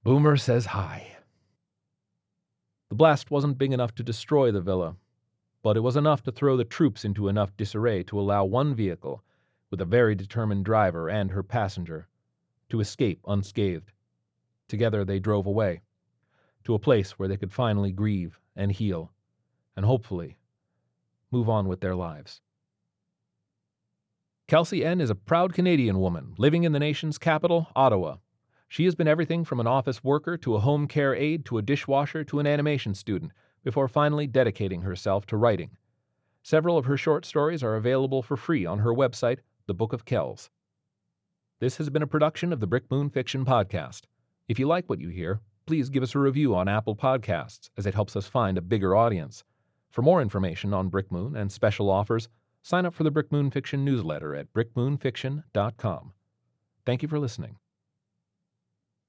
Boomer 0.04 0.38
says 0.38 0.68
hi. 0.68 1.18
The 2.88 2.96
blast 2.96 3.30
wasn't 3.30 3.58
big 3.58 3.74
enough 3.74 3.94
to 3.96 4.04
destroy 4.04 4.54
the 4.54 4.62
villa, 4.62 4.96
but 5.62 5.76
it 5.76 5.82
was 5.82 5.98
enough 5.98 6.24
to 6.24 6.32
throw 6.32 6.56
the 6.56 6.64
troops 6.64 7.04
into 7.04 7.28
enough 7.28 7.58
disarray 7.58 8.04
to 8.04 8.18
allow 8.18 8.46
one 8.46 8.74
vehicle, 8.74 9.22
with 9.70 9.82
a 9.82 9.86
very 9.86 10.16
determined 10.16 10.64
driver 10.64 11.10
and 11.10 11.32
her 11.32 11.44
passenger, 11.44 12.08
to 12.70 12.80
escape 12.80 13.20
unscathed. 13.28 13.92
Together 14.70 15.04
they 15.04 15.20
drove 15.20 15.46
away, 15.46 15.82
to 16.64 16.74
a 16.74 16.80
place 16.80 17.20
where 17.20 17.28
they 17.28 17.36
could 17.36 17.52
finally 17.52 17.92
grieve 17.92 18.40
and 18.56 18.72
heal, 18.72 19.12
and 19.76 19.86
hopefully 19.86 20.38
move 21.32 21.50
on 21.50 21.68
with 21.68 21.82
their 21.82 21.96
lives. 21.96 22.40
Kelsey 24.48 24.86
N 24.86 25.02
is 25.02 25.10
a 25.10 25.16
proud 25.16 25.54
Canadian 25.54 26.00
woman 26.00 26.34
living 26.38 26.64
in 26.64 26.72
the 26.72 26.80
nation's 26.80 27.18
capital, 27.18 27.68
Ottawa, 27.76 28.16
she 28.72 28.86
has 28.86 28.94
been 28.94 29.08
everything 29.08 29.44
from 29.44 29.60
an 29.60 29.66
office 29.66 30.04
worker 30.04 30.38
to 30.38 30.56
a 30.56 30.60
home 30.60 30.88
care 30.88 31.16
aide 31.16 31.44
to 31.46 31.58
a 31.58 31.64
dishwasher 31.64 32.24
to 32.26 32.40
an 32.40 32.46
animation 32.46 32.94
student 32.94 33.32
before 33.64 33.88
finally 33.88 34.28
dedicating 34.28 34.84
herself 34.84 35.26
to 35.26 35.38
writing. 35.38 35.76
Several 36.44 36.78
of 36.78 36.86
her 36.86 36.96
short 36.96 37.26
stories 37.26 37.64
are 37.64 37.76
available 37.76 38.22
for 38.22 38.38
free 38.38 38.68
on 38.68 38.80
her 38.80 38.94
website, 38.94 39.40
The 39.66 39.74
Book 39.74 39.92
of 39.92 40.06
Kells. 40.06 40.52
This 41.60 41.78
has 41.78 41.90
been 41.90 42.04
a 42.04 42.08
production 42.08 42.54
of 42.54 42.60
the 42.60 42.68
Brick 42.68 42.90
Moon 42.92 43.10
Fiction 43.10 43.44
Podcast. 43.44 44.04
If 44.50 44.58
you 44.58 44.68
like 44.68 44.90
what 44.90 45.00
you 45.00 45.10
hear, 45.10 45.42
please 45.68 45.92
give 45.92 46.02
us 46.02 46.16
a 46.16 46.20
review 46.20 46.56
on 46.56 46.68
Apple 46.68 46.96
Podcasts, 46.96 47.70
as 47.78 47.86
it 47.86 47.94
helps 47.94 48.16
us 48.16 48.26
find 48.26 48.58
a 48.58 48.62
bigger 48.62 48.96
audience. 48.96 49.44
For 49.92 50.02
more 50.02 50.24
information 50.24 50.74
on 50.74 50.90
Brick 50.90 51.12
Moon 51.12 51.36
and 51.36 51.52
special 51.52 51.88
offers, 51.88 52.30
sign 52.64 52.84
up 52.84 52.96
for 52.96 53.04
the 53.04 53.12
Brick 53.12 53.32
Moon 53.32 53.52
Fiction 53.52 53.86
newsletter 53.86 54.34
at 54.34 54.52
brickmoonfiction.com. 54.52 56.14
Thank 56.84 57.04
you 57.04 57.08
for 57.08 57.20
listening. 57.20 57.58